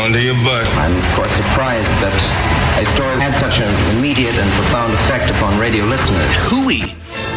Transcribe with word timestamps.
Going 0.00 0.14
to 0.14 0.22
your 0.22 0.34
butt. 0.36 0.64
I'm, 0.80 0.96
of 0.96 1.04
course, 1.12 1.30
surprised 1.30 1.92
that 2.00 2.16
a 2.80 2.86
story 2.88 3.20
had 3.20 3.36
such 3.36 3.60
an 3.60 3.68
immediate 3.92 4.32
and 4.32 4.48
profound 4.56 4.94
effect 4.94 5.28
upon 5.28 5.60
radio 5.60 5.84
listeners. 5.84 6.32
Hooey 6.48 6.96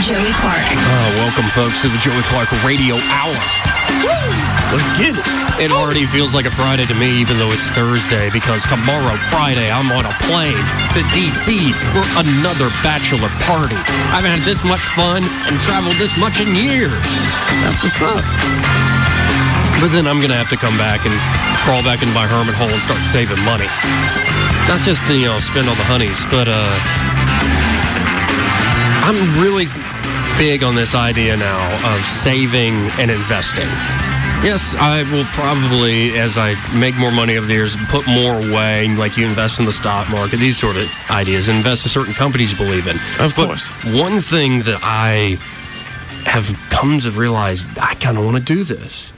Joey 0.00 0.32
Clark. 0.40 0.64
Oh, 0.64 1.10
welcome, 1.20 1.44
folks, 1.52 1.82
to 1.82 1.88
the 1.88 1.98
Joey 1.98 2.22
Clark 2.32 2.48
Radio 2.64 2.96
Hour. 3.12 3.36
Let's 4.72 4.88
get 4.96 5.12
it. 5.12 5.26
It 5.60 5.70
already 5.70 6.06
feels 6.06 6.34
like 6.34 6.46
a 6.46 6.50
Friday 6.50 6.86
to 6.86 6.94
me, 6.94 7.20
even 7.20 7.36
though 7.36 7.52
it's 7.52 7.68
Thursday, 7.76 8.30
because 8.32 8.64
tomorrow, 8.64 9.14
Friday, 9.28 9.70
I'm 9.70 9.92
on 9.92 10.08
a 10.08 10.14
plane 10.24 10.56
to 10.96 11.00
D.C. 11.12 11.76
for 11.92 12.02
another 12.16 12.72
bachelor 12.80 13.28
party. 13.44 13.76
I 14.10 14.18
haven't 14.18 14.32
had 14.32 14.44
this 14.48 14.64
much 14.64 14.80
fun 14.96 15.22
and 15.44 15.60
traveled 15.60 16.00
this 16.00 16.16
much 16.16 16.40
in 16.40 16.48
years. 16.56 16.96
That's 17.60 17.84
what's 17.84 18.00
up. 18.00 18.24
But 19.78 19.92
then 19.92 20.08
I'm 20.08 20.24
going 20.24 20.32
to 20.32 20.40
have 20.40 20.48
to 20.50 20.58
come 20.58 20.74
back 20.80 21.04
and 21.04 21.14
crawl 21.68 21.82
back 21.84 22.00
into 22.00 22.14
my 22.16 22.26
hermit 22.26 22.56
hole 22.56 22.72
and 22.72 22.80
start 22.80 23.02
saving 23.04 23.38
money. 23.44 23.68
Not 24.70 24.80
just 24.88 25.04
to, 25.10 25.14
you 25.14 25.26
know, 25.26 25.38
spend 25.38 25.68
on 25.68 25.76
the 25.76 25.84
honeys, 25.84 26.24
but 26.32 26.48
uh, 26.48 26.74
I'm 29.04 29.18
really 29.42 29.66
big 30.38 30.62
on 30.62 30.74
this 30.74 30.94
idea 30.94 31.36
now 31.36 31.94
of 31.94 32.04
saving 32.04 32.74
and 32.98 33.10
investing. 33.10 33.68
Yes, 34.42 34.74
I 34.74 35.04
will 35.12 35.24
probably, 35.26 36.18
as 36.18 36.36
I 36.36 36.56
make 36.76 36.96
more 36.96 37.12
money 37.12 37.36
over 37.36 37.46
the 37.46 37.52
years, 37.52 37.76
put 37.88 38.06
more 38.08 38.34
away, 38.34 38.88
like 38.96 39.16
you 39.16 39.24
invest 39.24 39.60
in 39.60 39.66
the 39.66 39.72
stock 39.72 40.10
market, 40.10 40.38
these 40.38 40.58
sort 40.58 40.76
of 40.76 40.92
ideas, 41.10 41.48
invest 41.48 41.86
in 41.86 41.90
certain 41.90 42.12
companies 42.12 42.50
you 42.50 42.58
believe 42.58 42.88
in. 42.88 42.96
Of 43.20 43.36
but 43.36 43.46
course. 43.46 43.68
One 43.84 44.20
thing 44.20 44.62
that 44.62 44.80
I 44.82 45.38
have 46.24 46.58
come 46.70 46.98
to 47.00 47.10
realize 47.12 47.66
I 47.78 47.94
kind 47.94 48.18
of 48.18 48.24
want 48.24 48.36
to 48.36 48.42
do 48.42 48.64
this 48.64 49.12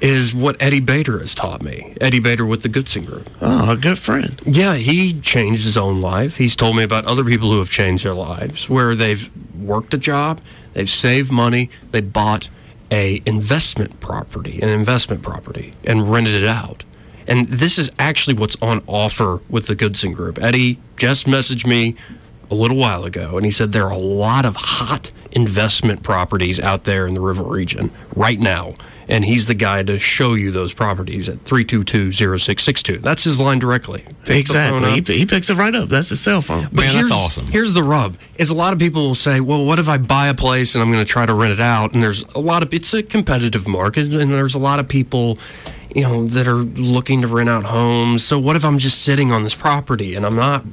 is 0.00 0.34
what 0.34 0.56
Eddie 0.62 0.80
Bader 0.80 1.18
has 1.18 1.34
taught 1.34 1.62
me. 1.62 1.94
Eddie 2.00 2.20
Bader 2.20 2.46
with 2.46 2.62
the 2.62 2.70
Goodson 2.70 3.04
Group. 3.04 3.28
Oh, 3.42 3.72
a 3.72 3.76
good 3.76 3.98
friend. 3.98 4.40
Yeah, 4.46 4.76
he 4.76 5.20
changed 5.20 5.64
his 5.64 5.76
own 5.76 6.00
life. 6.00 6.36
He's 6.36 6.56
told 6.56 6.76
me 6.76 6.82
about 6.82 7.04
other 7.04 7.22
people 7.22 7.50
who 7.50 7.58
have 7.58 7.70
changed 7.70 8.04
their 8.04 8.14
lives, 8.14 8.68
where 8.70 8.94
they've 8.94 9.28
worked 9.60 9.92
a 9.92 9.98
job, 9.98 10.40
they've 10.74 10.88
saved 10.88 11.30
money, 11.30 11.70
they 11.90 12.00
bought 12.00 12.48
a 12.90 13.22
investment 13.24 14.00
property, 14.00 14.60
an 14.60 14.68
investment 14.68 15.22
property, 15.22 15.72
and 15.84 16.10
rented 16.10 16.34
it 16.34 16.46
out. 16.46 16.84
And 17.26 17.46
this 17.46 17.78
is 17.78 17.90
actually 17.98 18.34
what's 18.34 18.56
on 18.60 18.82
offer 18.86 19.40
with 19.48 19.68
the 19.68 19.74
Goodson 19.74 20.12
Group. 20.12 20.42
Eddie 20.42 20.78
just 20.96 21.26
messaged 21.26 21.66
me 21.66 21.94
a 22.50 22.54
little 22.54 22.76
while 22.76 23.04
ago, 23.04 23.36
and 23.36 23.44
he 23.44 23.50
said 23.50 23.72
there 23.72 23.84
are 23.84 23.92
a 23.92 23.98
lot 23.98 24.44
of 24.44 24.56
hot 24.56 25.12
investment 25.32 26.02
properties 26.02 26.58
out 26.60 26.84
there 26.84 27.06
in 27.06 27.14
the 27.14 27.20
river 27.20 27.42
region 27.42 27.90
right 28.16 28.38
now. 28.38 28.74
And 29.08 29.24
he's 29.24 29.48
the 29.48 29.54
guy 29.54 29.82
to 29.82 29.98
show 29.98 30.34
you 30.34 30.52
those 30.52 30.72
properties 30.72 31.28
at 31.28 31.44
322-0662. 31.44 33.00
That's 33.00 33.24
his 33.24 33.40
line 33.40 33.58
directly. 33.58 34.04
Pick 34.24 34.36
Exactly. 34.38 35.00
He, 35.00 35.18
he 35.18 35.26
picks 35.26 35.50
it 35.50 35.56
right 35.56 35.74
up. 35.74 35.88
That's 35.88 36.10
his 36.10 36.20
cell 36.20 36.40
phone. 36.42 36.68
But 36.70 36.84
awesome. 37.10 37.46
Here's 37.48 37.72
the 37.72 37.82
rub: 37.82 38.16
is 38.38 38.50
a 38.50 38.54
lot 38.54 38.72
of 38.72 38.78
people 38.78 39.02
will 39.02 39.16
say, 39.16 39.40
"Well, 39.40 39.64
what 39.64 39.80
if 39.80 39.88
I 39.88 39.98
buy 39.98 40.28
a 40.28 40.34
place 40.34 40.76
and 40.76 40.82
I'm 40.82 40.92
going 40.92 41.04
to 41.04 41.10
try 41.10 41.26
to 41.26 41.34
rent 41.34 41.52
it 41.52 41.60
out?" 41.60 41.92
And 41.92 42.02
there's 42.02 42.22
a 42.36 42.38
lot 42.38 42.62
of 42.62 42.72
it's 42.72 42.94
a 42.94 43.02
competitive 43.02 43.66
market, 43.66 44.12
and 44.14 44.30
there's 44.30 44.54
a 44.54 44.60
lot 44.60 44.78
of 44.78 44.86
people, 44.86 45.38
you 45.92 46.02
know, 46.02 46.26
that 46.28 46.46
are 46.46 46.54
looking 46.54 47.22
to 47.22 47.26
rent 47.26 47.48
out 47.48 47.64
homes. 47.64 48.24
So 48.24 48.38
what 48.38 48.54
if 48.54 48.64
I'm 48.64 48.78
just 48.78 49.02
sitting 49.02 49.32
on 49.32 49.42
this 49.42 49.56
property 49.56 50.14
and 50.14 50.24
I'm 50.24 50.36
not 50.36 50.64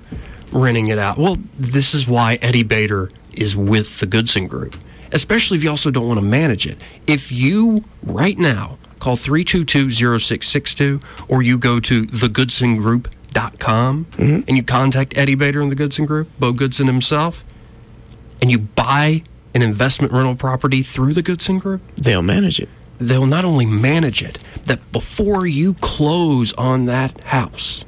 renting 0.52 0.90
it 0.90 1.00
out? 1.00 1.18
Well, 1.18 1.38
this 1.58 1.96
is 1.96 2.08
why 2.08 2.38
Eddie 2.44 2.64
Bader 2.64 3.10
is 3.38 3.56
with 3.56 4.00
the 4.00 4.06
Goodson 4.06 4.48
Group, 4.48 4.76
especially 5.12 5.58
if 5.58 5.64
you 5.64 5.70
also 5.70 5.92
don't 5.92 6.08
want 6.08 6.20
to 6.20 6.26
manage 6.26 6.68
it. 6.68 6.84
If 7.06 7.32
you 7.32 7.84
right 8.04 8.38
now 8.38 8.78
call 9.00 9.16
322-0662 9.16 11.04
or 11.28 11.42
you 11.42 11.58
go 11.58 11.80
to 11.80 12.04
thegoodsongroup.com 12.04 14.06
mm-hmm. 14.06 14.42
and 14.48 14.58
you 14.58 14.64
contact 14.64 15.18
Eddie 15.18 15.36
Bader 15.36 15.62
and 15.62 15.72
the 15.72 15.76
Goodson 15.76 16.06
Group, 16.06 16.28
Bo 16.40 16.52
Goodson 16.52 16.88
himself, 16.88 17.44
and 18.42 18.52
you 18.52 18.60
buy 18.60 19.24
an 19.54 19.62
investment 19.62 20.14
rental 20.14 20.36
property 20.36 20.82
through 20.82 21.14
the 21.14 21.24
Goodson 21.24 21.58
Group, 21.58 21.82
They'll 21.96 22.22
manage 22.22 22.60
it. 22.60 22.70
they'll 23.00 23.26
not 23.26 23.46
only 23.46 23.66
manage 23.66 24.24
it, 24.24 24.40
that 24.66 24.92
before 24.92 25.48
you 25.48 25.74
close 25.76 26.54
on 26.54 26.86
that 26.86 27.24
house, 27.26 27.84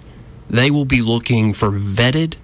they 0.50 0.72
will 0.72 0.86
be 0.86 1.02
looking 1.02 1.54
for 1.54 1.70
vetted, 1.70 2.38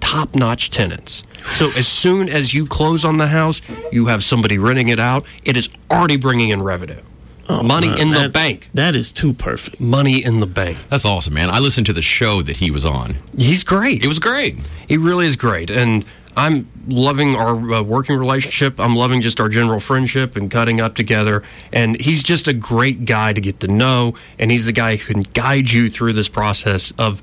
top 0.00 0.34
notch 0.34 0.70
tenants. 0.70 1.22
So 1.50 1.70
as 1.76 1.86
soon 1.88 2.28
as 2.28 2.54
you 2.54 2.66
close 2.66 3.04
on 3.04 3.18
the 3.18 3.26
house, 3.28 3.60
you 3.92 4.06
have 4.06 4.22
somebody 4.24 4.58
renting 4.58 4.88
it 4.88 5.00
out, 5.00 5.24
it 5.44 5.56
is 5.56 5.68
already 5.90 6.16
bringing 6.16 6.50
in 6.50 6.62
revenue. 6.62 7.00
Money 7.48 7.88
man, 7.88 7.98
in 7.98 8.10
the 8.10 8.18
that- 8.20 8.32
bank. 8.32 8.70
That 8.74 8.94
is 8.94 9.12
too 9.12 9.32
perfect. 9.32 9.80
Money 9.80 10.24
in 10.24 10.38
the 10.40 10.46
bank. 10.46 10.78
That's 10.88 11.04
awesome, 11.04 11.34
man. 11.34 11.50
I 11.50 11.58
listened 11.58 11.86
to 11.86 11.92
the 11.92 12.02
show 12.02 12.42
that 12.42 12.58
he 12.58 12.70
was 12.70 12.84
on. 12.84 13.16
He's 13.36 13.64
great. 13.64 14.04
It 14.04 14.08
was 14.08 14.20
great. 14.20 14.56
He 14.88 14.96
really 14.96 15.26
is 15.26 15.34
great. 15.34 15.68
And 15.70 16.04
I'm 16.36 16.70
loving 16.86 17.34
our 17.34 17.56
uh, 17.72 17.82
working 17.82 18.16
relationship. 18.16 18.78
I'm 18.78 18.94
loving 18.94 19.20
just 19.20 19.40
our 19.40 19.48
general 19.48 19.80
friendship 19.80 20.36
and 20.36 20.48
cutting 20.48 20.80
up 20.80 20.94
together. 20.94 21.42
And 21.72 22.00
he's 22.00 22.22
just 22.22 22.46
a 22.46 22.52
great 22.52 23.04
guy 23.04 23.32
to 23.32 23.40
get 23.40 23.58
to 23.60 23.66
know. 23.68 24.14
And 24.38 24.52
he's 24.52 24.66
the 24.66 24.72
guy 24.72 24.94
who 24.94 25.12
can 25.12 25.22
guide 25.22 25.72
you 25.72 25.90
through 25.90 26.12
this 26.12 26.28
process 26.28 26.92
of 26.98 27.20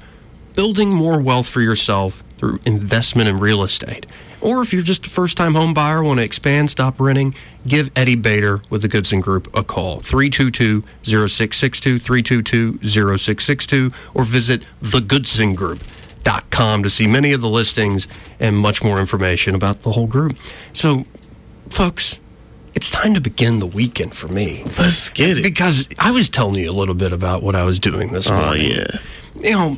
building 0.56 0.90
more 0.90 1.22
wealth 1.22 1.48
for 1.48 1.62
yourself 1.62 2.22
through 2.38 2.60
investment 2.66 3.30
in 3.30 3.40
real 3.40 3.64
estate. 3.64 4.06
Or 4.40 4.62
if 4.62 4.72
you're 4.72 4.84
just 4.84 5.08
a 5.08 5.10
first 5.10 5.36
time 5.36 5.56
home 5.56 5.74
buyer, 5.74 6.04
want 6.04 6.20
to 6.20 6.24
expand, 6.24 6.70
stop 6.70 7.00
renting, 7.00 7.34
give 7.66 7.90
Eddie 7.96 8.14
Bader 8.16 8.62
with 8.70 8.84
the 8.84 8.88
Goodson 8.88 9.20
Group 9.20 9.48
a 9.56 9.64
call. 9.64 10.00
322 10.00 10.84
0662, 11.04 11.98
322 12.00 12.78
0662, 12.84 13.92
or 14.14 14.24
visit 14.24 14.68
thegoodsongroup.com 14.82 16.84
to 16.84 16.90
see 16.90 17.08
many 17.08 17.34
of 17.34 17.42
the 17.42 17.50
listings 17.50 18.08
and 18.40 18.56
much 18.58 18.84
more 18.84 19.00
information 19.00 19.56
about 19.56 19.80
the 19.80 19.94
whole 19.94 20.06
group. 20.08 20.34
So, 20.74 21.06
folks, 21.70 22.20
it's 22.76 22.92
time 22.92 23.16
to 23.16 23.22
begin 23.22 23.58
the 23.58 23.66
weekend 23.66 24.14
for 24.14 24.28
me. 24.28 24.64
Let's 24.78 25.10
get 25.10 25.40
it. 25.40 25.44
Because 25.44 25.90
I 25.98 26.12
was 26.12 26.30
telling 26.30 26.60
you 26.60 26.70
a 26.70 26.74
little 26.74 26.94
bit 26.94 27.12
about 27.12 27.42
what 27.42 27.56
I 27.56 27.64
was 27.64 27.80
doing 27.80 28.12
this 28.12 28.30
morning. 28.30 28.46
Oh, 28.46 28.50
morning. 28.50 28.72
yeah. 28.72 29.00
You 29.42 29.52
know, 29.56 29.78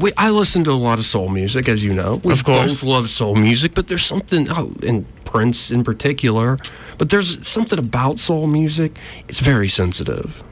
we, 0.00 0.12
I 0.16 0.30
listen 0.30 0.64
to 0.64 0.70
a 0.70 0.72
lot 0.72 0.98
of 0.98 1.04
soul 1.04 1.28
music, 1.28 1.68
as 1.68 1.82
you 1.84 1.92
know. 1.92 2.20
We 2.22 2.32
Of 2.32 2.44
course. 2.44 2.80
both 2.80 2.82
love 2.82 3.08
soul 3.08 3.34
music, 3.34 3.74
but 3.74 3.88
there's 3.88 4.04
something, 4.04 4.46
oh, 4.50 4.72
and 4.86 5.04
Prince 5.24 5.70
in 5.70 5.84
particular, 5.84 6.58
but 6.98 7.10
there's 7.10 7.46
something 7.46 7.78
about 7.78 8.18
soul 8.18 8.46
music. 8.46 8.98
It's 9.28 9.40
very 9.40 9.68
sensitive. 9.68 10.42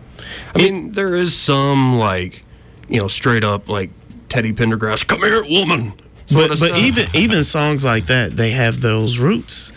I 0.55 0.59
mean, 0.59 0.93
there 0.93 1.15
is 1.15 1.35
some, 1.37 1.99
like, 1.99 2.45
you 2.89 2.99
know, 3.01 3.09
straight 3.09 3.45
up, 3.45 3.69
like, 3.69 3.91
Teddy 4.29 4.53
Pendergrass, 4.53 5.07
come 5.07 5.21
here, 5.21 5.43
woman. 5.49 5.93
But 6.31 6.49
but 6.49 6.59
stuff. 6.59 6.77
even 6.77 7.07
even 7.15 7.43
songs 7.43 7.87
like 7.87 8.07
that, 8.09 8.37
they 8.37 8.51
have 8.51 8.83
those 8.83 9.19
roots 9.19 9.73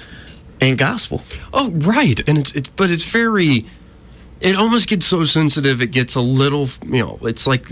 in 0.60 0.76
gospel. 0.76 1.22
Oh, 1.54 1.72
right. 1.72 2.20
And 2.28 2.38
it's 2.38 2.52
it's 2.52 2.68
but 2.68 2.90
it's 2.90 3.06
very 3.06 3.66
it 4.42 4.56
almost 4.56 4.88
gets 4.90 5.06
so 5.06 5.24
sensitive 5.24 5.82
it 5.82 5.92
gets 5.92 6.16
a 6.16 6.22
little 6.22 6.68
you 6.86 7.00
know, 7.06 7.20
it's 7.22 7.46
like 7.48 7.68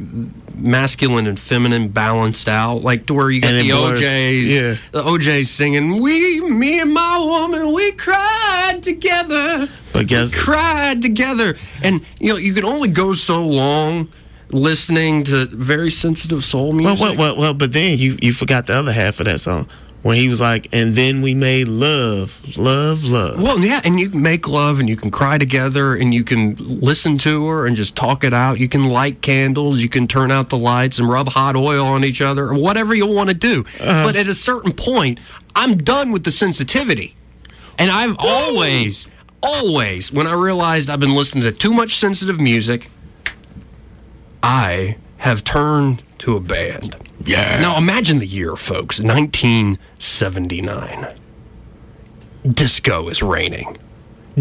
masculine 0.55 1.27
and 1.27 1.39
feminine 1.39 1.87
balanced 1.89 2.47
out, 2.47 2.83
like 2.83 3.05
to 3.07 3.13
where 3.13 3.29
you 3.31 3.41
got 3.41 3.53
And 3.53 3.67
the. 3.67 3.73
O'Jays 3.73 4.51
Yeah. 4.51 4.75
the 4.91 5.05
O'Jays 5.05 5.49
singing, 5.49 6.01
We 6.01 6.39
me 6.41 6.79
and 6.79 6.93
my 6.93 7.19
woman, 7.19 7.73
we 7.73 7.91
cried 7.93 8.79
together. 8.81 9.67
But 9.93 10.07
guess 10.07 10.37
cried 10.37 11.01
together. 11.01 11.55
And 11.83 12.01
you 12.19 12.29
know, 12.31 12.37
you 12.37 12.53
can 12.53 12.65
only 12.65 12.89
go 12.89 13.13
so 13.13 13.45
long 13.45 14.09
listening 14.51 15.23
to 15.23 15.45
very 15.45 15.91
sensitive 15.91 16.43
soul 16.43 16.69
well, 16.69 16.95
music. 16.95 16.99
well, 16.99 17.15
well, 17.17 17.37
well, 17.37 17.53
but 17.53 17.73
then 17.73 17.97
you 17.97 18.17
you 18.21 18.33
forgot 18.33 18.67
the 18.67 18.73
other 18.73 18.91
half 18.91 19.19
of 19.19 19.25
that 19.25 19.39
song 19.39 19.67
when 20.01 20.15
he 20.15 20.29
was 20.29 20.39
like, 20.39 20.67
and 20.71 20.95
then 20.95 21.21
we 21.21 21.33
made 21.33 21.67
love, 21.67 22.57
love, 22.57 23.03
love. 23.03 23.41
Well, 23.41 23.59
yeah, 23.59 23.81
and 23.83 23.99
you 23.99 24.09
can 24.09 24.21
make 24.21 24.47
love 24.47 24.79
and 24.79 24.87
you 24.87 24.95
can 24.95 25.11
cry 25.11 25.37
together 25.37 25.93
and 25.93 26.13
you 26.13 26.23
can 26.23 26.55
listen 26.57 27.17
to 27.19 27.47
her 27.47 27.65
and 27.65 27.75
just 27.75 27.95
talk 27.95 28.23
it 28.23 28.33
out. 28.33 28.59
You 28.59 28.69
can 28.69 28.89
light 28.89 29.21
candles, 29.21 29.81
you 29.81 29.89
can 29.89 30.07
turn 30.07 30.31
out 30.31 30.49
the 30.49 30.57
lights 30.57 30.99
and 30.99 31.09
rub 31.09 31.29
hot 31.29 31.55
oil 31.55 31.85
on 31.85 32.05
each 32.05 32.21
other 32.21 32.45
or 32.45 32.53
whatever 32.53 32.95
you 32.95 33.07
want 33.07 33.29
to 33.29 33.35
do. 33.35 33.65
Uh-huh. 33.79 34.05
But 34.05 34.15
at 34.15 34.27
a 34.27 34.33
certain 34.33 34.71
point, 34.71 35.19
I'm 35.55 35.77
done 35.77 36.11
with 36.11 36.23
the 36.23 36.31
sensitivity. 36.31 37.15
And 37.77 37.91
I've 37.91 38.15
always, 38.19 39.07
always, 39.43 40.13
when 40.13 40.27
I 40.27 40.33
realized 40.33 40.89
I've 40.89 40.99
been 40.99 41.15
listening 41.15 41.43
to 41.43 41.51
too 41.51 41.73
much 41.73 41.95
sensitive 41.95 42.39
music, 42.39 42.89
I 44.41 44.97
have 45.17 45.43
turned 45.43 46.03
to 46.19 46.37
a 46.37 46.39
band. 46.39 47.08
Yeah. 47.23 47.59
Now 47.61 47.77
imagine 47.77 48.19
the 48.19 48.27
year, 48.27 48.55
folks 48.55 48.99
1979. 48.99 51.07
Disco 52.49 53.09
is 53.09 53.21
reigning. 53.21 53.77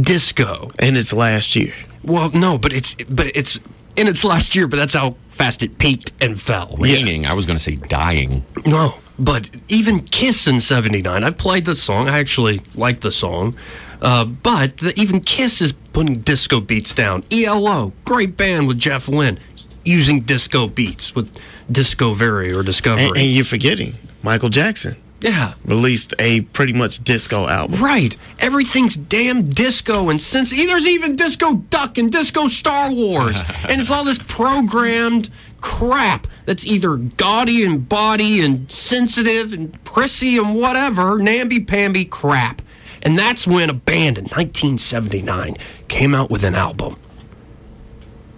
Disco. 0.01 0.71
And 0.79 0.97
it's 0.97 1.13
last 1.13 1.57
year. 1.57 1.75
Well, 2.05 2.31
no, 2.31 2.59
but 2.59 2.73
it's 2.73 2.95
but 2.95 3.27
it's 3.35 3.59
in 3.97 4.07
its 4.07 4.25
last 4.25 4.55
year, 4.55 4.69
but 4.69 4.77
that's 4.77 4.95
how 4.95 5.17
fast 5.29 5.63
it 5.63 5.79
peaked 5.79 6.13
and 6.21 6.41
fell. 6.41 6.75
Raining. 6.79 7.27
I 7.27 7.33
was 7.33 7.47
going 7.47 7.57
to 7.57 7.63
say 7.63 7.75
dying. 7.75 8.45
No, 8.65 8.95
but 9.19 9.51
even 9.69 10.01
Kiss 10.01 10.47
in 10.47 10.61
'79. 10.61 11.25
I've 11.25 11.39
played 11.39 11.65
the 11.65 11.75
song. 11.75 12.09
I 12.09 12.21
actually 12.21 12.61
like 12.75 13.01
the 13.01 13.11
song, 13.11 13.57
uh, 14.01 14.25
but 14.25 14.79
the, 14.79 14.93
even 14.97 15.21
Kiss 15.21 15.61
is 15.61 15.73
putting 15.73 16.21
disco 16.21 16.61
beats 16.61 16.95
down. 16.95 17.25
ELO, 17.33 17.93
great 18.05 18.37
band 18.37 18.69
with 18.69 18.79
Jeff 18.79 19.09
Lynne, 19.09 19.41
using 19.85 20.21
disco 20.21 20.69
beats 20.69 21.15
with 21.15 21.37
Discovery 21.71 22.53
or 22.53 22.63
Discovery. 22.63 23.07
And, 23.07 23.17
and 23.17 23.27
you're 23.27 23.45
forgetting 23.45 23.95
Michael 24.23 24.49
Jackson 24.49 24.97
yeah, 25.21 25.55
released 25.65 26.15
a 26.19 26.43
pretty 26.43 26.73
much 26.73 27.03
disco 27.03 27.49
album. 27.49 27.83
right. 27.83 28.17
Everything's 28.39 28.97
damn 28.97 29.51
disco, 29.51 30.11
and 30.11 30.21
since 30.21 30.51
there's 30.51 30.87
even 30.87 31.17
Disco 31.17 31.55
Duck 31.55 31.99
and 31.99 32.11
Disco 32.11 32.47
Star 32.47 32.93
Wars, 32.93 33.43
and 33.69 33.81
it's 33.81 33.91
all 33.91 34.05
this 34.05 34.19
programmed 34.19 35.29
crap 35.61 36.29
that's 36.47 36.65
either 36.65 36.97
gaudy 36.97 37.65
and 37.65 37.89
body 37.89 38.41
and 38.41 38.71
sensitive 38.71 39.53
and 39.53 39.83
prissy 39.85 40.39
and 40.39 40.55
whatever, 40.55 41.19
namby-pamby 41.19 42.05
crap. 42.05 42.63
And 43.03 43.19
that's 43.19 43.47
when 43.47 43.71
a 43.71 43.75
band 43.75 44.19
in 44.19 44.25
1979 44.25 45.57
came 45.89 46.15
out 46.15 46.31
with 46.31 46.45
an 46.45 46.55
album 46.55 46.97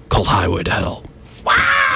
called 0.09 0.29
Highway 0.29 0.62
to 0.65 0.71
Hell. 0.71 1.05
Wow! 1.44 1.89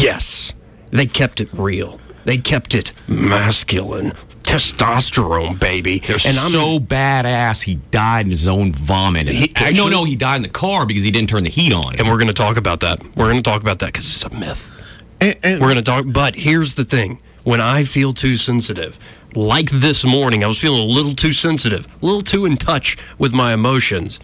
Yes, 0.00 0.54
they 0.90 1.06
kept 1.06 1.40
it 1.40 1.48
real. 1.52 2.00
They 2.24 2.38
kept 2.38 2.74
it 2.74 2.92
masculine. 3.06 4.12
Testosterone, 4.42 5.58
baby. 5.58 5.98
They're 6.00 6.16
and 6.26 6.38
I'm 6.38 6.50
so 6.50 6.78
badass. 6.78 7.62
He 7.62 7.76
died 7.90 8.26
in 8.26 8.30
his 8.30 8.46
own 8.46 8.72
vomit. 8.72 9.28
And 9.28 9.36
He 9.36 9.52
no, 9.72 9.88
no, 9.88 10.04
he 10.04 10.16
died 10.16 10.36
in 10.36 10.42
the 10.42 10.48
car 10.48 10.86
because 10.86 11.02
he 11.02 11.10
didn't 11.10 11.30
turn 11.30 11.44
the 11.44 11.50
heat 11.50 11.72
on. 11.72 11.96
and 11.96 12.08
we're 12.08 12.18
going 12.18 12.28
to 12.28 12.34
talk 12.34 12.56
about 12.56 12.80
that. 12.80 13.02
We're 13.16 13.30
going 13.30 13.42
to 13.42 13.50
talk 13.50 13.62
about 13.62 13.78
that 13.80 13.86
because 13.86 14.06
it's 14.06 14.24
a 14.24 14.38
myth. 14.38 14.82
And, 15.20 15.36
and 15.42 15.60
We're 15.60 15.68
going 15.72 15.76
to 15.76 15.82
talk. 15.82 16.04
But 16.08 16.36
here's 16.36 16.74
the 16.74 16.84
thing: 16.84 17.20
when 17.44 17.60
I 17.60 17.84
feel 17.84 18.12
too 18.12 18.36
sensitive, 18.36 18.98
like 19.34 19.70
this 19.70 20.04
morning, 20.04 20.44
I 20.44 20.46
was 20.46 20.58
feeling 20.58 20.82
a 20.82 20.92
little 20.92 21.14
too 21.14 21.32
sensitive, 21.32 21.86
a 21.86 22.04
little 22.04 22.22
too 22.22 22.44
in 22.44 22.56
touch 22.56 22.96
with 23.18 23.32
my 23.32 23.54
emotions, 23.54 24.20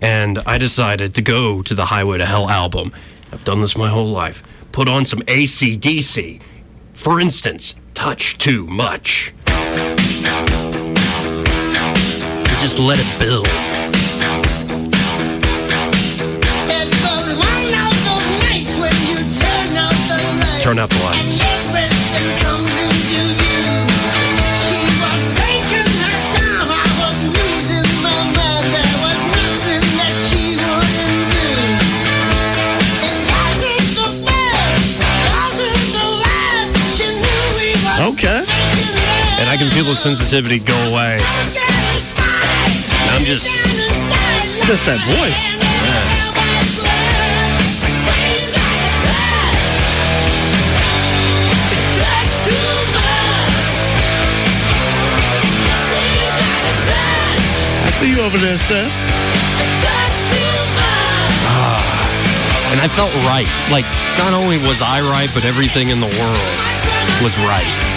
and 0.00 0.38
I 0.46 0.58
decided 0.58 1.14
to 1.16 1.22
go 1.22 1.62
to 1.62 1.74
the 1.74 1.86
Highway 1.86 2.18
to 2.18 2.26
Hell 2.26 2.48
album. 2.48 2.92
I've 3.32 3.44
done 3.44 3.60
this 3.60 3.76
my 3.76 3.88
whole 3.88 4.08
life. 4.08 4.42
Put 4.76 4.90
on 4.90 5.06
some 5.06 5.20
ACDC. 5.20 6.38
For 6.92 7.18
instance, 7.18 7.74
Touch 7.94 8.36
Too 8.36 8.66
Much. 8.66 9.32
Just 12.60 12.78
let 12.78 12.98
it 13.00 13.18
build. 13.18 13.46
Turn 20.62 20.78
out 20.78 20.90
the 20.90 21.02
lights. 21.04 21.55
And 39.56 39.64
I 39.64 39.68
can 39.68 39.74
feel 39.74 39.88
the 39.88 39.96
sensitivity 39.96 40.58
go 40.58 40.76
away. 40.90 41.16
I'm 43.08 43.24
just. 43.24 43.48
Just 44.66 44.84
that 44.84 45.00
voice. 45.08 45.56
I 57.80 57.90
see 57.92 58.10
you 58.10 58.20
over 58.20 58.36
there, 58.36 58.58
Seth. 58.58 58.92
Ah, 61.48 62.72
and 62.72 62.80
I 62.82 62.88
felt 62.88 63.14
right. 63.24 63.48
Like, 63.72 63.86
not 64.18 64.34
only 64.34 64.58
was 64.58 64.82
I 64.82 65.00
right, 65.00 65.30
but 65.32 65.46
everything 65.46 65.88
in 65.88 66.00
the 66.00 66.08
world 66.20 67.22
was 67.22 67.38
right. 67.38 67.95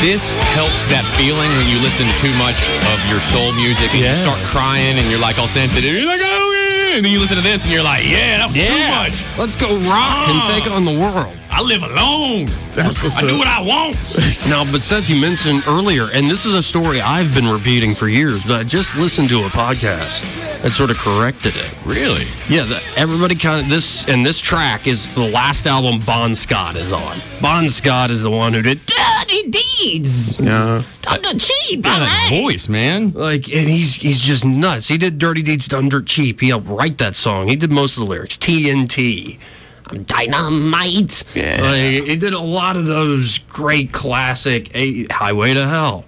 This 0.00 0.30
helps 0.54 0.86
that 0.94 1.02
feeling 1.18 1.50
when 1.58 1.66
you 1.66 1.82
listen 1.82 2.06
to 2.06 2.14
too 2.22 2.30
much 2.38 2.54
of 2.94 2.98
your 3.10 3.18
soul 3.18 3.50
music 3.50 3.90
and 3.98 4.06
you 4.06 4.14
start 4.14 4.38
crying 4.46 4.94
and 4.94 5.10
you're 5.10 5.18
like 5.18 5.40
all 5.42 5.50
sensitive. 5.50 5.90
You're 5.90 6.06
like, 6.06 6.22
oh, 6.22 6.54
yeah. 6.54 6.96
and 6.96 7.04
then 7.04 7.10
you 7.10 7.18
listen 7.18 7.36
to 7.36 7.42
this 7.42 7.64
and 7.64 7.72
you're 7.74 7.82
like, 7.82 8.06
yeah, 8.06 8.38
that 8.38 8.46
was 8.46 8.54
too 8.54 8.78
much. 8.94 9.26
Let's 9.34 9.58
go 9.58 9.74
rock 9.90 10.22
and 10.30 10.38
ah. 10.38 10.54
take 10.54 10.70
on 10.70 10.84
the 10.84 10.94
world. 10.94 11.34
I 11.50 11.62
live 11.62 11.82
alone. 11.82 12.46
That's 12.78 13.02
I 13.18 13.26
do 13.26 13.38
what 13.38 13.48
I 13.48 13.60
want. 13.60 13.98
Now, 14.48 14.64
but 14.64 14.80
Seth, 14.80 15.10
you 15.10 15.20
mentioned 15.20 15.64
earlier, 15.66 16.06
and 16.14 16.30
this 16.30 16.46
is 16.46 16.54
a 16.54 16.62
story 16.62 17.00
I've 17.00 17.34
been 17.34 17.48
repeating 17.48 17.94
for 17.94 18.08
years, 18.08 18.46
but 18.46 18.60
I 18.60 18.64
just 18.64 18.96
listened 18.96 19.28
to 19.30 19.44
a 19.44 19.48
podcast 19.48 20.40
that 20.62 20.72
sort 20.72 20.90
of 20.90 20.96
corrected 20.96 21.54
it. 21.56 21.74
Really? 21.84 22.24
Yeah, 22.48 22.62
the, 22.62 22.82
everybody 22.96 23.34
kind 23.34 23.60
of 23.60 23.68
this 23.68 24.06
and 24.06 24.24
this 24.24 24.40
track 24.40 24.86
is 24.86 25.12
the 25.14 25.28
last 25.28 25.66
album 25.66 26.00
Bon 26.06 26.34
Scott 26.34 26.76
is 26.76 26.92
on. 26.92 27.20
Bon 27.42 27.68
Scott 27.68 28.10
is 28.10 28.22
the 28.22 28.30
one 28.30 28.54
who 28.54 28.62
did 28.62 28.86
Dirty 29.28 29.50
Deeds. 29.50 30.40
Yeah. 30.40 30.82
Done 31.02 31.22
the 31.22 31.38
cheap. 31.38 31.84
Yeah, 31.84 31.98
that 32.00 32.30
voice, 32.30 32.68
man. 32.68 33.12
Like, 33.12 33.48
and 33.48 33.68
he's 33.68 33.94
he's 33.94 34.20
just 34.20 34.44
nuts. 34.44 34.88
He 34.88 34.98
did 34.98 35.18
Dirty 35.18 35.42
Deeds 35.42 35.68
Done 35.68 35.88
Dirt 35.88 36.06
Cheap. 36.06 36.40
He 36.40 36.48
helped 36.48 36.66
write 36.68 36.98
that 36.98 37.14
song. 37.16 37.48
He 37.48 37.56
did 37.56 37.70
most 37.70 37.96
of 37.96 38.04
the 38.04 38.10
lyrics. 38.10 38.36
TNT. 38.36 39.38
I'm 39.86 40.02
dynamite. 40.04 41.24
Yeah. 41.34 41.62
Like, 41.62 42.08
he 42.08 42.16
did 42.16 42.34
a 42.34 42.40
lot 42.40 42.76
of 42.76 42.86
those 42.86 43.38
great 43.38 43.92
classic 43.92 44.70
eh, 44.74 45.06
Highway 45.10 45.54
to 45.54 45.66
Hell. 45.66 46.04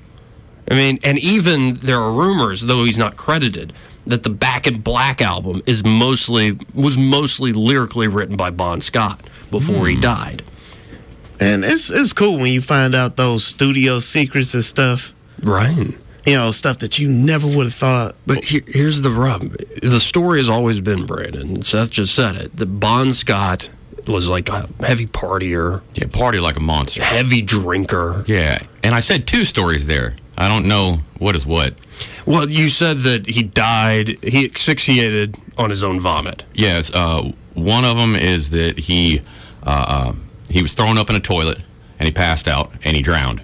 I 0.71 0.75
mean, 0.75 0.99
and 1.03 1.19
even 1.19 1.75
there 1.75 1.99
are 2.01 2.13
rumors, 2.13 2.63
though 2.63 2.85
he's 2.85 2.99
not 2.99 3.17
credited, 3.17 3.73
that 4.07 4.23
the 4.23 4.31
Back 4.31 4.67
in 4.67 4.81
Black 4.81 5.21
album 5.21 5.63
is 5.67 5.85
mostly 5.85 6.59
was 6.75 6.97
mostly 6.97 7.53
lyrically 7.53 8.09
written 8.09 8.37
by 8.37 8.51
Bon 8.51 8.81
Scott 8.81 9.21
before 9.51 9.87
he 9.87 9.97
died. 9.97 10.43
And 11.41 11.65
it's 11.65 11.91
it's 11.91 12.13
cool 12.13 12.37
when 12.39 12.53
you 12.53 12.61
find 12.61 12.95
out 12.95 13.17
those 13.17 13.45
studio 13.45 13.99
secrets 13.99 14.55
and 14.55 14.65
stuff. 14.65 15.13
Right. 15.43 15.97
You 16.27 16.35
know, 16.35 16.51
stuff 16.51 16.81
that 16.81 16.99
you 16.99 17.09
never 17.09 17.47
would 17.47 17.65
have 17.67 17.75
thought. 17.75 18.15
But 18.27 18.45
here, 18.45 18.61
here's 18.67 19.01
the 19.01 19.11
rub. 19.11 19.41
The 19.83 19.99
story 19.99 20.39
has 20.39 20.51
always 20.51 20.79
been, 20.81 21.07
Brandon. 21.07 21.63
Seth 21.63 21.91
just 21.91 22.15
said 22.15 22.37
it. 22.37 22.57
That 22.59 22.67
Bon 22.67 23.13
Scott 23.15 23.71
was 24.07 24.29
like 24.29 24.51
a 24.51 24.69
heavy 24.81 25.07
partier, 25.07 25.81
Yeah, 25.95 26.07
party 26.13 26.39
like 26.39 26.57
a 26.57 26.61
monster. 26.61 27.03
heavy 27.03 27.41
drinker. 27.41 28.25
Yeah. 28.27 28.59
And 28.83 28.95
I 28.95 29.01
said 29.01 29.27
two 29.27 29.45
stories 29.47 29.87
there. 29.87 30.15
I 30.37 30.49
don't 30.49 30.67
know 30.69 31.01
what 31.19 31.37
is 31.37 31.47
what. 31.47 31.75
Well, 32.27 32.51
you 32.51 32.69
said 32.69 32.99
that 33.01 33.27
he 33.27 33.43
died, 33.43 34.23
he 34.23 34.45
asphyxiated 34.47 35.37
on 35.57 35.71
his 35.71 35.83
own 35.83 36.01
vomit. 36.01 36.45
Yes. 36.55 36.91
Uh, 36.95 37.33
one 37.55 37.85
of 37.87 37.97
them 37.97 38.15
is 38.15 38.51
that 38.51 38.79
he 38.79 39.21
uh, 39.63 39.85
uh, 39.89 40.13
he 40.51 40.63
was 40.63 40.75
thrown 40.75 40.99
up 40.99 41.09
in 41.11 41.17
a 41.17 41.21
toilet 41.21 41.59
and 41.99 42.07
he 42.07 42.13
passed 42.13 42.47
out 42.49 42.73
and 42.85 42.97
he 42.97 43.03
drowned. 43.03 43.43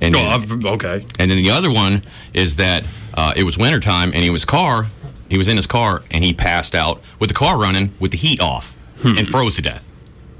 And 0.00 0.14
Oh, 0.16 0.38
then, 0.38 0.66
okay. 0.66 1.06
and 1.18 1.30
then 1.30 1.38
the 1.42 1.50
other 1.50 1.70
one 1.72 2.02
is 2.34 2.56
that 2.56 2.84
uh, 3.14 3.34
it 3.36 3.44
was 3.44 3.56
wintertime 3.56 4.12
and 4.14 4.22
he 4.24 4.30
was 4.30 4.44
car. 4.44 4.88
He 5.28 5.38
was 5.38 5.48
in 5.48 5.56
his 5.56 5.66
car 5.66 6.02
and 6.10 6.24
he 6.24 6.32
passed 6.34 6.74
out 6.74 7.00
with 7.20 7.28
the 7.30 7.34
car 7.34 7.58
running 7.58 7.92
with 8.00 8.10
the 8.10 8.16
heat 8.18 8.40
off 8.40 8.76
and 9.04 9.26
froze 9.28 9.56
to 9.56 9.62
death. 9.62 9.88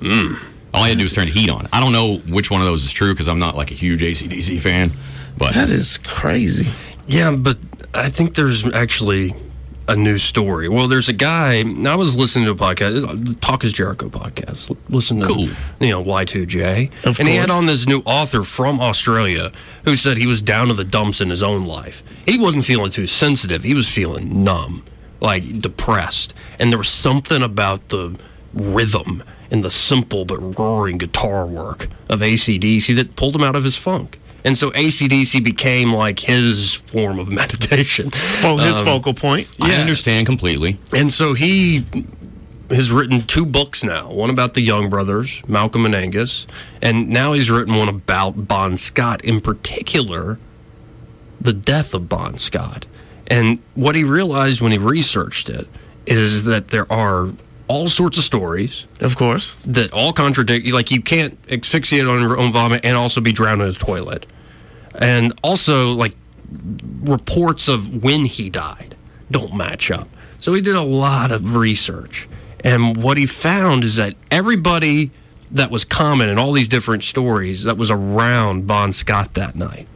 All 0.03 0.83
he 0.85 0.89
had 0.89 0.93
to 0.93 0.97
do 0.97 1.03
was 1.03 1.13
turn 1.13 1.27
the 1.27 1.31
heat 1.33 1.51
on. 1.51 1.69
I 1.73 1.81
don't 1.81 1.93
know 1.93 2.17
which 2.33 2.51
one 2.51 2.61
of 2.61 2.67
those 2.67 2.85
is 2.85 2.93
true 2.93 3.13
because 3.13 3.29
I'm 3.29 3.39
not 3.39 3.57
like 3.57 3.71
a 3.71 3.75
huge 3.75 4.01
ACDC 4.03 4.61
fan, 4.61 4.93
but 5.39 5.55
That 5.55 5.69
is 5.71 5.99
crazy. 5.99 6.71
Yeah, 7.07 7.37
but 7.37 7.59
I 7.95 8.09
think 8.09 8.35
there's 8.35 8.67
actually 8.73 9.35
a 9.93 9.97
new 9.97 10.17
story. 10.19 10.69
Well, 10.69 10.89
there's 10.89 11.09
a 11.09 11.13
guy. 11.13 11.61
I 11.63 11.95
was 11.97 12.17
listening 12.17 12.47
to 12.47 12.53
a 12.53 12.55
podcast, 12.55 13.25
the 13.27 13.35
Talk 13.35 13.63
is 13.65 13.73
Jericho 13.73 14.09
podcast. 14.09 14.75
Listen 14.89 15.21
to 15.21 15.27
Cool. 15.27 15.49
you 15.81 15.91
know 15.91 16.03
Y2J, 16.03 16.91
Of 17.05 17.19
and 17.21 17.29
he 17.29 17.37
had 17.37 17.51
on 17.51 17.67
this 17.67 17.87
new 17.87 18.01
author 18.05 18.43
from 18.43 18.81
Australia 18.81 19.53
who 19.85 19.95
said 19.97 20.17
he 20.17 20.27
was 20.27 20.41
down 20.43 20.69
to 20.69 20.75
the 20.75 20.85
dumps 20.85 21.21
in 21.21 21.31
his 21.31 21.43
own 21.43 21.67
life. 21.67 22.03
He 22.27 22.39
wasn't 22.39 22.65
feeling 22.65 22.91
too 22.91 23.07
sensitive. 23.07 23.63
He 23.63 23.75
was 23.75 23.89
feeling 23.89 24.43
numb, 24.43 24.85
like 25.21 25.61
depressed, 25.61 26.35
and 26.59 26.71
there 26.71 26.79
was 26.79 26.89
something 26.89 27.43
about 27.43 27.89
the 27.91 28.17
rhythm 28.55 29.23
and 29.51 29.63
the 29.63 29.71
simple 29.71 30.25
but 30.25 30.59
roaring 30.59 30.99
guitar 30.99 31.47
work 31.47 31.89
of 32.09 32.21
ACDC 32.21 32.95
that 32.97 33.17
pulled 33.17 33.35
him 33.37 33.43
out 33.43 33.57
of 33.57 33.65
his 33.65 33.77
funk. 33.77 34.19
And 34.45 34.59
so 34.59 34.71
ACDC 34.73 35.43
became 35.45 35.93
like 35.93 36.19
his 36.21 36.75
form 36.75 37.19
of 37.19 37.31
meditation. 37.43 38.11
Well, 38.43 38.59
his 38.59 38.77
Um, 38.79 38.85
focal 38.85 39.15
point. 39.15 39.49
Yeah. 39.59 39.67
I 39.67 39.75
understand 39.77 40.27
completely. 40.27 40.79
And 40.95 41.13
so 41.13 41.35
he 41.35 41.85
has 42.71 42.91
written 42.91 43.21
two 43.23 43.45
books 43.47 43.85
now. 43.85 44.11
One 44.11 44.31
about 44.31 44.55
the 44.55 44.63
Young 44.63 44.89
brothers, 44.91 45.43
Malcolm 45.47 45.85
and 45.85 45.95
Angus, 45.95 46.47
and 46.81 47.09
now 47.11 47.35
he's 47.35 47.51
written 47.51 47.75
one 47.77 47.89
about 47.89 48.49
Bon 48.49 48.77
Scott, 48.77 49.23
in 49.25 49.41
particular, 49.41 50.39
the 51.41 51.53
death 51.53 51.93
of 51.95 52.09
Bon 52.09 52.39
Scott. 52.39 52.87
And 53.27 53.61
what 53.75 53.95
he 53.95 54.05
realized 54.05 54.61
when 54.61 54.73
he 54.73 54.79
researched 54.79 55.49
it 55.49 55.69
is 56.07 56.45
that 56.45 56.69
there 56.69 56.91
are 56.91 57.31
all 57.73 57.89
sorts 57.89 58.19
of 58.19 58.25
stories 58.25 58.87
Of 59.01 59.17
course. 59.17 59.57
that 59.65 59.93
all 59.93 60.13
contradict. 60.13 60.67
Like 60.71 60.91
you 60.91 61.01
can't 61.03 61.39
asphyxiate 61.51 62.07
on 62.07 62.21
your 62.21 62.37
own 62.39 62.53
vomit 62.53 62.85
and 62.85 62.97
also 62.97 63.21
be 63.21 63.33
drowned 63.33 63.63
in 63.63 63.69
a 63.69 63.73
toilet, 63.73 64.27
and 64.95 65.33
also 65.43 65.93
like 65.93 66.15
reports 67.05 67.69
of 67.69 68.03
when 68.05 68.25
he 68.27 68.51
died 68.51 68.95
don't 69.31 69.55
match 69.55 69.91
up. 69.91 70.09
So 70.39 70.53
he 70.53 70.61
did 70.61 70.75
a 70.77 70.83
lot 70.83 71.33
of 71.33 71.57
research, 71.57 72.29
and 72.63 73.03
what 73.03 73.17
he 73.17 73.27
found 73.27 73.85
is 73.85 73.97
that 73.97 74.15
everybody 74.31 75.11
that 75.51 75.71
was 75.71 75.85
common 75.85 76.29
in 76.29 76.39
all 76.39 76.53
these 76.53 76.69
different 76.69 77.05
stories 77.05 77.63
that 77.65 77.77
was 77.79 77.91
around 77.91 78.67
Bon 78.67 78.93
Scott 78.93 79.35
that 79.35 79.55
night 79.55 79.87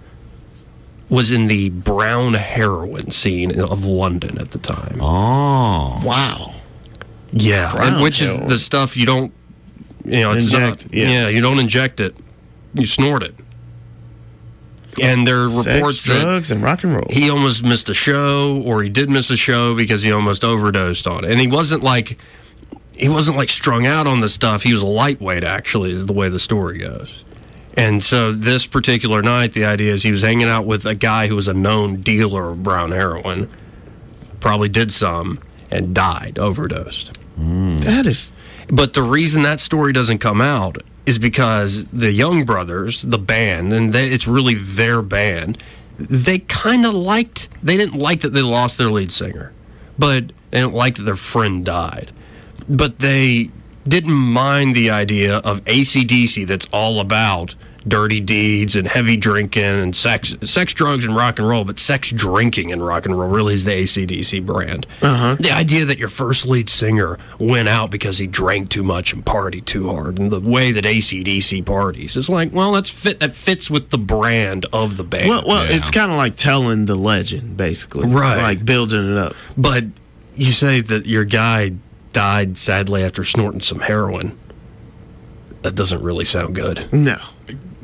was 1.08 1.30
in 1.32 1.46
the 1.46 1.70
brown 1.70 2.34
heroin 2.34 3.10
scene 3.10 3.58
of 3.60 3.84
London 3.86 4.38
at 4.38 4.50
the 4.50 4.58
time. 4.58 4.98
Oh. 5.00 6.02
Wow. 6.04 6.52
Yeah, 7.38 7.74
and 7.76 8.02
which 8.02 8.22
is 8.22 8.38
the 8.38 8.58
stuff 8.58 8.96
you 8.96 9.06
don't, 9.06 9.32
you 10.04 10.20
know, 10.20 10.32
it's 10.32 10.46
Inject, 10.46 10.84
not. 10.86 10.94
yeah. 10.94 11.08
Yeah. 11.08 11.28
you 11.28 11.40
don't 11.40 11.58
inject 11.58 12.00
it, 12.00 12.16
you 12.74 12.86
snort 12.86 13.22
it. 13.22 13.34
And 15.02 15.26
there 15.26 15.42
are 15.42 15.48
Sex, 15.48 15.66
reports 15.66 16.04
that 16.06 16.20
drugs, 16.22 16.50
and 16.50 16.62
rock 16.62 16.82
and 16.82 16.94
roll. 16.94 17.06
he 17.10 17.28
almost 17.28 17.62
missed 17.62 17.88
a 17.90 17.94
show, 17.94 18.62
or 18.64 18.82
he 18.82 18.88
did 18.88 19.10
miss 19.10 19.28
a 19.28 19.36
show 19.36 19.74
because 19.74 20.02
he 20.02 20.10
almost 20.10 20.42
overdosed 20.42 21.06
on 21.06 21.24
it. 21.24 21.30
And 21.30 21.38
he 21.40 21.48
wasn't 21.48 21.82
like 21.82 22.18
he 22.96 23.08
wasn't 23.10 23.36
like 23.36 23.50
strung 23.50 23.84
out 23.86 24.06
on 24.06 24.20
the 24.20 24.28
stuff. 24.28 24.62
He 24.62 24.72
was 24.72 24.80
a 24.80 24.86
lightweight, 24.86 25.44
actually, 25.44 25.92
is 25.92 26.06
the 26.06 26.14
way 26.14 26.30
the 26.30 26.38
story 26.38 26.78
goes. 26.78 27.24
And 27.76 28.02
so 28.02 28.32
this 28.32 28.66
particular 28.66 29.20
night, 29.20 29.52
the 29.52 29.66
idea 29.66 29.92
is 29.92 30.02
he 30.02 30.10
was 30.10 30.22
hanging 30.22 30.48
out 30.48 30.64
with 30.64 30.86
a 30.86 30.94
guy 30.94 31.26
who 31.26 31.34
was 31.34 31.46
a 31.46 31.52
known 31.52 32.00
dealer 32.00 32.48
of 32.50 32.62
brown 32.62 32.90
heroin. 32.92 33.50
Probably 34.40 34.70
did 34.70 34.90
some 34.92 35.40
and 35.70 35.94
died, 35.94 36.38
overdosed. 36.38 37.18
That 37.36 38.06
is 38.06 38.34
But 38.68 38.94
the 38.94 39.02
reason 39.02 39.42
that 39.42 39.60
story 39.60 39.92
doesn't 39.92 40.18
come 40.18 40.40
out 40.40 40.78
is 41.04 41.18
because 41.18 41.84
the 41.86 42.10
Young 42.10 42.44
Brothers, 42.44 43.02
the 43.02 43.18
band, 43.18 43.72
and 43.72 43.92
they, 43.92 44.08
it's 44.08 44.26
really 44.26 44.54
their 44.54 45.02
band, 45.02 45.62
they 45.98 46.40
kind 46.40 46.84
of 46.84 46.94
liked, 46.94 47.48
they 47.62 47.76
didn't 47.76 47.98
like 47.98 48.20
that 48.20 48.30
they 48.30 48.42
lost 48.42 48.76
their 48.76 48.90
lead 48.90 49.12
singer, 49.12 49.52
but 49.98 50.32
they 50.50 50.60
didn't 50.60 50.74
like 50.74 50.96
that 50.96 51.04
their 51.04 51.16
friend 51.16 51.64
died. 51.64 52.10
But 52.68 52.98
they 52.98 53.50
didn't 53.86 54.14
mind 54.14 54.74
the 54.74 54.90
idea 54.90 55.36
of 55.38 55.62
ACDC 55.64 56.46
that's 56.46 56.66
all 56.72 56.98
about 56.98 57.54
dirty 57.86 58.20
deeds 58.20 58.74
and 58.74 58.88
heavy 58.88 59.16
drinking 59.16 59.62
and 59.64 59.94
sex, 59.94 60.34
sex, 60.42 60.72
drugs, 60.74 61.04
and 61.04 61.14
rock 61.14 61.38
and 61.38 61.48
roll, 61.48 61.64
but 61.64 61.78
sex, 61.78 62.10
drinking, 62.10 62.72
and 62.72 62.84
rock 62.84 63.06
and 63.06 63.16
roll 63.18 63.28
really 63.30 63.54
is 63.54 63.64
the 63.64 63.70
ACDC 63.70 64.44
brand. 64.44 64.86
Uh-huh. 65.02 65.36
The 65.38 65.52
idea 65.52 65.84
that 65.84 65.98
your 65.98 66.08
first 66.08 66.46
lead 66.46 66.68
singer 66.68 67.18
went 67.38 67.68
out 67.68 67.90
because 67.90 68.18
he 68.18 68.26
drank 68.26 68.68
too 68.70 68.82
much 68.82 69.12
and 69.12 69.24
partied 69.24 69.64
too 69.66 69.88
hard, 69.88 70.18
and 70.18 70.30
the 70.32 70.40
way 70.40 70.72
that 70.72 70.84
ACDC 70.84 71.64
parties 71.64 72.16
is 72.16 72.28
like, 72.28 72.52
well, 72.52 72.72
that's 72.72 72.90
fit. 72.90 73.20
That 73.20 73.32
fits 73.32 73.70
with 73.70 73.90
the 73.90 73.98
brand 73.98 74.66
of 74.72 74.96
the 74.96 75.04
band. 75.04 75.28
well. 75.28 75.44
Well, 75.46 75.64
Yeah. 75.66 75.76
it's 75.76 75.90
kind 75.90 76.10
of 76.10 76.16
like 76.16 76.36
telling 76.36 76.86
the 76.86 76.96
legend, 76.96 77.56
basically. 77.56 78.08
Right. 78.08 78.42
Like 78.42 78.64
building 78.64 79.12
it 79.12 79.16
up. 79.18 79.34
But 79.56 79.84
you 80.34 80.52
say 80.52 80.80
that 80.80 81.06
your 81.06 81.24
guy 81.24 81.72
died 82.12 82.58
sadly 82.58 83.02
after 83.04 83.22
snorting 83.24 83.60
some 83.60 83.80
heroin. 83.80 84.36
That 85.62 85.74
doesn't 85.74 86.02
really 86.02 86.24
sound 86.24 86.54
good. 86.54 86.92
No. 86.92 87.18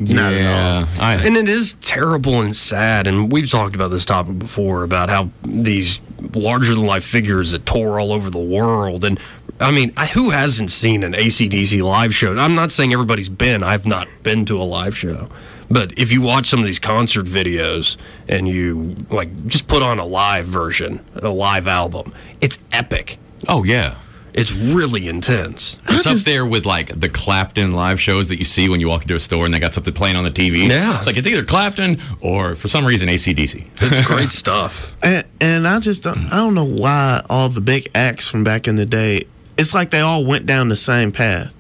Not 0.09 0.33
at 0.33 0.39
all. 0.39 0.43
yeah. 0.43 0.87
I, 1.01 1.15
And 1.27 1.37
it 1.37 1.49
is 1.49 1.75
terrible 1.81 2.41
and 2.41 2.55
sad. 2.55 3.07
And 3.07 3.31
we've 3.33 3.51
talked 3.51 3.75
about 3.75 3.89
this 3.89 4.05
topic 4.05 4.39
before 4.39 4.83
about 4.83 5.09
how 5.11 5.31
these 5.43 6.01
larger 6.35 6.75
than 6.75 6.87
life 6.87 7.05
figures 7.05 7.51
that 7.53 7.67
tour 7.67 7.99
all 8.01 8.13
over 8.13 8.31
the 8.31 8.39
world. 8.39 9.05
And 9.05 9.19
I 9.61 9.71
mean, 9.71 9.93
I- 9.97 10.07
who 10.07 10.31
hasn't 10.31 10.71
seen 10.71 11.05
an 11.05 11.15
ACDC 11.15 11.83
live 11.83 12.15
show? 12.15 12.37
I'm 12.37 12.55
not 12.55 12.71
saying 12.73 12.93
everybody's 12.93 13.29
been, 13.29 13.63
I've 13.63 13.87
not 13.87 14.09
been 14.23 14.45
to 14.47 14.61
a 14.61 14.65
live 14.65 14.97
show. 14.97 15.29
But 15.71 15.95
if 15.99 16.13
you 16.13 16.21
watch 16.21 16.47
some 16.47 16.61
of 16.61 16.67
these 16.67 16.79
concert 16.79 17.25
videos 17.27 17.97
and 18.29 18.47
you 18.47 18.97
like 19.11 19.47
just 19.47 19.69
put 19.69 19.83
on 19.83 19.99
a 19.99 20.05
live 20.05 20.45
version, 20.47 21.03
a 21.15 21.31
live 21.31 21.67
album, 21.67 22.13
it's 22.41 22.59
epic. 22.73 23.17
oh 23.49 23.65
yeah. 23.65 23.95
It's 24.35 24.53
really 24.53 25.09
intense. 25.09 25.79
It's 25.89 26.05
just- 26.05 26.27
up 26.27 26.33
there 26.33 26.47
with 26.47 26.65
like 26.65 26.99
the 26.99 27.09
Clapton 27.09 27.73
live 27.73 28.01
shows 28.01 28.29
that 28.29 28.39
you 28.39 28.45
see 28.45 28.69
when 28.69 28.81
you 28.81 28.89
walk 28.89 29.03
into 29.03 29.15
a 29.15 29.21
store 29.21 29.45
and 29.45 29.53
they 29.53 29.59
got 29.61 29.75
something 29.75 29.93
playing 29.93 30.17
on 30.17 30.25
the 30.25 30.31
TV. 30.31 30.69
Yeah. 30.69 30.97
It's 30.97 31.07
like 31.07 31.17
it's 31.19 31.27
either 31.27 31.45
Clapton 31.45 31.99
or 32.21 32.55
for 32.55 32.69
some 32.69 32.85
reason 32.87 33.09
ACDC. 33.09 33.69
It's 33.83 34.07
great 34.07 34.29
stuff. 34.31 34.95
And, 35.03 35.27
and 35.41 35.69
I 35.69 35.81
just 35.81 36.03
don't, 36.03 36.27
I 36.33 36.37
don't 36.37 36.55
know 36.55 36.65
why 36.65 37.23
all 37.29 37.49
the 37.51 37.61
big 37.61 37.89
acts 37.95 38.27
from 38.27 38.43
back 38.45 38.67
in 38.67 38.77
the 38.77 38.87
day, 38.87 39.27
it's 39.59 39.75
like 39.75 39.91
they 39.91 40.01
all 40.01 40.25
went 40.25 40.47
down 40.47 40.69
the 40.69 40.77
same 40.77 41.13
path. 41.13 41.53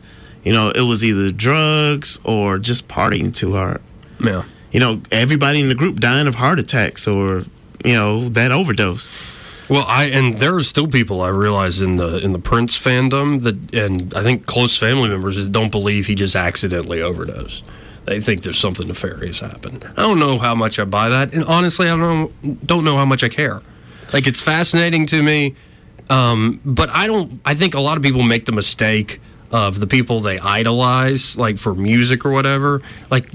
You 0.43 0.53
know, 0.53 0.71
it 0.71 0.81
was 0.81 1.05
either 1.05 1.31
drugs 1.31 2.19
or 2.25 2.59
just 2.59 2.89
partying 2.89 3.35
too 3.35 3.53
hard. 3.53 3.81
Yeah. 4.19 4.45
You 4.73 4.81
know, 4.81 5.03
everybody 5.13 5.61
in 5.61 5.69
the 5.69 5.75
group 5.75 6.01
dying 6.01 6.27
of 6.27 6.35
heart 6.37 6.59
attacks 6.59 7.07
or, 7.07 7.45
you 7.85 7.93
know, 7.93 8.29
that 8.31 8.51
overdose. 8.51 9.09
Well, 9.73 9.87
I 9.89 10.05
and 10.05 10.35
there 10.35 10.55
are 10.55 10.63
still 10.63 10.87
people 10.87 11.23
I 11.23 11.31
realize 11.31 11.81
in 11.81 11.97
the 11.97 12.19
in 12.19 12.33
the 12.33 12.39
Prince 12.39 12.79
fandom 12.79 13.43
that, 13.43 13.75
and 13.75 14.13
I 14.13 14.23
think 14.23 14.45
close 14.45 14.77
family 14.77 15.09
members 15.09 15.39
that 15.39 15.51
don't 15.51 15.73
believe 15.73 16.09
he 16.09 16.15
just 16.15 16.37
accidentally 16.37 17.01
overdosed. 17.01 17.65
They 18.05 18.21
think 18.21 18.43
there's 18.43 18.59
something 18.59 18.87
nefarious 18.87 19.41
happened. 19.41 19.91
I 19.97 20.03
don't 20.03 20.19
know 20.19 20.37
how 20.37 20.55
much 20.55 20.79
I 20.79 20.85
buy 20.85 21.09
that, 21.09 21.33
and 21.33 21.45
honestly, 21.47 21.89
I 21.89 21.97
don't 21.97 22.01
know, 22.45 22.57
don't 22.67 22.85
know 22.85 22.99
how 22.99 23.07
much 23.07 23.25
I 23.25 23.31
care. 23.31 23.63
Like 24.13 24.27
it's 24.27 24.43
fascinating 24.43 25.07
to 25.07 25.23
me, 25.23 25.55
um, 26.11 26.61
but 26.67 26.91
I 26.91 27.07
don't. 27.07 27.41
I 27.43 27.55
think 27.55 27.73
a 27.73 27.81
lot 27.81 27.97
of 27.97 28.03
people 28.03 28.23
make 28.23 28.45
the 28.45 28.53
mistake 28.53 29.23
of 29.53 29.81
the 29.81 29.87
people 29.87 30.21
they 30.21 30.39
idolize, 30.39 31.39
like 31.39 31.57
for 31.57 31.75
music 31.75 32.27
or 32.27 32.31
whatever, 32.31 32.83
like 33.11 33.31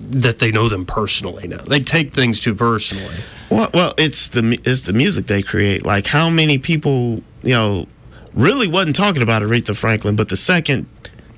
that 0.00 0.38
they 0.38 0.50
know 0.50 0.68
them 0.68 0.84
personally. 0.84 1.48
Now 1.48 1.58
they 1.58 1.80
take 1.80 2.12
things 2.12 2.40
too 2.40 2.54
personally. 2.54 3.14
Well, 3.50 3.70
well, 3.74 3.94
it's 3.96 4.28
the 4.28 4.58
it's 4.64 4.82
the 4.82 4.92
music 4.92 5.26
they 5.26 5.42
create. 5.42 5.84
Like 5.84 6.06
how 6.06 6.28
many 6.30 6.58
people, 6.58 7.22
you 7.42 7.54
know, 7.54 7.86
really 8.34 8.66
wasn't 8.68 8.96
talking 8.96 9.22
about 9.22 9.42
Aretha 9.42 9.76
Franklin, 9.76 10.16
but 10.16 10.28
the 10.28 10.36
second 10.36 10.86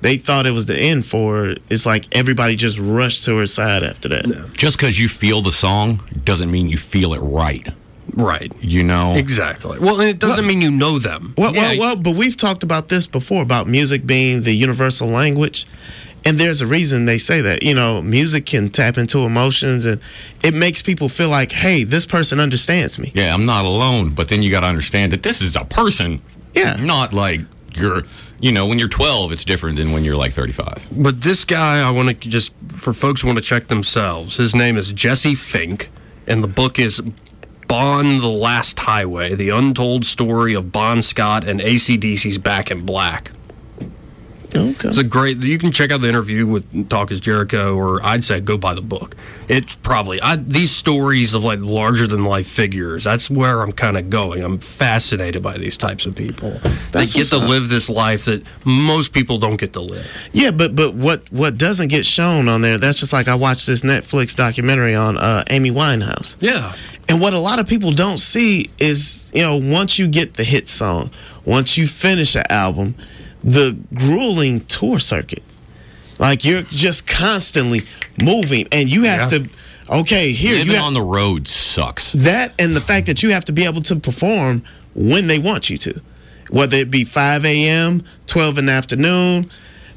they 0.03 0.19
thought 0.19 0.47
it 0.47 0.51
was 0.51 0.67
the 0.67 0.77
end 0.79 1.07
for 1.07 1.37
her, 1.47 1.55
it's 1.71 1.87
like 1.87 2.07
everybody 2.15 2.55
just 2.55 2.79
rushed 2.79 3.25
to 3.25 3.37
her 3.39 3.47
side 3.47 3.83
after 3.83 4.09
that. 4.11 4.51
Just 4.53 4.79
because 4.79 4.99
you 4.99 5.09
feel 5.09 5.41
the 5.41 5.51
song 5.53 6.03
doesn't 6.25 6.51
mean 6.51 6.69
you 6.69 6.77
feel 6.77 7.15
it 7.15 7.21
right. 7.21 7.67
Right. 8.15 8.53
You 8.63 8.85
know? 8.85 9.15
Exactly. 9.15 9.79
Well, 9.79 10.01
and 10.01 10.09
it 10.09 10.19
doesn't 10.19 10.47
mean 10.47 10.61
you 10.61 10.71
know 10.71 10.99
them. 10.99 11.35
Well, 11.37 11.55
Yeah. 11.55 11.61
well, 11.71 11.79
well, 11.79 11.97
but 11.97 12.15
we've 12.15 12.37
talked 12.37 12.63
about 12.63 12.89
this 12.89 13.07
before 13.07 13.43
about 13.43 13.67
music 13.67 14.07
being 14.07 14.43
the 14.43 14.53
universal 14.53 15.09
language. 15.09 15.67
And 16.27 16.39
there's 16.41 16.61
a 16.61 16.67
reason 16.67 17.07
they 17.07 17.19
say 17.19 17.41
that. 17.41 17.63
You 17.63 17.75
know, 17.75 18.03
music 18.03 18.47
can 18.47 18.69
tap 18.69 18.99
into 18.99 19.21
emotions 19.21 19.87
and 19.87 20.01
it 20.43 20.55
makes 20.55 20.83
people 20.83 21.09
feel 21.09 21.29
like, 21.29 21.53
hey, 21.53 21.85
this 21.85 22.05
person 22.05 22.41
understands 22.41 22.99
me. 22.99 23.13
Yeah, 23.15 23.33
I'm 23.33 23.47
not 23.47 23.65
alone. 23.65 24.11
But 24.11 24.29
then 24.29 24.43
you 24.43 24.51
got 24.51 24.61
to 24.61 24.67
understand 24.67 25.13
that 25.13 25.23
this 25.23 25.41
is 25.41 25.57
a 25.57 25.65
person. 25.65 26.21
Yeah. 26.55 26.77
Not 26.81 27.13
like 27.13 27.41
you're, 27.77 28.03
you 28.41 28.51
know, 28.51 28.67
when 28.67 28.79
you're 28.79 28.89
12, 28.89 29.33
it's 29.33 29.45
different 29.45 29.77
than 29.77 29.93
when 29.93 30.05
you're 30.05 30.17
like 30.17 30.33
35. 30.33 30.89
But 30.91 31.21
this 31.21 31.45
guy, 31.45 31.87
I 31.87 31.91
want 31.91 32.09
to 32.09 32.29
just 32.29 32.53
for 32.69 32.93
folks 32.93 33.21
who 33.21 33.29
want 33.29 33.39
to 33.39 33.45
check 33.45 33.69
themselves. 33.69 34.37
His 34.37 34.55
name 34.55 34.77
is 34.77 34.93
Jesse 34.93 35.35
Fink, 35.35 35.91
and 36.27 36.43
the 36.43 36.49
book 36.49 36.79
is 36.79 37.01
Bon 37.69 38.19
The 38.19 38.29
Last 38.29 38.81
Highway: 38.81 39.35
The 39.35 39.51
Untold 39.51 40.07
Story 40.07 40.55
of 40.55 40.73
Bon 40.73 41.03
Scott 41.03 41.47
and 41.47 41.61
ACDC's 41.61 42.39
Back 42.39 42.71
in 42.71 42.87
Black. 42.87 43.31
Okay. 44.57 44.89
It's 44.89 44.99
a 44.99 45.05
great. 45.05 45.39
You 45.39 45.59
can 45.59 45.73
check 45.73 45.91
out 45.91 46.01
the 46.01 46.09
interview 46.09 46.47
with 46.47 46.89
Talk 46.89 47.11
is 47.11 47.21
Jericho, 47.21 47.75
or 47.77 48.05
I'd 48.05 48.25
say 48.25 48.41
go 48.41 48.57
buy 48.57 48.75
the 48.75 48.81
book. 48.83 49.15
It's 49.49 49.77
probably 49.77 50.21
I, 50.21 50.37
these 50.37 50.71
stories 50.71 51.35
of 51.35 51.45
like 51.45 51.61
larger 51.61 52.07
than 52.07 52.25
life 52.25 52.47
figures. 52.49 53.05
That's 53.05 53.31
where 53.31 53.63
I'm 53.63 53.73
kind 53.73 53.97
of 53.97 54.11
going. 54.11 54.43
I'm 54.43 54.59
fascinated 54.59 55.43
by 55.43 55.59
these 55.59 55.77
types 55.77 56.07
of 56.07 56.15
people. 56.15 56.59
That's 56.93 57.13
they 57.13 57.21
get 57.21 57.27
to 57.29 57.37
up. 57.39 57.49
live 57.49 57.69
this 57.69 57.89
life 57.89 58.25
that 58.27 58.43
most 58.65 59.13
people 59.13 59.39
don't 59.39 59.57
get 59.57 59.73
to 59.75 59.81
live. 59.81 60.07
Yeah, 60.33 60.51
but 60.51 60.75
but 60.75 60.95
what 60.95 61.31
what 61.33 61.57
doesn't 61.59 61.89
get 61.89 62.07
shown 62.07 62.49
on 62.49 62.63
there? 62.63 62.79
That's 62.79 62.99
just 63.01 63.13
like 63.13 63.29
I 63.29 63.35
watched 63.35 63.67
this 63.67 63.83
Netflix 63.83 64.35
documentary 64.35 64.95
on 64.95 65.17
uh, 65.19 65.45
Amy 65.51 65.71
Winehouse, 65.71 66.37
Yeah. 66.41 66.75
and 67.09 67.21
what 67.21 67.35
a 67.35 67.39
lot 67.39 67.59
of 67.59 67.67
people 67.69 67.93
don't 67.93 68.19
see 68.19 68.71
is 68.79 69.31
you 69.35 69.43
know 69.43 69.57
once 69.57 69.99
you 69.99 70.09
get 70.09 70.35
the 70.35 70.45
hit 70.45 70.69
song, 70.69 71.11
once 71.45 71.77
you 71.77 71.87
finish 71.87 72.35
an 72.35 72.45
album, 72.51 72.95
the 73.47 73.77
grueling 73.95 74.61
tour 74.67 74.99
circuit, 74.99 75.43
like 76.19 76.45
you're 76.45 76.63
just 76.63 77.07
constantly 77.07 77.81
moving, 78.23 78.67
and 78.73 78.91
you 78.91 79.05
have 79.05 79.33
Yeah. 79.33 79.39
to. 79.39 79.49
Okay, 79.89 80.33
here 80.33 80.55
Living 80.55 80.67
you 80.69 80.75
have 80.75 80.85
on 80.87 80.95
the 80.95 81.01
road 81.01 81.47
sucks. 81.47 82.11
that, 82.13 82.53
and 82.59 82.75
the 82.75 82.81
fact 82.81 83.07
that 83.07 83.23
you 83.23 83.31
have 83.31 83.45
to 83.45 83.53
be 83.53 83.65
able 83.65 83.83
to 83.83 83.95
perform 83.97 84.63
when 84.95 85.29
they 85.29 85.39
want 85.39 85.71
you 85.71 85.79
to. 85.79 86.01
whether 86.49 86.77
it 86.77 86.93
be 86.93 87.03
5 87.03 87.45
a.m., 87.45 88.05
12 88.29 88.59
in 88.59 88.67
the 88.67 88.73
afternoon. 88.73 89.51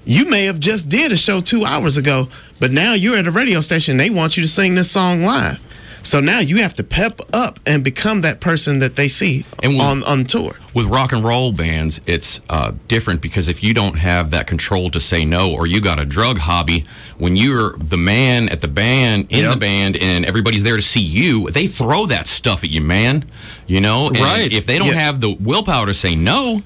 You 0.05 0.25
may 0.25 0.45
have 0.45 0.59
just 0.59 0.89
did 0.89 1.11
a 1.11 1.15
show 1.15 1.41
two 1.41 1.63
hours 1.63 1.95
ago, 1.95 2.27
but 2.59 2.71
now 2.71 2.93
you're 2.95 3.15
at 3.17 3.27
a 3.27 3.31
radio 3.31 3.61
station. 3.61 3.97
They 3.97 4.09
want 4.09 4.35
you 4.35 4.41
to 4.41 4.49
sing 4.49 4.73
this 4.73 4.89
song 4.89 5.21
live. 5.23 5.59
So 6.03 6.19
now 6.19 6.39
you 6.39 6.57
have 6.57 6.73
to 6.75 6.83
pep 6.83 7.19
up 7.33 7.59
and 7.65 7.83
become 7.83 8.21
that 8.21 8.39
person 8.39 8.79
that 8.79 8.95
they 8.95 9.07
see 9.07 9.45
And 9.61 9.73
we- 9.73 9.79
on, 9.81 10.03
on 10.03 10.25
tour. 10.25 10.55
with 10.73 10.85
rock 10.85 11.11
and 11.11 11.23
roll 11.23 11.51
bands, 11.51 11.99
it's 12.07 12.39
uh, 12.49 12.71
different 12.87 13.21
because 13.21 13.47
if 13.49 13.61
you 13.61 13.73
don't 13.73 13.95
have 13.97 14.31
that 14.31 14.47
control 14.47 14.89
to 14.91 14.99
say 14.99 15.25
no, 15.25 15.51
or 15.51 15.67
you 15.67 15.81
got 15.81 15.99
a 15.99 16.05
drug 16.05 16.37
hobby, 16.39 16.85
when 17.17 17.35
you're 17.35 17.75
the 17.77 17.97
man 17.97 18.49
at 18.49 18.61
the 18.61 18.67
band, 18.67 19.27
in 19.31 19.49
the 19.49 19.57
band, 19.57 19.97
and 19.97 20.25
everybody's 20.25 20.63
there 20.63 20.77
to 20.77 20.81
see 20.81 21.01
you, 21.01 21.49
they 21.51 21.67
throw 21.67 22.05
that 22.05 22.27
stuff 22.27 22.63
at 22.63 22.69
you, 22.69 22.81
man. 22.81 23.25
You 23.67 23.81
know, 23.81 24.07
And 24.07 24.17
Right. 24.19 24.51
If 24.53 24.65
they 24.65 24.77
don't 24.79 24.87
Yeah. 24.89 24.93
have 25.05 25.19
the 25.21 25.31
willpower 25.39 25.85
to 25.85 25.93
say 25.93 26.15
no, 26.15 26.63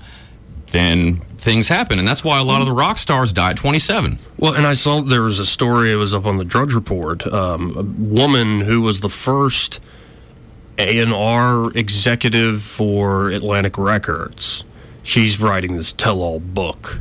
then 0.68 1.22
things 1.44 1.68
happen, 1.68 2.00
and 2.00 2.08
that's 2.08 2.24
why 2.24 2.40
a 2.40 2.44
lot 2.44 2.62
of 2.62 2.68
the 2.68 2.74
rock 2.74 2.98
stars 2.98 3.34
die 3.34 3.52
at 3.52 3.58
27. 3.58 4.18
Well, 4.38 4.54
and 4.54 4.66
I 4.66 4.74
saw 4.74 5.02
there 5.02 5.22
was 5.22 5.40
a 5.40 5.46
story. 5.46 5.92
It 5.92 5.98
was 5.98 6.14
up 6.14 6.26
on 6.26 6.38
the 6.38 6.46
Drudge 6.46 6.74
Report. 6.74 7.28
Um, 7.28 7.76
a 7.78 7.84
woman 7.84 8.62
who 8.62 8.82
was 8.82 9.02
the 9.02 9.10
first 9.10 9.80
A 10.78 11.00
and 11.00 11.14
R 11.14 11.70
executive 11.76 12.64
for 12.64 13.30
Atlantic 13.30 13.78
Records. 13.78 14.64
She's 15.04 15.40
writing 15.40 15.76
this 15.76 15.92
tell-all 15.92 16.40
book 16.40 17.00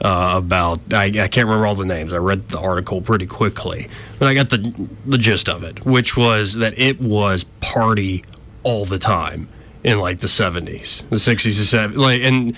uh, 0.00 0.34
about. 0.36 0.94
I, 0.94 1.06
I 1.06 1.28
can't 1.28 1.46
remember 1.46 1.66
all 1.66 1.74
the 1.74 1.84
names. 1.84 2.12
I 2.12 2.18
read 2.18 2.48
the 2.48 2.60
article 2.60 3.02
pretty 3.02 3.26
quickly, 3.26 3.88
but 4.18 4.28
I 4.28 4.34
got 4.34 4.50
the 4.50 4.88
the 5.04 5.18
gist 5.18 5.48
of 5.48 5.64
it, 5.64 5.84
which 5.84 6.16
was 6.16 6.54
that 6.54 6.78
it 6.78 7.00
was 7.00 7.44
party 7.60 8.24
all 8.62 8.84
the 8.84 8.98
time 8.98 9.48
in 9.82 9.98
like 9.98 10.20
the 10.20 10.28
seventies, 10.28 11.02
the 11.10 11.18
sixties, 11.18 11.58
the 11.58 11.64
seventies, 11.64 11.98
like 11.98 12.22
and. 12.22 12.56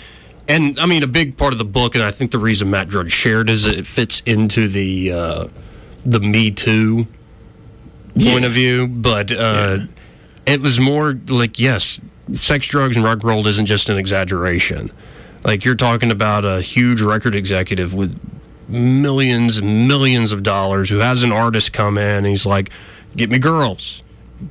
And 0.49 0.79
I 0.79 0.87
mean, 0.87 1.03
a 1.03 1.07
big 1.09 1.37
part 1.37 1.53
of 1.53 1.59
the 1.59 1.65
book, 1.65 1.95
and 1.95 2.03
I 2.03 2.11
think 2.11 2.31
the 2.31 2.39
reason 2.39 2.71
Matt 2.71 2.89
Drudge 2.89 3.13
shared 3.13 3.49
is 3.49 3.67
it 3.67 3.87
fits 3.87 4.21
into 4.27 4.69
the 4.69 5.13
uh, 5.13 5.49
the 6.05 6.21
Me 6.21 6.51
Too 6.51 7.07
point 8.19 8.45
of 8.45 8.53
view. 8.53 8.89
But 8.89 9.31
uh, 9.31 9.79
it 10.47 10.61
was 10.61 10.81
more 10.81 11.13
like, 11.29 11.59
yes, 11.59 12.01
sex, 12.35 12.67
drugs, 12.67 12.97
and 12.97 13.05
rock 13.05 13.17
and 13.17 13.25
roll 13.25 13.47
isn't 13.47 13.67
just 13.67 13.89
an 13.89 13.99
exaggeration. 13.99 14.91
Like 15.45 15.65
you're 15.65 15.75
talking 15.75 16.11
about 16.11 16.45
a 16.45 16.61
huge 16.61 17.01
record 17.01 17.35
executive 17.35 17.95
with 17.95 18.19
millions 18.69 19.59
and 19.59 19.89
millions 19.89 20.33
of 20.33 20.43
dollars 20.43 20.89
who 20.89 20.99
has 20.99 21.23
an 21.23 21.33
artist 21.33 21.73
come 21.73 21.99
in. 21.99 22.17
And 22.19 22.27
he's 22.27 22.47
like, 22.47 22.71
"Get 23.17 23.31
me 23.31 23.39
girls, 23.39 24.03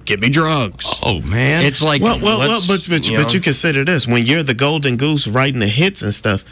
get 0.06 0.20
me 0.20 0.30
drugs." 0.30 0.88
Oh 1.04 1.22
man, 1.22 1.66
It's 1.66 1.82
like, 1.82 2.02
Well, 2.02 2.20
well, 2.20 2.40
well 2.40 2.62
but 2.68 2.86
but, 2.90 3.08
you 3.08 3.18
but 3.18 3.34
you 3.34 3.40
consider 3.40 3.84
this 3.84 4.08
when 4.08 4.26
you're 4.26 4.44
the 4.44 4.54
golden 4.54 4.98
goose 4.98 5.28
writing 5.28 5.60
the 5.60 5.68
hits 5.68 6.02
and 6.02 6.14
stuff. 6.14 6.44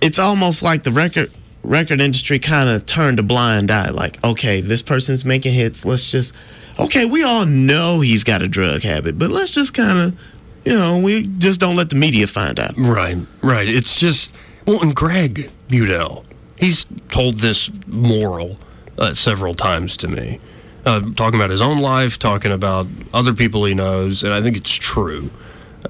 It's 0.00 0.18
almost 0.18 0.62
like 0.62 0.82
the 0.82 0.92
record 0.92 1.30
record 1.62 2.00
industry 2.00 2.38
kind 2.38 2.68
of 2.68 2.86
turned 2.86 3.18
a 3.18 3.22
blind 3.22 3.70
eye. 3.70 3.90
Like, 3.90 4.22
okay, 4.24 4.60
this 4.60 4.82
person's 4.82 5.24
making 5.24 5.52
hits. 5.54 5.84
Let's 5.84 6.10
just, 6.10 6.34
okay, 6.78 7.04
we 7.04 7.22
all 7.22 7.46
know 7.46 8.00
he's 8.00 8.24
got 8.24 8.42
a 8.42 8.48
drug 8.48 8.82
habit, 8.82 9.18
but 9.18 9.30
let's 9.30 9.50
just 9.50 9.74
kind 9.74 9.98
of, 9.98 10.18
you 10.64 10.72
know, 10.72 10.98
we 10.98 11.26
just 11.38 11.60
don't 11.60 11.76
let 11.76 11.90
the 11.90 11.96
media 11.96 12.26
find 12.26 12.58
out. 12.58 12.72
Right, 12.76 13.16
right. 13.42 13.68
It's 13.68 13.98
just 13.98 14.34
well, 14.66 14.80
and 14.82 14.94
Greg 14.94 15.50
Budell, 15.68 16.24
he's 16.58 16.86
told 17.08 17.36
this 17.38 17.70
moral 17.86 18.58
uh, 18.98 19.14
several 19.14 19.54
times 19.54 19.96
to 19.98 20.08
me, 20.08 20.38
uh, 20.84 21.00
talking 21.16 21.38
about 21.38 21.50
his 21.50 21.60
own 21.60 21.80
life, 21.80 22.18
talking 22.18 22.52
about 22.52 22.86
other 23.12 23.32
people 23.32 23.64
he 23.64 23.74
knows, 23.74 24.24
and 24.24 24.32
I 24.32 24.40
think 24.40 24.56
it's 24.56 24.74
true 24.74 25.30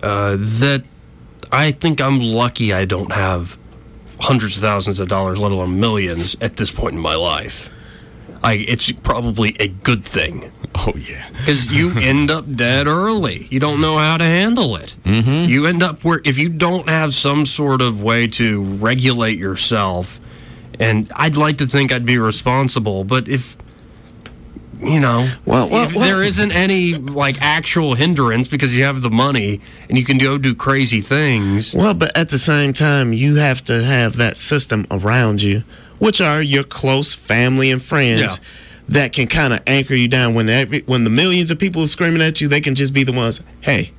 uh, 0.02 0.36
that 0.38 0.84
I 1.50 1.72
think 1.72 2.00
I'm 2.00 2.18
lucky 2.18 2.72
I 2.72 2.84
don't 2.84 3.12
have 3.12 3.58
hundreds 4.20 4.56
of 4.56 4.62
thousands 4.62 4.98
of 5.00 5.08
dollars, 5.08 5.38
let 5.38 5.52
alone 5.52 5.80
millions, 5.80 6.36
at 6.40 6.56
this 6.56 6.70
point 6.70 6.94
in 6.94 7.00
my 7.00 7.14
life. 7.14 7.68
I, 8.42 8.54
it's 8.54 8.90
probably 8.90 9.56
a 9.60 9.68
good 9.68 10.04
thing 10.04 10.50
oh 10.74 10.92
yeah. 10.96 11.28
because 11.38 11.72
you 11.72 11.92
end 11.98 12.30
up 12.30 12.54
dead 12.54 12.86
early. 12.86 13.46
You 13.50 13.60
don't 13.60 13.80
know 13.80 13.98
how 13.98 14.16
to 14.16 14.24
handle 14.24 14.76
it. 14.76 14.96
Mm-hmm. 15.04 15.50
You 15.50 15.66
end 15.66 15.82
up 15.82 16.04
where 16.04 16.20
if 16.24 16.38
you 16.38 16.48
don't 16.48 16.88
have 16.88 17.14
some 17.14 17.46
sort 17.46 17.82
of 17.82 18.02
way 18.02 18.26
to 18.28 18.62
regulate 18.62 19.38
yourself, 19.38 20.20
and 20.78 21.10
I'd 21.14 21.36
like 21.36 21.58
to 21.58 21.66
think 21.66 21.92
I'd 21.92 22.06
be 22.06 22.18
responsible, 22.18 23.04
but 23.04 23.28
if 23.28 23.56
you 24.82 25.00
know, 25.00 25.28
Well, 25.44 25.68
well, 25.68 25.88
well- 25.94 26.00
there 26.04 26.22
isn't 26.22 26.52
any 26.52 26.94
like 26.94 27.36
actual 27.40 27.94
hindrance 27.94 28.48
because 28.48 28.74
you 28.74 28.84
have 28.84 29.02
the 29.02 29.10
money 29.10 29.60
and 29.88 29.96
you 29.96 30.04
can 30.04 30.18
go 30.18 30.38
do 30.38 30.54
crazy 30.54 31.00
things. 31.00 31.72
Well, 31.74 31.94
but 31.94 32.16
at 32.16 32.28
the 32.30 32.38
same 32.38 32.72
time, 32.72 33.12
you 33.12 33.36
have 33.36 33.62
to 33.64 33.82
have 33.82 34.16
that 34.16 34.36
system 34.36 34.86
around 34.90 35.42
you, 35.42 35.62
which 35.98 36.20
are 36.20 36.42
your 36.42 36.64
close 36.64 37.14
family 37.14 37.70
and 37.70 37.82
friends. 37.82 38.20
Yeah. 38.20 38.30
That 38.88 39.12
can 39.12 39.28
kind 39.28 39.52
of 39.54 39.60
anchor 39.66 39.94
you 39.94 40.08
down 40.08 40.34
when 40.34 40.48
every, 40.48 40.80
when 40.80 41.04
the 41.04 41.10
millions 41.10 41.50
of 41.52 41.58
people 41.58 41.82
are 41.82 41.86
screaming 41.86 42.20
at 42.20 42.40
you. 42.40 42.48
They 42.48 42.60
can 42.60 42.74
just 42.74 42.92
be 42.92 43.04
the 43.04 43.12
ones. 43.12 43.40
Hey, 43.60 43.92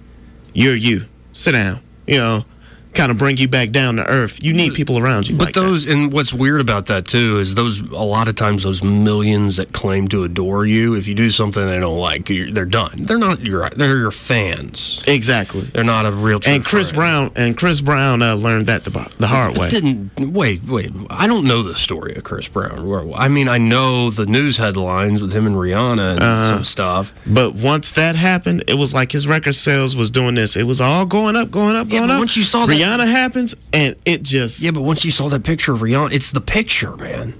you're 0.53 0.75
you. 0.75 1.05
Sit 1.31 1.53
down. 1.53 1.79
You 2.05 2.17
know, 2.17 2.45
kind 2.93 3.12
of 3.12 3.17
bring 3.17 3.38
you 3.38 3.47
back 3.47 3.71
down 3.71 3.95
to 3.97 4.06
earth. 4.08 4.43
You 4.43 4.53
need 4.53 4.73
people 4.73 4.97
around 4.97 5.27
you. 5.29 5.36
But 5.36 5.45
like 5.45 5.53
that. 5.56 5.62
those, 5.62 5.88
and 5.88 6.12
what's 6.13 6.34
weird 6.34 6.62
about 6.62 6.86
that 6.88 7.06
too 7.06 7.39
is 7.39 7.56
those. 7.56 7.79
A 7.79 8.03
lot 8.03 8.27
of 8.27 8.36
times, 8.36 8.63
those 8.63 8.84
millions 8.84 9.56
that 9.58 9.73
claim 9.73 10.08
to 10.10 10.23
adore 10.23 10.65
you, 10.65 10.93
if 10.95 11.08
you 11.08 11.15
do 11.15 11.29
something 11.29 11.65
they 11.65 11.79
don't 11.79 11.97
like, 11.99 12.29
you're, 12.29 12.51
they're 12.51 12.65
done. 12.65 12.91
They're 13.06 13.17
not 13.17 13.41
your. 13.41 13.69
They're 13.69 13.97
your 13.97 14.12
fans. 14.12 15.01
exactly. 15.08 15.62
They're 15.62 15.84
not 15.84 16.06
a 16.06 16.12
real. 16.12 16.39
And 16.45 16.63
Chris 16.63 16.89
friend. 16.89 17.32
Brown 17.32 17.32
and 17.36 17.58
Chris 17.58 17.82
Brown 17.82 18.21
uh, 18.21 18.36
learned 18.36 18.67
that 18.67 18.84
the, 18.84 18.91
the 19.17 19.27
hard 19.27 19.58
way. 19.58 19.69
didn't 19.69 20.12
wait. 20.34 20.63
Wait, 20.63 20.91
I 21.10 21.27
don't 21.27 21.45
know 21.45 21.63
the 21.63 21.75
story 21.75 22.15
of 22.15 22.23
Chris 22.23 22.47
Brown. 22.47 23.13
I 23.15 23.27
mean, 23.27 23.47
I 23.47 23.58
know 23.58 24.10
the 24.10 24.25
news 24.25 24.58
headlines 24.58 25.21
with 25.21 25.34
him 25.34 25.45
and 25.47 25.56
Rihanna 25.56 26.13
and 26.13 26.19
Uh-huh. 26.23 26.49
some 26.56 26.63
stuff. 26.63 27.13
But 27.25 27.56
once 27.56 27.91
that 27.93 28.15
happened, 28.15 28.63
it 28.67 28.75
was 28.75 28.93
like 28.93 29.12
his 29.12 29.27
record 29.27 29.53
sales 29.53 29.95
was 29.95 30.12
doing 30.12 30.36
this. 30.36 30.56
It 30.56 30.63
was 30.63 30.82
all 30.82 31.06
going 31.06 31.36
up, 31.36 31.51
going 31.51 31.75
up, 31.75 31.88
Yeah, 31.91 31.99
going 31.99 32.12
up. 32.12 32.19
once 32.19 32.36
you 32.38 32.43
saw 32.43 32.65
that- 32.65 32.75
Rihanna 32.83 33.09
happens, 33.09 33.55
and 33.71 33.95
it 34.05 34.23
just 34.23 34.61
Yeah, 34.61 34.71
but 34.71 34.81
once 34.81 35.05
you 35.05 35.11
saw 35.11 35.29
that 35.29 35.43
picture 35.43 35.73
of 35.73 35.81
Rihanna, 35.81 36.13
it's 36.13 36.31
the 36.31 36.41
picture, 36.41 36.95
man. 36.97 37.33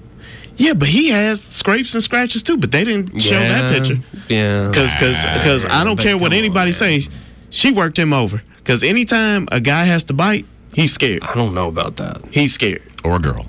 Yeah, 0.56 0.74
but 0.74 0.88
he 0.88 1.08
has 1.08 1.42
scrapes 1.42 1.94
and 1.94 2.02
scratches 2.02 2.42
too. 2.42 2.56
But 2.56 2.70
they 2.70 2.84
didn't 2.84 3.18
show 3.20 3.38
that 3.38 3.74
picture 3.74 3.98
Yeah, 4.28 4.68
because 4.68 4.94
because 4.94 5.64
I 5.66 5.84
don't 5.84 5.98
care 5.98 6.16
what 6.16 6.32
anybody 6.32 6.72
says. 6.72 7.08
She 7.50 7.72
worked 7.72 7.98
him 7.98 8.12
over 8.12 8.42
because 8.56 8.82
anytime 8.82 9.48
a 9.52 9.60
guy 9.60 9.84
has 9.84 10.04
to 10.04 10.14
bite, 10.14 10.46
he's 10.72 10.92
scared. 10.92 11.22
I 11.22 11.34
don't 11.34 11.54
know 11.54 11.68
about 11.68 11.96
that. 11.96 12.24
He's 12.30 12.52
scared. 12.52 12.82
Or 13.04 13.16
a 13.16 13.18
girl. 13.18 13.46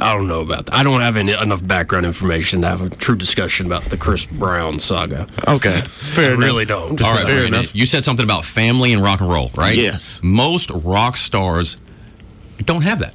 I 0.00 0.14
don't 0.14 0.26
know 0.28 0.40
about 0.40 0.66
that. 0.66 0.74
I 0.74 0.82
don't 0.82 1.00
have 1.00 1.16
any, 1.16 1.32
enough 1.32 1.64
background 1.66 2.04
information 2.06 2.62
to 2.62 2.66
have 2.68 2.80
a 2.80 2.90
true 2.90 3.14
discussion 3.16 3.66
about 3.66 3.82
the 3.82 3.96
Chris 3.96 4.26
Brown 4.26 4.80
saga. 4.80 5.26
Okay, 5.46 5.80
fair 5.82 6.30
I 6.30 6.34
enough. 6.34 6.40
really 6.40 6.64
don't. 6.64 7.00
All 7.02 7.14
right, 7.14 7.24
Fair 7.26 7.36
wait 7.36 7.40
a 7.48 7.50
minute. 7.50 7.58
enough. 7.60 7.74
You 7.76 7.86
said 7.86 8.04
something 8.04 8.24
about 8.24 8.44
family 8.44 8.92
and 8.92 9.02
rock 9.02 9.20
and 9.20 9.30
roll, 9.30 9.50
right? 9.56 9.76
Yes. 9.76 10.20
Most 10.24 10.70
rock 10.70 11.16
stars 11.16 11.76
don't 12.64 12.82
have 12.82 12.98
that. 12.98 13.14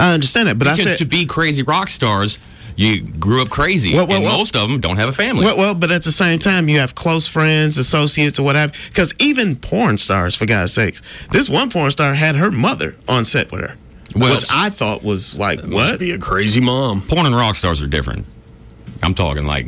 I 0.00 0.14
understand 0.14 0.48
that, 0.48 0.58
but 0.58 0.68
I 0.68 0.72
Because 0.74 0.90
said 0.92 0.98
to 0.98 1.04
be 1.04 1.26
crazy 1.26 1.62
rock 1.62 1.88
stars, 1.90 2.38
you 2.76 3.02
grew 3.04 3.42
up 3.42 3.50
crazy, 3.50 3.94
Well, 3.94 4.06
well, 4.06 4.16
and 4.16 4.24
well- 4.24 4.38
most 4.38 4.56
of 4.56 4.68
them 4.70 4.80
don't 4.80 4.96
have 4.96 5.10
a 5.10 5.12
family. 5.12 5.44
Well, 5.44 5.58
well, 5.58 5.74
but 5.74 5.92
at 5.92 6.02
the 6.04 6.12
same 6.12 6.38
time, 6.38 6.68
you 6.70 6.78
have 6.78 6.94
close 6.94 7.26
friends, 7.26 7.76
associates, 7.76 8.38
or 8.38 8.42
whatever. 8.44 8.72
Because 8.88 9.12
even 9.18 9.56
porn 9.56 9.98
stars, 9.98 10.34
for 10.34 10.46
God's 10.46 10.72
sakes, 10.72 11.02
this 11.30 11.50
one 11.50 11.68
porn 11.68 11.90
star 11.90 12.14
had 12.14 12.36
her 12.36 12.50
mother 12.50 12.96
on 13.06 13.26
set 13.26 13.52
with 13.52 13.60
her, 13.60 13.76
Well, 14.14 14.34
which 14.34 14.46
I 14.52 14.70
thought 14.70 15.02
was 15.02 15.38
like, 15.38 15.64
Must 15.64 15.92
what? 15.92 16.00
be 16.00 16.12
a 16.12 16.18
crazy 16.18 16.60
mom. 16.60 17.02
Porn 17.02 17.26
and 17.26 17.34
rock 17.34 17.56
stars 17.56 17.82
are 17.82 17.86
different. 17.86 18.26
I'm 19.02 19.14
talking 19.14 19.44
like 19.44 19.66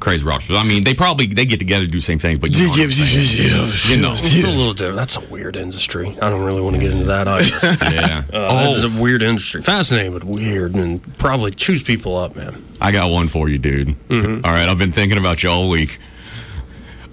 crazy 0.00 0.24
rock 0.24 0.42
stars. 0.42 0.60
I 0.60 0.64
mean, 0.68 0.84
they 0.84 0.94
probably 0.94 1.26
they 1.26 1.46
get 1.46 1.58
together 1.58 1.86
to 1.86 1.90
do 1.90 1.98
the 1.98 2.04
same 2.04 2.18
thing, 2.18 2.38
but 2.38 2.54
you 2.54 2.64
know, 2.64 2.70
what 2.70 2.80
I'm 2.80 2.90
saying. 2.90 3.96
You 3.96 4.02
know. 4.02 4.12
It's 4.12 4.44
a 4.44 4.48
little 4.48 4.74
different. 4.74 4.96
That's 4.96 5.16
a 5.16 5.20
weird 5.20 5.56
industry. 5.56 6.16
I 6.20 6.28
don't 6.28 6.44
really 6.44 6.60
want 6.60 6.76
to 6.76 6.80
get 6.80 6.90
into 6.92 7.06
that 7.06 7.26
either. 7.26 7.48
yeah. 7.94 8.22
Uh, 8.32 8.66
This 8.66 8.78
is 8.78 8.84
oh, 8.84 8.98
a 8.98 9.00
weird 9.02 9.22
industry. 9.22 9.62
Fascinating, 9.62 10.12
but 10.12 10.24
weird, 10.24 10.74
and 10.74 11.02
probably 11.18 11.50
chews 11.52 11.82
people 11.82 12.16
up, 12.16 12.36
man. 12.36 12.62
I 12.80 12.92
got 12.92 13.10
one 13.10 13.28
for 13.28 13.48
you, 13.48 13.58
dude. 13.58 13.88
Mm-hmm. 14.08 14.44
All 14.44 14.52
right, 14.52 14.68
I've 14.68 14.78
been 14.78 14.92
thinking 14.92 15.18
about 15.18 15.42
you 15.42 15.48
all 15.50 15.70
week. 15.70 15.98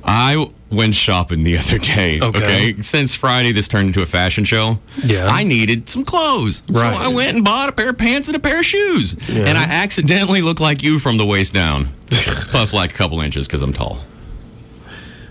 I 0.03 0.47
went 0.71 0.95
shopping 0.95 1.43
the 1.43 1.57
other 1.60 1.77
day. 1.77 2.19
Okay. 2.21 2.27
Okay. 2.71 2.81
Since 2.81 3.13
Friday, 3.15 3.51
this 3.51 3.67
turned 3.67 3.88
into 3.88 4.01
a 4.01 4.05
fashion 4.05 4.43
show. 4.45 4.79
Yeah. 5.03 5.27
I 5.27 5.43
needed 5.43 5.89
some 5.89 6.03
clothes. 6.05 6.63
Right. 6.69 6.93
So 6.93 6.99
I 6.99 7.07
went 7.10 7.36
and 7.36 7.43
bought 7.45 7.69
a 7.69 7.71
pair 7.73 7.89
of 7.89 7.97
pants 7.97 8.27
and 8.27 8.36
a 8.36 8.39
pair 8.39 8.60
of 8.60 8.65
shoes. 8.65 9.15
Yeah. 9.27 9.45
And 9.45 9.57
I 9.57 9.63
accidentally 9.63 10.41
look 10.41 10.60
like 10.60 10.81
you 10.84 10.97
from 10.99 11.17
the 11.17 11.25
waist 11.25 11.53
down, 11.53 11.89
plus 12.10 12.73
like 12.73 12.91
a 12.91 12.93
couple 12.93 13.19
inches 13.21 13.47
because 13.47 13.62
I'm 13.62 13.73
tall. 13.73 13.99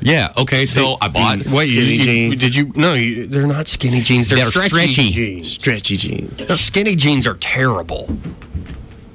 Yeah. 0.03 0.33
Okay. 0.37 0.65
So 0.67 0.97
I 1.01 1.09
bought. 1.09 1.39
Wait, 1.47 1.69
you, 1.71 1.75
Skinny 1.83 1.95
you- 1.97 2.03
jeans. 2.31 2.43
did 2.43 2.55
you? 2.57 2.73
No, 2.75 2.95
you, 2.95 3.27
they're 3.27 3.47
not 3.47 3.69
skinny 3.69 4.01
jeans. 4.01 4.29
They're, 4.31 4.39
They're 4.39 4.47
stretchy, 4.51 4.69
stretchy. 4.93 5.11
jeans. 5.11 5.53
Stretchy 5.53 5.97
jeans, 5.97 6.47
The 6.47 6.57
skinny 6.57 6.97
jeans 6.97 7.27
are 7.27 7.35
terrible. 7.35 8.09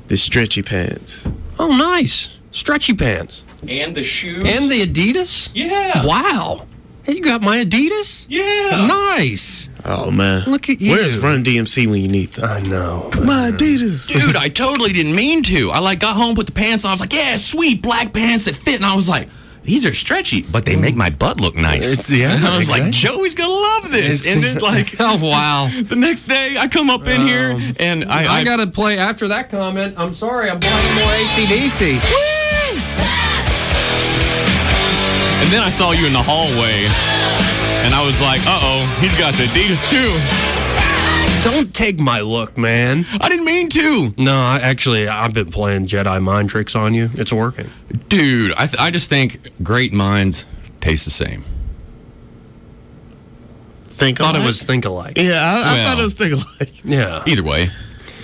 the 0.07 0.17
stretchy 0.17 0.61
pants. 0.61 1.27
Oh, 1.57 1.75
nice. 1.75 2.37
Stretchy 2.55 2.93
pants. 2.93 3.43
And 3.67 3.93
the 3.93 4.01
shoes. 4.01 4.47
And 4.47 4.71
the 4.71 4.85
Adidas? 4.85 5.51
yeah. 5.53 6.05
Wow. 6.05 6.65
Hey, 7.05 7.15
you 7.15 7.21
got 7.21 7.41
my 7.41 7.57
Adidas? 7.65 8.25
Yeah. 8.29 8.87
Nice. 8.87 9.67
Oh 9.83 10.09
man, 10.09 10.49
Look 10.49 10.69
at 10.69 10.79
you. 10.79 10.91
Where's 10.93 11.17
Run 11.19 11.43
DMC 11.43 11.85
when 11.87 12.01
you 12.01 12.07
need 12.07 12.31
them? 12.31 12.49
I 12.49 12.61
know. 12.61 13.11
My 13.17 13.51
Adidas. 13.51 14.07
Dude, 14.07 14.37
I 14.37 14.47
totally 14.47 14.93
didn't 14.93 15.15
mean 15.15 15.43
to. 15.43 15.69
I 15.69 15.79
like 15.79 15.99
got 15.99 16.15
home, 16.15 16.33
put 16.33 16.45
the 16.45 16.53
pants 16.53 16.85
on. 16.85 16.89
I 16.89 16.93
was 16.93 17.01
like, 17.01 17.11
yeah, 17.11 17.35
sweet 17.35 17.81
black 17.81 18.13
pants 18.13 18.45
that 18.45 18.55
fit. 18.55 18.77
And 18.77 18.85
I 18.85 18.95
was 18.95 19.09
like, 19.09 19.27
these 19.63 19.85
are 19.85 19.93
stretchy, 19.93 20.43
but 20.43 20.65
they 20.65 20.77
make 20.77 20.95
my 20.95 21.09
butt 21.09 21.41
look 21.41 21.55
nice. 21.55 21.91
It's- 21.91 22.09
yeah, 22.09 22.35
And 22.35 22.45
I 22.47 22.57
was 22.57 22.69
like. 22.69 22.89
Joey's 22.91 23.35
gonna 23.35 23.51
love 23.51 23.91
this. 23.91 24.21
It's- 24.25 24.33
and 24.33 24.43
then 24.43 24.59
like, 24.59 24.95
oh 24.99 25.19
wow. 25.21 25.67
the 25.83 25.97
next 25.97 26.21
day 26.23 26.55
I 26.57 26.69
come 26.69 26.89
up 26.89 27.05
in 27.05 27.21
here 27.21 27.51
um, 27.51 27.75
and 27.79 28.05
I, 28.05 28.23
I, 28.23 28.39
I, 28.39 28.43
got 28.45 28.57
to 28.57 28.67
play 28.67 28.97
after 28.97 29.27
that 29.27 29.49
comment. 29.49 29.95
I'm 29.97 30.13
sorry, 30.13 30.49
I'm 30.49 30.61
playing 30.61 30.95
more 30.95 31.11
ACDC. 31.11 32.44
And 35.45 35.53
then 35.53 35.61
I 35.61 35.69
saw 35.69 35.91
you 35.91 36.07
in 36.07 36.13
the 36.13 36.21
hallway, 36.23 36.89
and 37.85 37.93
I 37.93 38.03
was 38.05 38.19
like, 38.21 38.41
uh 38.47 38.59
oh, 38.61 38.97
he's 39.01 39.15
got 39.17 39.33
the 39.35 39.43
Adidas 39.45 39.85
too. 39.89 40.11
Don't 41.49 41.71
take 41.75 41.99
my 41.99 42.21
look, 42.21 42.57
man. 42.57 43.05
I 43.21 43.29
didn't 43.29 43.45
mean 43.45 43.69
to, 43.69 44.13
No, 44.17 44.33
I, 44.35 44.59
actually, 44.63 45.07
I've 45.07 45.33
been 45.35 45.51
playing 45.51 45.85
Jedi 45.85 46.19
mind 46.21 46.49
tricks 46.49 46.75
on 46.75 46.95
you. 46.95 47.09
It's 47.13 47.31
working. 47.31 47.69
dude. 48.09 48.53
I 48.53 48.65
th- 48.65 48.79
I 48.81 48.89
just 48.89 49.09
think 49.11 49.51
great 49.61 49.93
minds 49.93 50.47
taste 50.81 51.05
the 51.05 51.11
same. 51.11 51.43
Think 53.89 54.19
I 54.19 54.23
Thought 54.25 54.35
it 54.41 54.45
was 54.45 54.61
think 54.63 54.85
alike. 54.85 55.17
Yeah, 55.17 55.33
I, 55.41 55.53
I 55.61 55.73
Well. 55.73 55.87
thought 55.89 55.99
it 55.99 56.03
was 56.03 56.13
think 56.15 56.33
alike. 56.33 56.81
Yeah. 56.83 57.23
Either 57.27 57.43
way, 57.43 57.69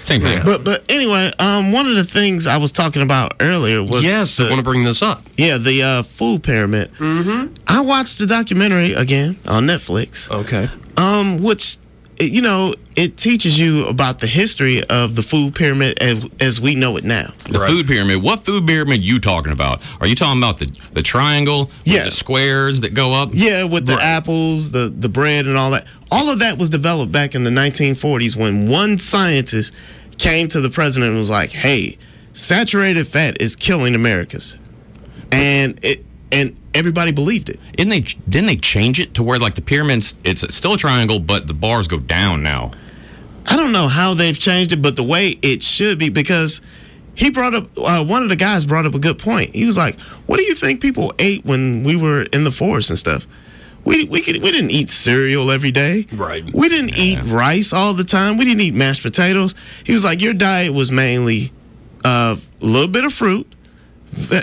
same 0.06 0.22
thing. 0.22 0.42
But 0.44 0.64
but 0.64 0.84
anyway, 0.90 1.32
um, 1.40 1.72
one 1.72 1.88
of 1.88 1.96
the 1.96 2.04
things 2.04 2.48
I 2.48 2.58
was 2.58 2.72
talking 2.72 3.02
about 3.02 3.34
earlier 3.40 3.84
was 3.84 4.04
Yes, 4.04 4.38
the, 4.38 4.46
I 4.46 4.50
want 4.50 4.60
to 4.60 4.64
bring 4.64 4.84
this 4.84 5.02
up. 5.02 5.24
yeah 5.38 5.58
the 5.58 5.82
uh, 5.84 6.04
food 6.04 6.44
pyramid. 6.44 6.92
Mm-hmm. 6.96 7.54
I 7.68 7.82
watched 7.82 8.20
the 8.20 8.28
documentary 8.28 8.94
again 8.94 9.38
on 9.48 9.66
Netflix. 9.66 10.30
Okay. 10.30 10.70
um, 10.98 11.42
which 11.42 11.78
it- 12.22 12.32
you 12.32 12.42
know 12.42 12.74
it 12.96 13.18
teaches 13.18 13.58
you 13.60 13.86
about 13.86 14.20
the 14.20 14.28
history 14.28 14.84
of 14.86 15.16
the 15.16 15.24
food 15.24 15.56
pyramid 15.56 15.98
as, 16.00 16.22
as 16.40 16.60
we 16.62 16.76
know 16.76 16.98
it 16.98 17.04
now. 17.06 17.28
The 17.50 17.60
food 17.66 17.88
pyramid. 17.88 18.22
What 18.22 18.44
food 18.46 18.68
pyramid 18.68 19.02
you 19.04 19.18
talking 19.20 19.52
about? 19.54 19.82
Are 20.02 20.08
you 20.08 20.16
talking 20.16 20.40
about 20.42 20.58
the 20.60 20.70
the 20.94 21.02
triangle? 21.02 21.66
with 21.66 21.80
Yeah. 21.86 22.06
The 22.06 22.12
squares 22.12 22.82
that 22.82 22.94
go 22.94 23.14
up. 23.14 23.30
Yeah, 23.34 23.64
with 23.66 23.86
the 23.86 23.98
apples, 24.02 24.72
the 24.72 24.94
the 24.96 25.10
bread, 25.10 25.46
and 25.48 25.58
all 25.58 25.72
that. 25.72 25.86
All 26.12 26.30
of 26.30 26.40
that 26.40 26.58
was 26.58 26.70
developed 26.70 27.12
back 27.12 27.36
in 27.36 27.44
the 27.44 27.50
1940s 27.52 28.36
when 28.36 28.68
one 28.70 28.98
scientist 28.98 29.72
came 30.18 30.48
to 30.50 30.60
the 30.62 30.70
president 30.70 31.10
and 31.10 31.18
was 31.18 31.30
like, 31.30 31.52
"Hey, 31.52 31.98
saturated 32.34 33.08
fat 33.08 33.38
is 33.42 33.56
killing 33.56 33.96
Americans," 33.96 34.58
and 35.32 35.80
it 35.82 36.06
and 36.32 36.56
everybody 36.74 37.12
believed 37.12 37.50
it. 37.50 37.60
Didn't 37.76 37.90
they? 37.90 38.02
Didn't 38.02 38.48
they 38.48 38.56
change 38.56 39.00
it 39.00 39.14
to 39.16 39.24
where 39.24 39.40
like 39.40 39.56
the 39.56 39.62
pyramids? 39.62 40.16
It's 40.24 40.42
still 40.56 40.74
a 40.74 40.78
triangle, 40.78 41.20
but 41.20 41.48
the 41.48 41.54
bars 41.54 41.88
go 41.88 42.00
down 42.00 42.44
now. 42.44 42.72
I 43.46 43.56
don't 43.58 43.72
know 43.72 43.88
how 43.88 44.14
they've 44.14 44.38
changed 44.38 44.72
it, 44.72 44.82
but 44.82 44.96
the 44.96 45.04
way 45.04 45.30
it 45.42 45.64
should 45.64 45.98
be 45.98 46.10
because 46.10 46.62
he 47.16 47.32
brought 47.32 47.54
up 47.54 47.70
uh, 47.78 48.06
one 48.06 48.24
of 48.24 48.30
the 48.30 48.36
guys 48.36 48.66
brought 48.66 48.86
up 48.86 48.96
a 48.96 49.00
good 49.00 49.18
point. 49.20 49.54
He 49.54 49.66
was 49.66 49.78
like, 49.78 50.00
"What 50.28 50.38
do 50.38 50.44
you 50.44 50.56
think 50.56 50.82
people 50.82 51.14
ate 51.20 51.46
when 51.46 51.84
we 51.84 51.96
were 51.96 52.24
in 52.24 52.44
the 52.44 52.52
forest 52.52 52.90
and 52.90 53.00
stuff? 53.00 53.28
We 53.84 54.06
we 54.06 54.22
could, 54.22 54.42
we 54.44 54.52
didn't 54.52 54.72
eat 54.72 54.90
cereal 54.90 55.50
every 55.50 55.72
day, 55.72 56.06
Right. 56.14 56.44
We 56.54 56.70
didn't 56.70 56.98
eat 56.98 57.20
rice 57.24 57.74
all 57.74 57.94
the 57.94 58.04
time. 58.04 58.38
We 58.38 58.46
didn't 58.46 58.62
eat 58.62 58.74
mashed 58.76 59.02
potatoes." 59.02 59.56
He 59.84 59.94
was 59.94 60.06
like, 60.06 60.22
"Your 60.22 60.34
diet 60.34 60.74
was 60.74 60.92
mainly 60.92 61.52
uh, 62.06 62.38
a 62.62 62.66
little 62.66 62.88
bit 62.88 63.06
of 63.06 63.14
fruit, 63.14 63.52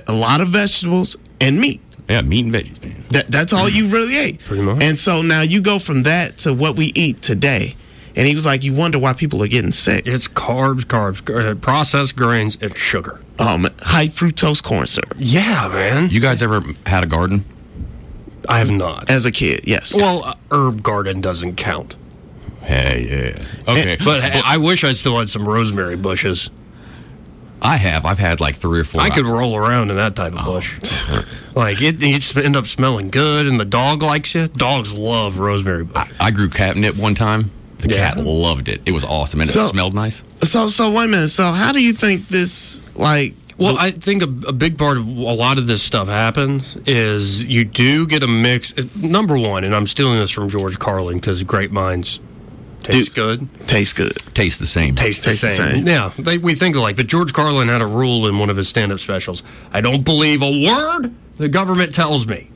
a 0.06 0.12
lot 0.12 0.40
of 0.40 0.48
vegetables, 0.48 1.16
and 1.40 1.60
meat." 1.60 1.80
Yeah, 2.08 2.22
meat 2.22 2.44
and 2.46 2.54
veggies, 2.54 2.82
man. 2.82 3.04
That, 3.10 3.30
that's 3.30 3.52
all 3.52 3.68
you 3.68 3.88
really 3.88 4.16
ate. 4.16 4.40
Pretty 4.46 4.62
much. 4.62 4.82
And 4.82 4.98
so 4.98 5.22
now 5.22 5.42
you 5.42 5.60
go 5.60 5.78
from 5.78 6.04
that 6.04 6.38
to 6.38 6.54
what 6.54 6.76
we 6.76 6.86
eat 6.94 7.20
today. 7.22 7.74
And 8.16 8.26
he 8.26 8.34
was 8.34 8.46
like, 8.46 8.64
you 8.64 8.72
wonder 8.72 8.98
why 8.98 9.12
people 9.12 9.42
are 9.44 9.48
getting 9.48 9.70
sick. 9.70 10.06
It's 10.06 10.26
carbs, 10.26 10.80
carbs, 10.84 11.22
uh, 11.32 11.54
processed 11.54 12.16
grains, 12.16 12.56
and 12.60 12.76
sugar. 12.76 13.20
Um, 13.38 13.68
high 13.80 14.08
fructose 14.08 14.62
corn 14.62 14.86
syrup. 14.86 15.14
Yeah, 15.18 15.68
man. 15.68 16.08
You 16.10 16.20
guys 16.20 16.42
ever 16.42 16.62
had 16.86 17.04
a 17.04 17.06
garden? 17.06 17.44
I 18.48 18.58
have 18.58 18.70
not. 18.70 19.08
As 19.10 19.26
a 19.26 19.30
kid, 19.30 19.60
yes. 19.64 19.94
Well, 19.94 20.24
uh, 20.24 20.34
herb 20.50 20.82
garden 20.82 21.20
doesn't 21.20 21.56
count. 21.56 21.94
Hey, 22.62 23.34
yeah. 23.36 23.72
Okay, 23.72 23.96
But 24.04 24.20
I 24.22 24.54
I 24.54 24.56
wish 24.56 24.82
I 24.84 24.92
still 24.92 25.18
had 25.18 25.28
some 25.28 25.46
rosemary 25.48 25.96
bushes. 25.96 26.50
I 27.60 27.76
have. 27.76 28.04
I've 28.06 28.18
had 28.18 28.40
like 28.40 28.56
three 28.56 28.80
or 28.80 28.84
four. 28.84 29.00
I 29.00 29.10
could 29.10 29.26
roll 29.26 29.56
around 29.56 29.90
in 29.90 29.96
that 29.96 30.14
type 30.16 30.34
of 30.38 30.44
bush. 30.44 30.78
like 31.56 31.80
it, 31.82 32.00
you 32.00 32.14
just 32.16 32.36
end 32.36 32.56
up 32.56 32.66
smelling 32.66 33.10
good, 33.10 33.46
and 33.46 33.58
the 33.58 33.64
dog 33.64 34.02
likes 34.02 34.34
you. 34.34 34.48
Dogs 34.48 34.94
love 34.94 35.38
rosemary 35.38 35.84
bush. 35.84 36.08
I 36.20 36.30
grew 36.30 36.48
catnip 36.48 36.96
one 36.96 37.14
time. 37.14 37.50
The 37.78 37.90
Yeah. 37.90 38.14
cat 38.14 38.24
loved 38.24 38.68
it. 38.68 38.80
It 38.86 38.92
was 38.92 39.04
awesome, 39.04 39.40
and 39.40 39.48
So- 39.50 39.64
it 39.64 39.68
smelled 39.68 39.94
nice. 39.94 40.22
so, 40.42 40.68
so 40.68 40.90
wait 40.90 41.04
a 41.04 41.08
minute. 41.08 41.28
So 41.28 41.52
how 41.52 41.72
do 41.72 41.80
you 41.80 41.92
think 41.92 42.28
this, 42.28 42.82
like, 42.96 43.34
Well, 43.56 43.76
I 43.78 43.90
think 43.92 44.22
a, 44.22 44.48
a 44.48 44.52
big 44.52 44.78
part 44.78 44.96
of 44.96 45.06
a 45.06 45.10
lot 45.10 45.58
of 45.58 45.66
this 45.66 45.82
stuff 45.82 46.06
happens 46.08 46.76
is 46.86 47.44
you 47.44 47.64
do 47.64 48.06
get 48.06 48.22
a 48.22 48.28
mix. 48.28 48.72
uh, 48.78 48.82
Number 48.96 49.36
one, 49.36 49.64
and 49.64 49.74
I'm 49.74 49.86
stealing 49.86 50.18
this 50.20 50.30
from 50.30 50.48
George 50.48 50.78
Carlin 50.78 51.18
because 51.18 51.42
great 51.44 51.72
minds 51.72 52.20
taste 52.92 53.14
good, 53.14 53.48
tastes 53.68 53.92
good? 53.92 54.16
Tastes 54.34 54.58
the 54.58 54.66
same. 54.66 54.94
taste 54.94 55.24
the 55.24 55.30
Taste 55.30 55.42
the 55.42 55.50
same. 55.50 55.84
same. 55.84 55.86
Yeah, 55.86 56.12
they, 56.18 56.38
we 56.38 56.54
think 56.54 56.76
alike. 56.76 56.96
But 56.96 57.06
George 57.06 57.32
Carlin 57.32 57.68
had 57.68 57.82
a 57.82 57.86
rule 57.86 58.26
in 58.26 58.38
one 58.38 58.50
of 58.50 58.56
his 58.56 58.68
stand-up 58.68 59.00
specials: 59.00 59.42
I 59.72 59.80
don't 59.80 60.04
believe 60.04 60.42
a 60.42 60.50
word 60.50 61.14
the 61.36 61.48
government 61.48 61.94
tells 61.94 62.26
me. 62.26 62.50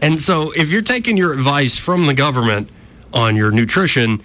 And 0.00 0.20
so, 0.20 0.52
if 0.52 0.70
you're 0.70 0.82
taking 0.82 1.16
your 1.16 1.32
advice 1.32 1.78
from 1.78 2.06
the 2.06 2.14
government 2.14 2.70
on 3.12 3.34
your 3.36 3.50
nutrition, 3.50 4.22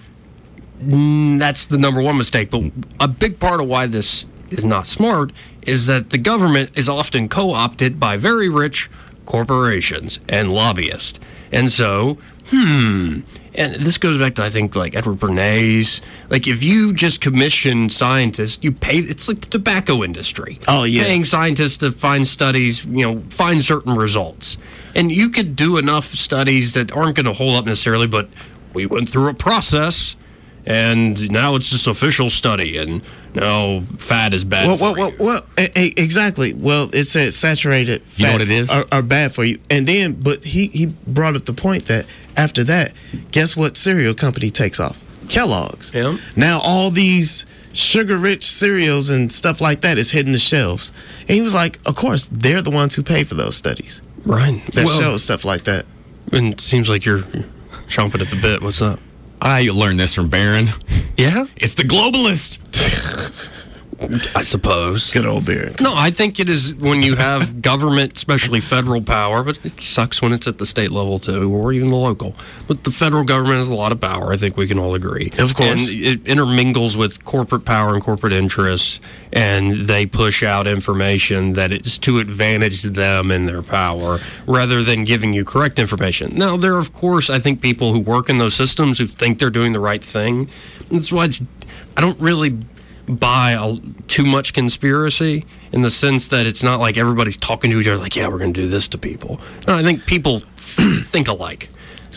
mm, 0.80 1.38
that's 1.38 1.66
the 1.66 1.78
number 1.78 2.00
one 2.00 2.16
mistake. 2.16 2.50
But 2.50 2.64
a 3.00 3.08
big 3.08 3.40
part 3.40 3.60
of 3.60 3.66
why 3.66 3.86
this 3.86 4.26
is 4.50 4.64
not 4.64 4.86
smart 4.86 5.32
is 5.62 5.86
that 5.86 6.10
the 6.10 6.18
government 6.18 6.70
is 6.76 6.88
often 6.88 7.28
co 7.28 7.52
opted 7.52 7.98
by 7.98 8.16
very 8.16 8.48
rich 8.48 8.88
corporations 9.26 10.20
and 10.28 10.50
lobbyists. 10.52 11.18
And 11.50 11.70
so, 11.72 12.18
hmm. 12.46 13.20
And 13.54 13.76
this 13.76 13.98
goes 13.98 14.18
back 14.18 14.34
to, 14.36 14.44
I 14.44 14.50
think, 14.50 14.74
like 14.74 14.96
Edward 14.96 15.18
Bernays. 15.18 16.00
Like, 16.28 16.48
if 16.48 16.64
you 16.64 16.92
just 16.92 17.20
commission 17.20 17.88
scientists, 17.88 18.58
you 18.62 18.72
pay, 18.72 18.98
it's 18.98 19.28
like 19.28 19.42
the 19.42 19.48
tobacco 19.48 20.02
industry. 20.02 20.58
Oh, 20.66 20.84
yeah. 20.84 21.04
Paying 21.04 21.24
scientists 21.24 21.76
to 21.78 21.92
find 21.92 22.26
studies, 22.26 22.84
you 22.84 23.06
know, 23.06 23.22
find 23.30 23.64
certain 23.64 23.94
results. 23.94 24.58
And 24.94 25.12
you 25.12 25.28
could 25.28 25.54
do 25.54 25.76
enough 25.76 26.06
studies 26.06 26.74
that 26.74 26.90
aren't 26.92 27.16
going 27.16 27.26
to 27.26 27.32
hold 27.32 27.56
up 27.56 27.66
necessarily, 27.66 28.08
but 28.08 28.28
we 28.72 28.86
went 28.86 29.08
through 29.08 29.28
a 29.28 29.34
process 29.34 30.16
and 30.66 31.30
now 31.30 31.54
it's 31.56 31.70
this 31.70 31.86
official 31.86 32.30
study 32.30 32.78
and 32.78 33.02
now 33.34 33.80
fat 33.98 34.32
is 34.34 34.44
bad 34.44 34.66
Well, 34.66 34.76
for 34.76 34.82
well, 34.82 34.94
well, 34.94 35.10
you. 35.10 35.16
well, 35.18 35.42
exactly. 35.56 36.52
Well, 36.54 36.90
it 36.92 37.04
said 37.04 37.34
saturated 37.34 38.02
fats 38.02 38.18
You 38.18 38.26
know 38.26 38.32
what 38.32 38.40
it 38.42 38.50
is? 38.50 38.70
Are, 38.70 38.84
are 38.92 39.02
bad 39.02 39.32
for 39.34 39.44
you. 39.44 39.58
And 39.70 39.86
then, 39.86 40.12
but 40.14 40.44
he, 40.44 40.66
he 40.68 40.86
brought 41.06 41.36
up 41.36 41.44
the 41.44 41.52
point 41.52 41.86
that 41.86 42.06
after 42.36 42.64
that, 42.64 42.92
guess 43.30 43.56
what 43.56 43.76
cereal 43.76 44.14
company 44.14 44.50
takes 44.50 44.78
off? 44.80 45.02
Kellogg's. 45.28 45.92
Yeah. 45.94 46.16
Now 46.36 46.60
all 46.60 46.90
these 46.90 47.46
sugar-rich 47.72 48.44
cereals 48.46 49.10
and 49.10 49.32
stuff 49.32 49.60
like 49.60 49.80
that 49.80 49.98
is 49.98 50.10
hitting 50.10 50.32
the 50.32 50.38
shelves. 50.38 50.92
And 51.22 51.30
he 51.30 51.42
was 51.42 51.54
like, 51.54 51.80
of 51.86 51.96
course, 51.96 52.28
they're 52.30 52.62
the 52.62 52.70
ones 52.70 52.94
who 52.94 53.02
pay 53.02 53.24
for 53.24 53.34
those 53.34 53.56
studies 53.56 54.00
Right. 54.24 54.62
that 54.74 54.84
Well, 54.84 55.00
show 55.00 55.16
stuff 55.16 55.44
like 55.44 55.64
that. 55.64 55.86
And 56.32 56.52
it 56.54 56.60
seems 56.60 56.88
like 56.88 57.04
you're 57.04 57.20
chomping 57.88 58.20
at 58.20 58.28
the 58.30 58.38
bit. 58.40 58.62
What's 58.62 58.80
up? 58.82 59.00
I 59.40 59.68
learned 59.70 60.00
this 60.00 60.14
from 60.14 60.28
Barron. 60.28 60.68
Yeah, 61.16 61.46
It's 61.56 61.74
the 61.74 61.82
globalist. 61.84 62.58
I 64.34 64.42
suppose. 64.42 65.10
Good 65.10 65.26
old 65.26 65.46
beer. 65.46 65.74
No, 65.80 65.92
I 65.96 66.10
think 66.10 66.38
it 66.38 66.48
is 66.48 66.74
when 66.74 67.02
you 67.02 67.16
have 67.16 67.60
government, 67.62 68.16
especially 68.16 68.60
federal 68.60 69.02
power, 69.02 69.42
but 69.42 69.64
it 69.64 69.80
sucks 69.80 70.22
when 70.22 70.32
it's 70.32 70.46
at 70.46 70.58
the 70.58 70.66
state 70.66 70.90
level 70.90 71.18
too, 71.18 71.52
or 71.52 71.72
even 71.72 71.88
the 71.88 71.96
local. 71.96 72.34
But 72.68 72.84
the 72.84 72.90
federal 72.90 73.24
government 73.24 73.58
has 73.58 73.68
a 73.68 73.74
lot 73.74 73.92
of 73.92 74.00
power. 74.00 74.32
I 74.32 74.36
think 74.36 74.56
we 74.56 74.66
can 74.68 74.78
all 74.78 74.94
agree. 74.94 75.32
Of 75.38 75.54
course. 75.54 75.88
and 75.88 75.90
it 75.90 76.26
intermingles 76.26 76.96
with 76.96 77.24
corporate 77.24 77.64
power 77.64 77.94
and 77.94 78.02
corporate 78.02 78.32
interests, 78.32 79.00
and 79.32 79.86
they 79.88 80.06
push 80.06 80.42
out 80.42 80.66
information 80.66 81.54
that 81.54 81.72
is 81.72 81.98
to 81.98 82.18
advantage 82.18 82.82
them 82.82 83.30
and 83.30 83.48
their 83.48 83.62
power, 83.62 84.20
rather 84.46 84.82
than 84.82 85.04
giving 85.04 85.32
you 85.32 85.44
correct 85.44 85.78
information. 85.78 86.36
Now, 86.36 86.56
there 86.56 86.74
are 86.76 86.84
of 86.84 86.92
course, 86.92 87.30
I 87.30 87.38
think 87.38 87.62
people 87.62 87.92
who 87.94 87.98
work 87.98 88.28
in 88.28 88.36
those 88.36 88.54
systems 88.54 88.98
who 88.98 89.06
think 89.06 89.38
they're 89.38 89.48
doing 89.48 89.72
the 89.72 89.80
right 89.80 90.04
thing. 90.04 90.50
That's 90.90 91.10
why 91.10 91.24
it's, 91.24 91.40
I 91.96 92.02
don't 92.02 92.20
really 92.20 92.58
buy 93.08 93.52
a, 93.52 93.76
too 94.08 94.24
much 94.24 94.52
conspiracy 94.52 95.44
in 95.72 95.82
the 95.82 95.90
sense 95.90 96.28
that 96.28 96.46
it's 96.46 96.62
not 96.62 96.80
like 96.80 96.96
everybody's 96.96 97.36
talking 97.36 97.70
to 97.70 97.80
each 97.80 97.86
other 97.86 97.98
like, 97.98 98.16
yeah, 98.16 98.28
we're 98.28 98.38
going 98.38 98.52
to 98.52 98.60
do 98.60 98.68
this 98.68 98.88
to 98.88 98.98
people. 98.98 99.40
No, 99.66 99.76
I 99.76 99.82
think 99.82 100.06
people 100.06 100.40
think 100.56 101.28
alike. 101.28 101.68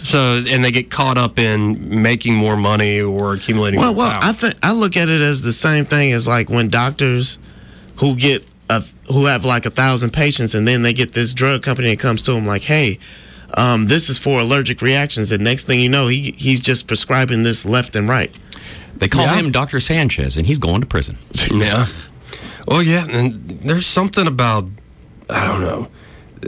So, 0.04 0.44
and 0.48 0.64
they 0.64 0.72
get 0.72 0.90
caught 0.90 1.18
up 1.18 1.38
in 1.40 2.02
making 2.02 2.36
more 2.36 2.56
money 2.56 3.02
or 3.02 3.34
accumulating 3.34 3.80
Well, 3.80 3.94
more 3.94 4.06
well, 4.06 4.12
power. 4.12 4.24
I 4.24 4.32
think 4.32 4.56
I 4.64 4.72
look 4.72 4.96
at 4.96 5.10
it 5.10 5.22
as 5.22 5.42
the 5.42 5.52
same 5.52 5.86
thing 5.86 6.14
as 6.14 6.28
like 6.28 6.50
when 6.50 6.70
doctors 6.70 7.40
who 7.98 8.16
get 8.16 8.48
a, 8.70 8.84
who 9.12 9.26
have 9.26 9.44
like 9.44 9.66
a 9.66 9.70
thousand 9.70 10.14
patients 10.14 10.56
and 10.56 10.68
then 10.68 10.84
they 10.84 10.94
get 10.94 11.14
this 11.14 11.34
drug 11.34 11.64
company 11.64 11.90
that 11.90 12.00
comes 12.00 12.22
to 12.24 12.34
them 12.34 12.46
like, 12.46 12.62
hey, 12.62 13.00
um, 13.56 13.88
this 13.88 14.10
is 14.10 14.18
for 14.18 14.40
allergic 14.40 14.82
reactions. 14.82 15.32
And 15.32 15.44
next 15.44 15.64
thing 15.64 15.80
you 15.80 15.90
know, 15.90 16.08
he 16.08 16.34
he's 16.38 16.60
just 16.60 16.88
prescribing 16.88 17.44
this 17.44 17.66
left 17.66 17.96
and 17.96 18.08
right. 18.08 18.34
They 19.00 19.08
call 19.08 19.26
Yeah. 19.26 19.36
him 19.36 19.52
Dr. 19.52 19.80
Sanchez, 19.80 20.38
and 20.38 20.46
he's 20.48 20.60
going 20.60 20.82
to 20.82 20.88
prison. 20.88 21.18
Yeah. 21.52 21.86
Well, 22.68 22.84
yeah, 22.84 23.06
and 23.10 23.48
there's 23.64 23.86
something 23.86 24.28
about 24.28 24.66
I 25.30 25.46
don't 25.46 25.62
know 25.62 25.88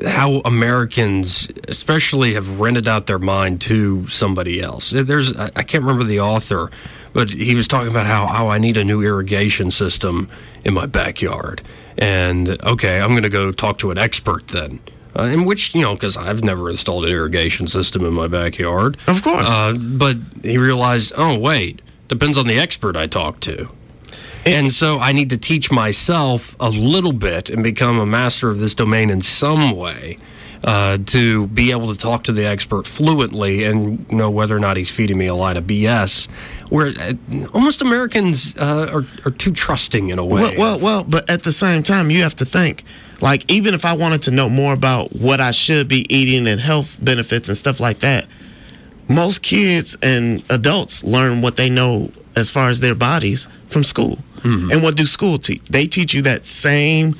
how 0.07 0.41
Americans, 0.45 1.49
especially, 1.67 2.33
have 2.33 2.59
rented 2.59 2.87
out 2.87 3.07
their 3.07 3.19
mind 3.19 3.61
to 3.61 4.05
somebody 4.07 4.61
else. 4.61 4.91
There's 4.91 5.35
I 5.35 5.63
can't 5.63 5.83
remember 5.83 6.03
the 6.03 6.19
author, 6.19 6.71
but 7.13 7.29
he 7.31 7.55
was 7.55 7.67
talking 7.67 7.89
about 7.89 8.05
how 8.05 8.27
how 8.27 8.49
I 8.49 8.57
need 8.57 8.75
a 8.77 8.83
new 8.83 9.01
irrigation 9.01 9.71
system 9.71 10.29
in 10.65 10.73
my 10.73 10.85
backyard, 10.85 11.61
and 11.97 12.61
okay, 12.65 12.99
I'm 12.99 13.09
going 13.11 13.23
to 13.23 13.29
go 13.29 13.51
talk 13.51 13.77
to 13.79 13.91
an 13.91 13.97
expert 13.97 14.49
then. 14.49 14.79
Uh, 15.17 15.23
in 15.23 15.43
which 15.45 15.73
you 15.73 15.81
know, 15.81 15.93
because 15.95 16.15
I've 16.17 16.43
never 16.43 16.69
installed 16.69 17.05
an 17.05 17.11
irrigation 17.11 17.67
system 17.67 18.05
in 18.05 18.13
my 18.13 18.27
backyard, 18.27 18.95
Of 19.07 19.23
course. 19.23 19.47
Uh, 19.47 19.73
but 19.73 20.17
he 20.43 20.57
realized, 20.57 21.13
oh 21.17 21.37
wait, 21.39 21.81
depends 22.09 22.37
on 22.37 22.47
the 22.47 22.59
expert 22.59 22.97
I 22.97 23.07
talk 23.07 23.39
to. 23.41 23.69
And 24.45 24.71
so 24.71 24.99
I 24.99 25.11
need 25.11 25.29
to 25.29 25.37
teach 25.37 25.71
myself 25.71 26.55
a 26.59 26.69
little 26.69 27.13
bit 27.13 27.49
and 27.49 27.63
become 27.63 27.99
a 27.99 28.05
master 28.05 28.49
of 28.49 28.59
this 28.59 28.73
domain 28.75 29.09
in 29.09 29.21
some 29.21 29.75
way 29.75 30.17
uh, 30.63 30.97
to 31.05 31.47
be 31.47 31.71
able 31.71 31.93
to 31.93 31.99
talk 31.99 32.23
to 32.25 32.31
the 32.31 32.45
expert 32.45 32.87
fluently 32.87 33.63
and 33.63 34.09
know 34.11 34.29
whether 34.29 34.55
or 34.55 34.59
not 34.59 34.77
he's 34.77 34.89
feeding 34.89 35.17
me 35.17 35.27
a 35.27 35.35
line 35.35 35.57
of 35.57 35.65
BS. 35.65 36.27
Where 36.69 36.93
uh, 36.99 37.13
almost 37.53 37.81
Americans 37.81 38.55
uh, 38.57 38.89
are, 38.91 39.05
are 39.25 39.31
too 39.31 39.51
trusting 39.51 40.09
in 40.09 40.19
a 40.19 40.25
way. 40.25 40.41
Well, 40.41 40.57
well, 40.57 40.79
well, 40.79 41.03
but 41.03 41.29
at 41.29 41.43
the 41.43 41.51
same 41.51 41.83
time, 41.83 42.09
you 42.09 42.23
have 42.23 42.35
to 42.37 42.45
think. 42.45 42.83
Like, 43.21 43.49
even 43.51 43.73
if 43.73 43.83
I 43.85 43.93
wanted 43.93 44.21
to 44.23 44.31
know 44.31 44.49
more 44.49 44.73
about 44.73 45.13
what 45.13 45.41
I 45.41 45.51
should 45.51 45.87
be 45.87 46.05
eating 46.13 46.47
and 46.47 46.59
health 46.59 46.97
benefits 47.01 47.49
and 47.49 47.57
stuff 47.57 47.79
like 47.79 47.99
that, 47.99 48.25
most 49.09 49.41
kids 49.41 49.97
and 50.01 50.43
adults 50.49 51.03
learn 51.03 51.41
what 51.41 51.55
they 51.55 51.69
know 51.69 52.11
as 52.35 52.49
far 52.49 52.69
as 52.69 52.79
their 52.79 52.95
bodies 52.95 53.47
from 53.69 53.83
school. 53.83 54.17
Mm-hmm. 54.37 54.71
And 54.71 54.83
what 54.83 54.95
do 54.95 55.05
school 55.05 55.37
teach? 55.37 55.61
They 55.69 55.85
teach 55.87 56.13
you 56.13 56.21
that 56.21 56.45
same, 56.45 57.15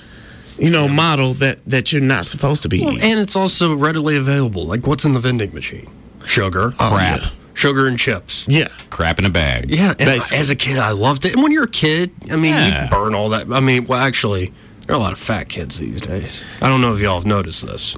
you 0.58 0.70
know, 0.70 0.88
model 0.88 1.34
that 1.36 1.60
that 1.66 1.92
you're 1.92 2.02
not 2.02 2.26
supposed 2.26 2.62
to 2.64 2.70
be 2.70 2.80
Well, 2.82 2.94
eating. 2.94 3.12
and 3.12 3.20
it's 3.20 3.36
also 3.36 3.76
readily 3.76 4.16
available. 4.16 4.64
Like 4.66 4.88
what's 4.88 5.04
in 5.04 5.14
the 5.14 5.20
vending 5.20 5.54
machine? 5.54 5.90
Sugar, 6.26 6.74
oh, 6.80 6.92
Crap. 6.94 7.22
sugar 7.56 7.88
and 7.88 7.98
chips. 7.98 8.46
Yeah. 8.48 8.68
Crap 8.90 9.20
in 9.20 9.26
a 9.26 9.30
bag. 9.30 9.70
Yeah, 9.72 9.90
and 9.90 9.98
Basically. 9.98 10.38
as 10.38 10.50
a 10.50 10.56
kid, 10.56 10.78
I 10.78 10.92
loved 10.92 11.26
it. 11.26 11.34
And 11.34 11.42
when 11.44 11.52
you're 11.52 11.64
a 11.66 11.70
kid, 11.70 12.12
I 12.32 12.36
mean, 12.36 12.54
Yeah. 12.54 12.84
you 12.86 12.90
burn 12.90 13.16
all 13.16 13.30
that. 13.30 13.52
I 13.52 13.60
mean, 13.60 13.86
well, 13.86 14.00
actually, 14.00 14.54
there 14.86 14.96
are 14.96 15.00
a 15.00 15.02
lot 15.02 15.12
of 15.12 15.20
fat 15.20 15.50
kids 15.50 15.80
these 15.80 16.02
days. 16.02 16.42
I 16.62 16.70
don't 16.70 16.82
know 16.82 16.94
if 16.94 17.02
y'all 17.02 17.16
have 17.20 17.26
noticed 17.26 17.66
this. 17.68 17.96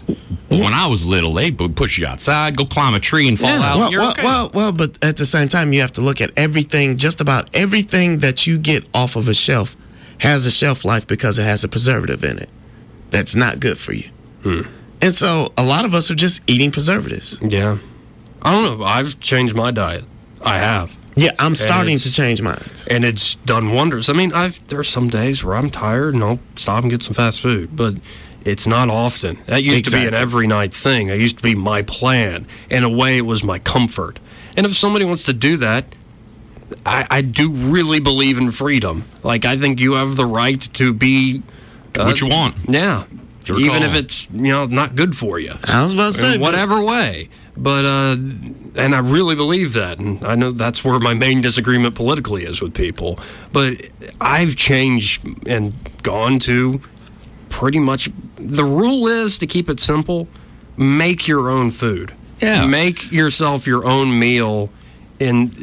When 0.51 0.73
I 0.73 0.87
was 0.87 1.05
little, 1.07 1.33
they 1.33 1.49
would 1.51 1.75
push 1.75 1.97
you 1.97 2.05
outside, 2.05 2.57
go 2.57 2.65
climb 2.65 2.93
a 2.93 2.99
tree, 2.99 3.27
and 3.27 3.39
fall 3.39 3.49
Yeah. 3.49 3.63
out. 3.63 3.77
Well, 3.77 3.91
You're 3.91 4.01
well, 4.01 4.11
okay. 4.11 4.23
well, 4.23 4.51
well, 4.53 4.71
but 4.73 4.97
at 5.01 5.15
the 5.17 5.25
same 5.25 5.47
time, 5.47 5.71
you 5.73 5.79
have 5.81 5.93
to 5.93 6.01
look 6.01 6.19
at 6.21 6.31
everything. 6.35 6.97
Just 6.97 7.21
about 7.21 7.49
everything 7.53 8.19
that 8.19 8.45
you 8.45 8.57
get 8.57 8.85
off 8.93 9.15
of 9.15 9.27
a 9.29 9.33
shelf 9.33 9.75
has 10.17 10.45
a 10.45 10.51
shelf 10.51 10.83
life 10.85 11.07
because 11.07 11.39
it 11.39 11.43
has 11.45 11.63
a 11.63 11.67
preservative 11.69 12.23
in 12.23 12.37
it. 12.37 12.49
That's 13.11 13.33
not 13.35 13.59
good 13.59 13.77
for 13.77 13.93
you. 13.93 14.09
Hmm. 14.43 14.61
And 15.01 15.15
so, 15.15 15.51
a 15.57 15.63
lot 15.63 15.85
of 15.85 15.95
us 15.95 16.11
are 16.11 16.15
just 16.15 16.41
eating 16.47 16.69
preservatives. 16.69 17.39
Yeah, 17.41 17.77
I 18.41 18.51
don't 18.51 18.79
know. 18.79 18.85
I've 18.85 19.19
changed 19.19 19.55
my 19.55 19.71
diet. 19.71 20.03
I 20.43 20.57
have, 20.57 20.91
Yeah, 21.15 21.31
I'm 21.39 21.55
starting 21.55 21.97
to 21.97 22.11
change 22.11 22.41
mine. 22.41 22.61
and 22.89 23.05
it's 23.05 23.35
done 23.45 23.71
wonders. 23.73 24.09
I 24.09 24.13
mean, 24.13 24.31
I've 24.33 24.59
there 24.67 24.79
are 24.79 24.83
some 24.83 25.07
days 25.09 25.43
where 25.43 25.55
I'm 25.55 25.69
tired 25.69 26.13
and 26.13 26.23
I'll 26.23 26.39
stop 26.55 26.83
and 26.83 26.91
get 26.91 27.03
some 27.03 27.13
fast 27.13 27.39
food, 27.41 27.75
but. 27.75 27.95
It's 28.43 28.65
not 28.65 28.89
often. 28.89 29.39
That 29.45 29.63
used 29.63 29.85
to 29.85 29.91
be 29.91 30.05
an 30.05 30.13
every 30.13 30.47
night 30.47 30.73
thing. 30.73 31.07
That 31.07 31.19
used 31.19 31.37
to 31.37 31.43
be 31.43 31.55
my 31.55 31.81
plan. 31.83 32.47
In 32.69 32.83
a 32.83 32.89
way, 32.89 33.17
it 33.17 33.25
was 33.25 33.43
my 33.43 33.59
comfort. 33.59 34.19
And 34.57 34.65
if 34.65 34.75
somebody 34.75 35.05
wants 35.05 35.23
to 35.25 35.33
do 35.33 35.57
that, 35.57 35.85
I, 36.85 37.05
I 37.09 37.21
do 37.21 37.51
really 37.51 37.99
believe 37.99 38.37
in 38.37 38.51
freedom. 38.51 39.05
Like 39.23 39.45
I 39.45 39.57
think 39.57 39.79
you 39.79 39.93
have 39.93 40.15
the 40.15 40.25
right 40.25 40.61
to 40.73 40.93
be 40.93 41.43
uh, 41.95 42.03
what 42.03 42.21
you 42.21 42.27
want. 42.27 42.55
Yeah. 42.67 43.05
Even 43.49 43.67
call. 43.67 43.83
if 43.83 43.95
it's 43.95 44.29
you 44.31 44.49
know 44.49 44.65
not 44.65 44.95
good 44.95 45.17
for 45.17 45.39
you. 45.39 45.53
I 45.65 45.83
was 45.83 45.93
about 45.93 46.13
to 46.13 46.17
say, 46.17 46.33
in 46.35 46.39
but- 46.39 46.45
whatever 46.45 46.83
way. 46.83 47.29
But 47.57 47.85
uh, 47.85 48.15
and 48.75 48.95
I 48.95 48.99
really 48.99 49.35
believe 49.35 49.73
that, 49.73 49.99
and 49.99 50.23
I 50.23 50.35
know 50.35 50.51
that's 50.51 50.85
where 50.85 50.99
my 50.99 51.13
main 51.13 51.41
disagreement 51.41 51.95
politically 51.95 52.45
is 52.45 52.61
with 52.61 52.73
people. 52.73 53.19
But 53.51 53.87
I've 54.21 54.55
changed 54.55 55.25
and 55.45 55.73
gone 56.01 56.39
to 56.39 56.81
pretty 57.51 57.79
much 57.79 58.09
the 58.37 58.63
rule 58.65 59.07
is 59.07 59.37
to 59.37 59.45
keep 59.45 59.69
it 59.69 59.79
simple: 59.79 60.27
make 60.77 61.27
your 61.27 61.49
own 61.51 61.69
food. 61.71 62.13
Yeah. 62.41 62.65
make 62.65 63.11
yourself 63.11 63.67
your 63.67 63.85
own 63.85 64.17
meal, 64.17 64.71
and 65.19 65.53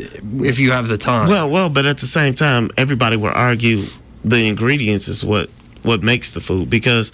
if 0.45 0.61
you 0.61 0.71
have 0.71 0.87
the 0.87 0.97
time. 0.97 1.29
Well, 1.29 1.51
well, 1.51 1.69
but 1.69 1.87
at 1.87 1.99
the 1.99 2.07
same 2.07 2.35
time, 2.35 2.71
everybody 2.77 3.17
will 3.17 3.33
argue 3.35 3.83
the 4.25 4.47
ingredients 4.47 5.09
is 5.09 5.25
what 5.25 5.51
what 5.83 6.03
makes 6.05 6.31
the 6.33 6.41
food 6.41 6.71
because 6.71 7.11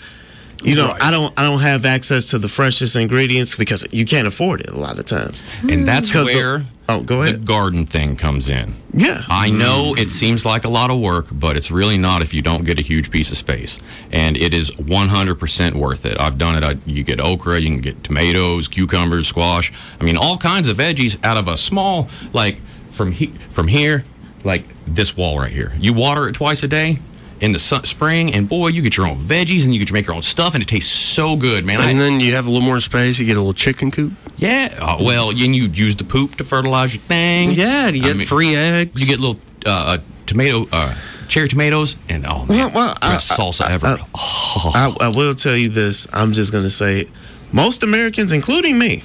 you 0.62 0.74
know 0.74 0.88
Right. 0.88 1.02
I 1.02 1.10
don't 1.10 1.32
I 1.38 1.42
don't 1.44 1.60
have 1.60 1.86
access 1.86 2.26
to 2.26 2.38
the 2.38 2.48
freshest 2.48 2.94
ingredients 2.96 3.56
because 3.56 3.86
you 3.90 4.04
can't 4.04 4.26
afford 4.28 4.60
it 4.60 4.68
a 4.68 4.78
lot 4.78 4.98
of 4.98 5.06
times. 5.06 5.42
And 5.68 5.88
that's 5.88 6.10
'Cause 6.12 6.26
the- 6.26 6.34
where 6.34 6.64
oh, 6.88 7.02
go 7.02 7.22
ahead. 7.22 7.42
the 7.42 7.46
garden 7.46 7.86
thing 7.86 8.16
comes 8.16 8.48
in. 8.48 8.74
Yeah, 8.92 9.22
I 9.28 9.50
know 9.50 9.94
it 9.96 10.10
seems 10.10 10.46
like 10.46 10.64
a 10.64 10.68
lot 10.68 10.90
of 10.90 11.00
work, 11.00 11.26
but 11.32 11.56
it's 11.56 11.70
really 11.70 11.98
not 11.98 12.22
if 12.22 12.32
you 12.32 12.42
don't 12.42 12.64
get 12.64 12.78
a 12.78 12.82
huge 12.82 13.10
piece 13.10 13.30
of 13.30 13.36
space. 13.36 13.78
And 14.12 14.36
it 14.36 14.54
is 14.54 14.70
100% 14.72 15.74
worth 15.74 16.06
it. 16.06 16.20
I've 16.20 16.38
done 16.38 16.56
it. 16.56 16.64
I, 16.64 16.78
you 16.86 17.02
get 17.02 17.20
okra, 17.20 17.58
you 17.58 17.68
can 17.68 17.80
get 17.80 18.04
tomatoes, 18.04 18.68
cucumbers, 18.68 19.26
squash. 19.28 19.72
I 20.00 20.04
mean, 20.04 20.16
all 20.16 20.38
kinds 20.38 20.68
of 20.68 20.76
veggies 20.76 21.22
out 21.24 21.36
of 21.36 21.48
a 21.48 21.56
small, 21.56 22.08
like 22.32 22.58
from 22.90 23.12
he, 23.12 23.26
from 23.48 23.68
here, 23.68 24.04
like 24.44 24.64
this 24.86 25.16
wall 25.16 25.38
right 25.38 25.52
here. 25.52 25.72
You 25.78 25.92
water 25.92 26.28
it 26.28 26.34
twice 26.34 26.62
a 26.62 26.68
day 26.68 26.98
in 27.40 27.52
the 27.52 27.58
spring, 27.58 28.32
and 28.32 28.48
boy, 28.48 28.68
you 28.68 28.80
get 28.82 28.96
your 28.96 29.06
own 29.06 29.16
veggies 29.16 29.64
and 29.64 29.72
you 29.74 29.78
get 29.80 29.88
to 29.88 29.94
make 29.94 30.06
your 30.06 30.14
own 30.14 30.22
stuff, 30.22 30.54
and 30.54 30.62
it 30.62 30.66
tastes 30.68 30.90
so 30.92 31.36
good, 31.36 31.64
man. 31.64 31.80
I- 31.80 31.90
and 31.90 32.00
then 32.00 32.20
you 32.20 32.34
have 32.34 32.46
a 32.46 32.50
little 32.50 32.66
more 32.66 32.80
space. 32.80 33.18
You 33.18 33.26
get 33.26 33.36
a 33.36 33.40
little 33.40 33.52
chicken 33.52 33.90
coop. 33.90 34.12
yeah. 34.36 34.76
Oh, 34.80 35.04
well, 35.04 35.30
and 35.30 35.38
you 35.38 35.64
use 35.68 35.96
the 35.96 36.04
poop 36.04 36.36
to 36.36 36.44
fertilize 36.44 36.94
your 36.94 37.02
thing. 37.04 37.52
Yeah, 37.52 37.88
you 37.88 38.02
I 38.02 38.06
get 38.06 38.16
mean, 38.16 38.26
free 38.26 38.54
eggs. 38.56 39.00
You 39.00 39.06
get 39.06 39.18
little 39.20 39.38
uh, 39.66 39.98
tomato, 40.26 40.66
uh, 40.72 40.94
cherry 41.28 41.48
tomatoes, 41.48 41.96
and 42.08 42.24
oh 42.26 42.46
man, 42.46 42.48
Well, 42.48 42.70
well, 42.74 42.98
I- 43.02 43.16
salsa 43.16 43.68
ever. 43.68 43.96
I, 44.14 44.94
I 45.00 45.08
will 45.08 45.34
tell 45.34 45.56
you 45.56 45.68
this. 45.68 46.06
I'm 46.12 46.32
just 46.32 46.52
gonna 46.52 46.70
say, 46.70 47.08
most 47.52 47.82
Americans, 47.82 48.32
including 48.32 48.78
me, 48.78 49.02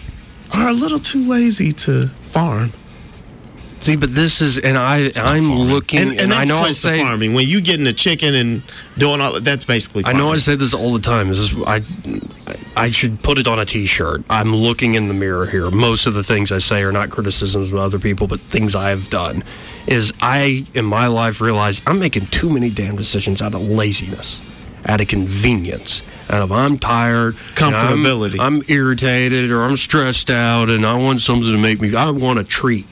are 0.52 0.70
a 0.70 0.74
little 0.74 1.00
too 1.00 1.28
lazy 1.28 1.72
to 1.72 2.08
farm. 2.08 2.74
See, 3.82 3.96
but 3.96 4.14
this 4.14 4.42
is, 4.42 4.58
and 4.58 4.78
I, 4.78 5.06
I'm 5.06 5.12
farming. 5.48 5.58
looking, 5.58 6.00
And, 6.00 6.10
and, 6.12 6.20
and 6.22 6.34
I 6.34 6.40
that's 6.40 6.50
know 6.50 6.58
I 6.58 6.64
close 6.66 6.80
say, 6.80 6.98
to 6.98 7.04
farming. 7.04 7.34
When 7.34 7.48
you 7.48 7.62
getting 7.62 7.86
the 7.86 7.94
chicken 7.94 8.36
and 8.36 8.62
doing 8.98 9.22
all 9.22 9.34
that, 9.34 9.46
that's 9.46 9.64
basically. 9.64 10.04
I 10.06 10.12
know 10.14 10.32
I 10.34 10.38
say 10.38 10.56
this 10.56 10.74
all 10.74 10.92
the 10.94 11.00
time. 11.00 11.30
This 11.30 11.38
is 11.40 11.54
I, 11.66 11.82
I 12.76 12.90
should 12.90 13.24
put 13.24 13.38
it 13.38 13.48
on 13.48 13.58
a 13.58 13.64
T-shirt. 13.66 14.24
I'm 14.30 14.54
looking 14.54 14.96
in 14.96 15.08
the 15.08 15.14
mirror 15.14 15.46
here. 15.46 15.72
Most 15.72 16.08
of 16.08 16.14
the 16.14 16.24
things 16.24 16.52
I 16.52 16.58
say 16.58 16.84
are 16.84 16.92
not 16.92 17.10
criticisms 17.10 17.72
of 17.72 17.80
other 17.80 18.00
people, 18.00 18.28
but 18.28 18.42
things 18.42 18.76
I've 18.76 19.10
done. 19.10 19.44
Is 19.88 20.12
I 20.22 20.66
in 20.74 20.84
my 20.86 21.08
life 21.08 21.40
realize 21.40 21.82
I'm 21.88 22.00
making 22.00 22.28
too 22.28 22.50
many 22.50 22.70
damn 22.70 22.98
decisions 22.98 23.42
out 23.42 23.56
of 23.56 23.62
laziness, 23.62 24.42
out 24.86 25.00
of 25.00 25.08
convenience, 25.08 26.04
out 26.30 26.42
of 26.42 26.52
I'm 26.52 26.78
tired, 26.78 27.36
and 27.58 27.74
I'm- 27.76 27.98
Comfortability. 27.98 28.40
I'm, 28.40 28.62
irritated 28.68 29.52
or 29.52 29.64
I'm 29.64 29.78
stressed 29.78 30.30
out, 30.30 30.70
and 30.70 30.86
I 30.86 30.96
want 30.96 31.22
something 31.22 31.50
to 31.50 31.58
make 31.58 31.80
me. 31.82 31.96
I 31.96 32.10
want 32.10 32.40
a 32.40 32.44
treat. 32.44 32.86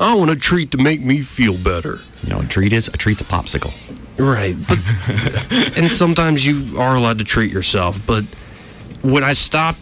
I 0.00 0.14
want 0.14 0.30
a 0.30 0.36
treat 0.36 0.70
to 0.72 0.78
make 0.78 1.00
me 1.00 1.20
feel 1.20 1.56
better. 1.56 2.00
You 2.22 2.30
know, 2.30 2.40
a 2.40 2.46
treat 2.46 2.72
is 2.72 2.88
a 2.88 2.92
treat's 2.92 3.20
a 3.20 3.24
popsicle. 3.24 3.72
Right. 4.18 4.56
But 4.68 4.78
and 5.78 5.90
sometimes 5.90 6.44
you 6.44 6.78
are 6.78 6.96
allowed 6.96 7.18
to 7.18 7.24
treat 7.24 7.52
yourself, 7.52 7.98
but 8.06 8.24
when 9.02 9.24
I 9.24 9.32
stopped 9.32 9.80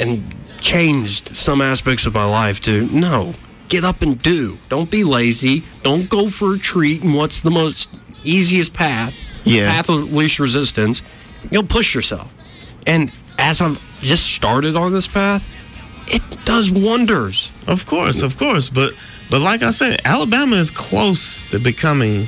and 0.00 0.34
changed 0.60 1.36
some 1.36 1.60
aspects 1.62 2.04
of 2.06 2.14
my 2.14 2.24
life 2.24 2.60
to 2.62 2.86
no, 2.88 3.34
get 3.68 3.84
up 3.84 4.02
and 4.02 4.20
do. 4.20 4.58
Don't 4.68 4.90
be 4.90 5.04
lazy. 5.04 5.64
Don't 5.82 6.08
go 6.08 6.28
for 6.30 6.54
a 6.54 6.58
treat 6.58 7.02
and 7.02 7.14
what's 7.14 7.40
the 7.40 7.50
most 7.50 7.88
easiest 8.24 8.74
path, 8.74 9.14
Yeah. 9.44 9.70
path 9.70 9.88
of 9.88 10.12
least 10.12 10.38
resistance. 10.38 11.02
You'll 11.50 11.62
push 11.64 11.94
yourself. 11.94 12.32
And 12.86 13.12
as 13.38 13.60
I've 13.60 13.80
just 14.00 14.26
started 14.26 14.74
on 14.74 14.92
this 14.92 15.06
path, 15.06 15.48
it 16.12 16.44
does 16.44 16.70
wonders. 16.70 17.50
Of 17.66 17.86
course, 17.86 18.22
of 18.22 18.36
course, 18.38 18.70
but 18.70 18.92
but 19.30 19.40
like 19.40 19.62
I 19.62 19.70
said, 19.70 20.00
Alabama 20.04 20.56
is 20.56 20.70
close 20.70 21.44
to 21.44 21.58
becoming 21.58 22.26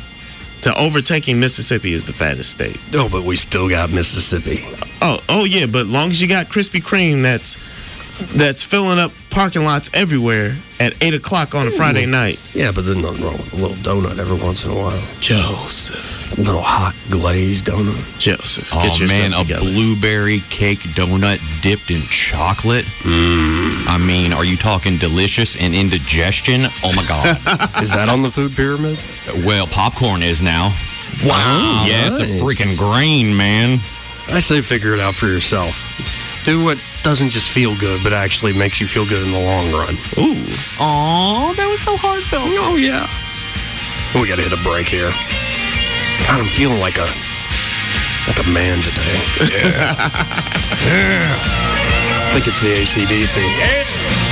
to 0.63 0.75
overtaking 0.79 1.41
Mississippi 1.41 1.95
as 1.95 2.05
the 2.05 2.13
fattest 2.13 2.51
state. 2.51 2.79
Oh, 2.93 3.09
but 3.09 3.25
we 3.25 3.37
still 3.37 3.69
got 3.69 3.91
Mississippi. 3.91 4.67
Oh, 5.01 5.19
oh 5.29 5.45
yeah, 5.45 5.67
but 5.67 5.87
long 5.87 6.11
as 6.11 6.21
you 6.21 6.29
got 6.29 6.47
Krispy 6.47 6.83
Kreme, 6.83 7.23
that's 7.23 7.57
that's 8.35 8.65
filling 8.65 8.99
up 8.99 9.13
parking 9.31 9.65
lots 9.65 9.91
everywhere 9.95 10.57
at 10.79 10.95
eight 11.03 11.15
o'clock 11.15 11.55
on 11.55 11.67
a 11.69 11.71
Friday 11.71 12.07
night. 12.07 12.39
Yeah, 12.55 12.73
but 12.73 12.85
there's 12.85 12.97
nothing 12.97 13.23
wrong 13.25 13.37
with 13.39 13.53
a 13.53 13.57
little 13.57 13.77
donut 13.77 14.19
every 14.19 14.37
once 14.37 14.65
in 14.65 14.71
a 14.71 14.75
while. 14.75 15.03
Joseph, 15.21 16.39
A 16.39 16.41
little 16.41 16.63
hot 16.63 16.95
glazed 17.11 17.67
donut. 17.67 18.19
Joseph, 18.19 18.71
Oh 18.75 18.83
get 18.83 18.99
yourself 18.99 19.49
man, 19.49 19.59
a 19.59 19.61
blueberry 19.61 20.41
cake 20.51 20.81
donut 20.81 21.39
dipped 21.63 21.91
in 21.91 22.01
chocolate. 22.03 22.85
Mm. 23.03 23.87
I 23.89 23.99
mean, 23.99 24.33
are 24.33 24.45
you 24.45 24.57
talking 24.57 24.97
delicious 24.99 25.57
and 25.57 25.75
indigestion? 25.75 26.63
Oh 26.85 26.93
my 26.97 27.05
god. 27.07 27.37
Is 27.83 27.93
that 27.93 28.09
on 28.09 28.23
the 28.23 28.31
food 28.31 28.53
pyramid? 28.57 28.99
well, 29.47 29.67
popcorn 29.67 30.23
is 30.23 30.43
now. 30.43 30.75
Wow. 31.25 31.85
Yeah, 31.87 32.09
it's 32.09 32.21
a 32.21 32.25
freaking 32.25 32.79
grain, 32.79 33.37
man. 33.37 33.79
I 34.29 34.39
say 34.41 34.61
figure 34.61 34.95
it 34.95 35.01
out 35.01 35.15
for 35.15 35.27
yourself. 35.27 35.75
Do 36.45 36.65
what 36.65 36.79
doesn't 37.03 37.31
just 37.31 37.51
feel 37.51 37.77
good, 37.77 38.03
but 38.03 38.13
actually 38.13 38.53
makes 38.53 38.81
you 38.81 38.87
feel 38.87 39.07
good 39.07 39.25
in 39.25 39.33
the 39.33 39.39
long 39.41 39.73
run. 39.73 39.95
Ooh, 40.19 40.45
Oh, 40.79 41.53
that 41.57 41.67
was 41.71 41.81
so 41.81 41.97
heartfelt. 41.97 42.45
Oh 42.61 42.77
yeah. 42.77 43.07
We 44.21 44.29
gotta 44.29 44.43
hit 44.43 44.53
a 44.53 44.63
break 44.63 44.87
here. 44.89 45.11
God, 46.27 46.41
I'm 46.41 46.47
feeling 46.47 46.81
like 46.81 46.99
a 46.99 47.09
like 48.29 48.39
a 48.39 48.49
man 48.53 48.79
today. 48.85 49.17
Yeah. 49.61 49.97
yeah. 50.87 51.37
I 52.31 52.33
think 52.35 52.47
it's 52.47 52.61
the 52.63 52.69
ACDC. 52.69 53.35
Joey 53.37 54.30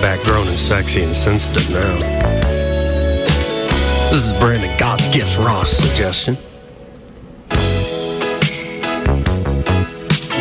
back 0.00 0.22
grown 0.24 0.46
and 0.46 0.56
sexy 0.56 1.02
and 1.02 1.14
sensitive 1.14 1.68
now. 1.70 1.98
This 4.10 4.24
is 4.24 4.32
Brandon 4.40 4.70
God's 4.78 5.08
Gifts 5.08 5.36
Ross 5.36 5.70
suggestion. 5.70 6.36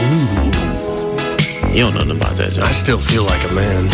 Ooh. 0.02 0.46
you 1.74 1.82
don't 1.82 1.94
know 1.94 2.04
nothing 2.04 2.18
about 2.18 2.38
that, 2.38 2.58
I 2.58 2.72
still 2.72 3.00
feel 3.00 3.24
like 3.24 3.44
a 3.52 3.54
man. 3.54 3.90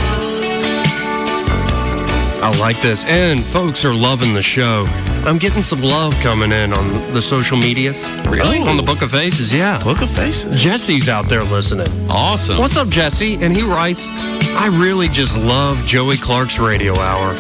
I 2.43 2.49
like 2.59 2.81
this. 2.81 3.05
And 3.05 3.39
folks 3.39 3.85
are 3.85 3.93
loving 3.93 4.33
the 4.33 4.41
show. 4.41 4.87
I'm 5.23 5.37
getting 5.37 5.61
some 5.61 5.81
love 5.81 6.13
coming 6.21 6.51
in 6.51 6.73
on 6.73 7.13
the 7.13 7.21
social 7.21 7.55
medias. 7.55 8.09
Really? 8.27 8.59
On 8.67 8.75
the 8.75 8.83
Book 8.83 9.03
of 9.03 9.11
Faces, 9.11 9.53
yeah. 9.53 9.81
Book 9.83 10.01
of 10.01 10.09
Faces. 10.09 10.59
Jesse's 10.59 11.09
out 11.09 11.29
there 11.29 11.43
listening. 11.43 11.87
Awesome. 12.09 12.57
What's 12.57 12.75
up, 12.75 12.89
Jesse? 12.89 13.35
And 13.35 13.53
he 13.53 13.61
writes, 13.61 14.07
I 14.55 14.67
really 14.81 15.07
just 15.07 15.37
love 15.37 15.85
Joey 15.85 16.17
Clark's 16.17 16.57
radio 16.57 16.97
hour. 16.97 17.35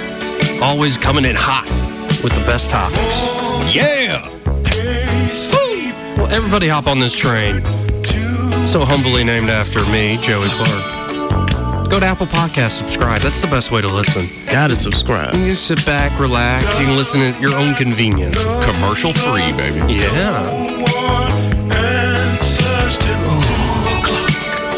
Always 0.61 0.97
coming 0.97 1.25
in 1.25 1.35
hot 1.35 1.65
with 2.23 2.33
the 2.33 2.43
best 2.45 2.69
topics. 2.69 3.75
Yeah. 3.75 4.21
Well, 6.17 6.29
everybody 6.31 6.67
hop 6.67 6.85
on 6.85 6.99
this 6.99 7.15
train. 7.17 7.65
So 8.67 8.85
humbly 8.85 9.23
named 9.23 9.49
after 9.49 9.79
me, 9.91 10.17
Joey 10.21 10.47
Clark. 10.49 11.00
Go 11.91 11.99
to 11.99 12.05
Apple 12.05 12.25
Podcast, 12.27 12.81
subscribe. 12.81 13.19
That's 13.19 13.41
the 13.41 13.47
best 13.47 13.69
way 13.69 13.81
to 13.81 13.87
listen. 13.87 14.25
Gotta 14.45 14.77
subscribe. 14.77 15.33
You 15.33 15.47
just 15.47 15.67
sit 15.67 15.85
back, 15.85 16.17
relax, 16.17 16.63
you 16.79 16.85
can 16.85 16.95
listen 16.95 17.19
at 17.19 17.37
your 17.41 17.53
own 17.53 17.75
convenience. 17.75 18.41
Commercial 18.63 19.11
free, 19.11 19.51
baby. 19.57 19.95
Yeah. 19.95 20.41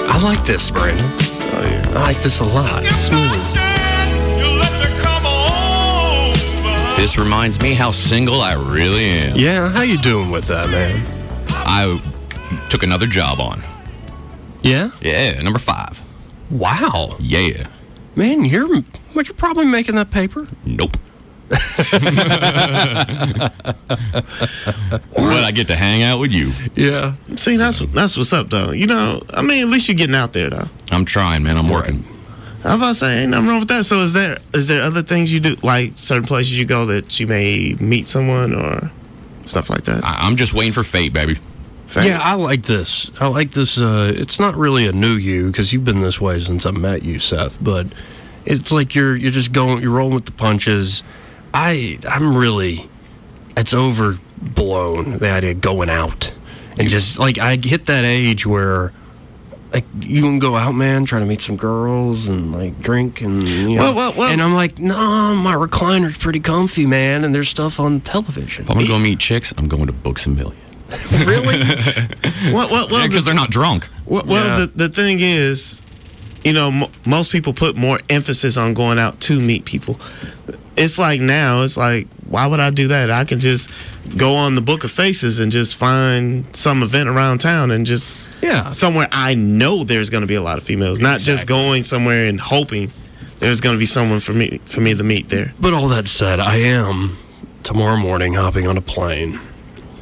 I 0.09 0.19
like 0.23 0.43
this, 0.47 0.71
Brandon. 0.71 1.05
Oh, 1.05 1.91
I 1.95 2.01
like 2.01 2.23
this 2.23 2.39
a 2.39 2.45
lot. 2.45 2.83
It's 2.83 2.95
smooth. 2.95 3.29
This 6.97 7.19
reminds 7.19 7.61
me 7.61 7.75
how 7.75 7.91
single 7.91 8.41
I 8.41 8.53
really 8.53 9.05
am. 9.05 9.35
Yeah, 9.35 9.69
how 9.69 9.83
you 9.83 9.99
doing 9.99 10.31
with 10.31 10.47
that, 10.47 10.67
man? 10.71 11.05
I 11.49 12.01
took 12.69 12.81
another 12.81 13.05
job 13.05 13.39
on. 13.39 13.61
Yeah? 14.63 14.89
Yeah, 14.99 15.39
number 15.43 15.59
five. 15.59 16.01
Wow. 16.53 17.15
Yeah. 17.19 17.67
Man, 18.15 18.45
you're 18.45 18.67
but 19.15 19.27
you're 19.27 19.35
probably 19.35 19.65
making 19.65 19.95
that 19.95 20.11
paper. 20.11 20.47
Nope. 20.65 20.97
but 21.49 21.59
I 25.43 25.51
get 25.53 25.67
to 25.67 25.75
hang 25.75 26.03
out 26.03 26.19
with 26.19 26.31
you. 26.31 26.51
Yeah. 26.75 27.15
See, 27.35 27.57
that's 27.57 27.79
that's 27.79 28.17
what's 28.17 28.33
up, 28.33 28.49
though. 28.49 28.71
You 28.71 28.87
know, 28.87 29.21
I 29.33 29.41
mean, 29.41 29.63
at 29.63 29.69
least 29.69 29.87
you're 29.87 29.95
getting 29.95 30.15
out 30.15 30.33
there, 30.33 30.49
though. 30.49 30.67
I'm 30.91 31.05
trying, 31.05 31.43
man. 31.43 31.57
I'm 31.57 31.69
working. 31.69 32.05
I 32.63 32.69
was 32.69 32.75
about 32.77 32.87
to 32.89 32.95
say, 32.95 33.21
ain't 33.23 33.31
nothing 33.31 33.47
wrong 33.49 33.59
with 33.59 33.67
that. 33.69 33.83
So, 33.83 33.97
is 33.97 34.13
there 34.13 34.37
is 34.53 34.67
there 34.67 34.81
other 34.83 35.01
things 35.01 35.33
you 35.33 35.39
do, 35.39 35.55
like 35.63 35.93
certain 35.97 36.25
places 36.25 36.57
you 36.57 36.65
go 36.65 36.85
that 36.87 37.19
you 37.19 37.27
may 37.27 37.75
meet 37.79 38.05
someone 38.05 38.55
or 38.55 38.89
stuff 39.45 39.69
like 39.69 39.83
that? 39.83 40.03
I- 40.03 40.25
I'm 40.25 40.37
just 40.37 40.53
waiting 40.53 40.73
for 40.73 40.83
fate, 40.83 41.13
baby. 41.13 41.37
Fact. 41.93 42.07
Yeah, 42.07 42.19
I 42.21 42.33
like 42.35 42.63
this. 42.63 43.11
I 43.19 43.27
like 43.27 43.51
this. 43.51 43.77
Uh, 43.77 44.11
it's 44.15 44.39
not 44.39 44.55
really 44.55 44.87
a 44.87 44.91
new 44.91 45.13
you 45.15 45.47
because 45.47 45.71
you've 45.73 45.83
been 45.85 46.01
this 46.01 46.19
way 46.19 46.39
since 46.39 46.65
I 46.65 46.71
met 46.71 47.03
you, 47.03 47.19
Seth. 47.19 47.63
But 47.63 47.87
it's 48.45 48.71
like 48.71 48.95
you're 48.95 49.15
you're 49.15 49.31
just 49.31 49.51
going, 49.53 49.81
you're 49.81 49.91
rolling 49.91 50.15
with 50.15 50.25
the 50.25 50.31
punches. 50.31 51.03
I 51.53 51.99
I'm 52.09 52.35
really, 52.35 52.89
it's 53.55 53.73
overblown 53.73 55.19
the 55.19 55.29
idea 55.29 55.51
of 55.51 55.61
going 55.61 55.89
out 55.89 56.33
and 56.77 56.89
just 56.89 57.19
like 57.19 57.37
I 57.37 57.55
hit 57.57 57.85
that 57.85 58.05
age 58.05 58.45
where. 58.45 58.91
Like 59.71 59.85
you 60.01 60.21
can 60.21 60.37
go 60.37 60.55
out, 60.55 60.73
man, 60.75 61.03
try 61.05 61.17
to 61.17 61.25
meet 61.25 61.41
some 61.41 61.57
girls 61.57 62.27
and 62.27 62.51
like 62.53 62.79
drink 62.79 63.21
and 63.21 63.41
you 63.47 63.69
know. 63.69 63.81
Well, 63.81 63.95
well, 63.95 64.13
well- 64.15 64.31
and 64.31 64.39
I'm 64.39 64.53
like, 64.53 64.77
no, 64.77 65.33
my 65.33 65.55
recliner's 65.55 66.15
pretty 66.15 66.39
comfy, 66.39 66.85
man, 66.85 67.23
and 67.23 67.33
there's 67.33 67.49
stuff 67.49 67.79
on 67.79 67.99
television. 68.01 68.65
If 68.65 68.69
I'm 68.69 68.75
gonna 68.77 68.87
go 68.87 68.99
meet 68.99 69.17
chicks, 69.17 69.51
I'm 69.57 69.67
going 69.67 69.87
to 69.87 69.91
Books 69.91 70.27
a 70.27 70.29
Million. 70.29 70.55
really? 71.25 71.57
Well, 72.53 72.69
well, 72.69 72.87
well, 72.89 73.07
because 73.07 73.25
the, 73.25 73.29
they're 73.29 73.35
not 73.35 73.49
drunk. 73.49 73.87
well, 74.05 74.23
well 74.25 74.47
Yeah. 74.59 74.65
the, 74.65 74.87
the 74.87 74.89
thing 74.89 75.19
is, 75.19 75.81
you 76.43 76.53
know, 76.53 76.67
m- 76.69 76.91
most 77.05 77.31
people 77.31 77.53
put 77.53 77.75
more 77.75 77.99
emphasis 78.09 78.57
on 78.57 78.73
going 78.73 78.99
out 78.99 79.19
to 79.21 79.39
meet 79.39 79.65
people. 79.65 79.99
It's 80.75 80.97
like 80.97 81.21
now, 81.21 81.61
it's 81.63 81.77
like, 81.77 82.07
why 82.27 82.47
would 82.47 82.59
I 82.59 82.69
do 82.71 82.87
that? 82.89 83.11
I 83.11 83.25
can 83.25 83.39
just 83.39 83.69
go 84.17 84.35
on 84.35 84.55
the 84.55 84.61
Book 84.61 84.83
of 84.83 84.91
Faces 84.91 85.39
and 85.39 85.51
just 85.51 85.75
find 85.75 86.43
some 86.55 86.81
event 86.83 87.07
around 87.09 87.39
town 87.39 87.69
and 87.71 87.85
just 87.85 88.17
Yeah. 88.41 88.71
somewhere 88.71 89.07
I 89.11 89.35
know 89.35 89.83
there's 89.83 90.09
going 90.09 90.21
to 90.21 90.27
be 90.27 90.35
a 90.35 90.41
lot 90.41 90.57
of 90.57 90.63
females, 90.63 90.99
not 90.99 91.19
just 91.19 91.45
going 91.47 91.83
somewhere 91.83 92.25
and 92.25 92.41
hoping 92.41 92.91
there's 93.39 93.61
going 93.61 93.75
to 93.75 93.79
be 93.79 93.85
someone 93.85 94.19
for 94.19 94.33
me 94.33 94.59
for 94.65 94.81
me 94.81 94.95
to 94.95 95.03
meet 95.03 95.29
there. 95.29 95.53
But 95.59 95.73
all 95.73 95.87
that 95.89 96.07
said, 96.07 96.39
I 96.39 96.55
am 96.57 97.15
tomorrow 97.61 97.97
morning 97.97 98.33
hopping 98.33 98.67
on 98.67 98.75
a 98.77 98.81
plane 98.81 99.39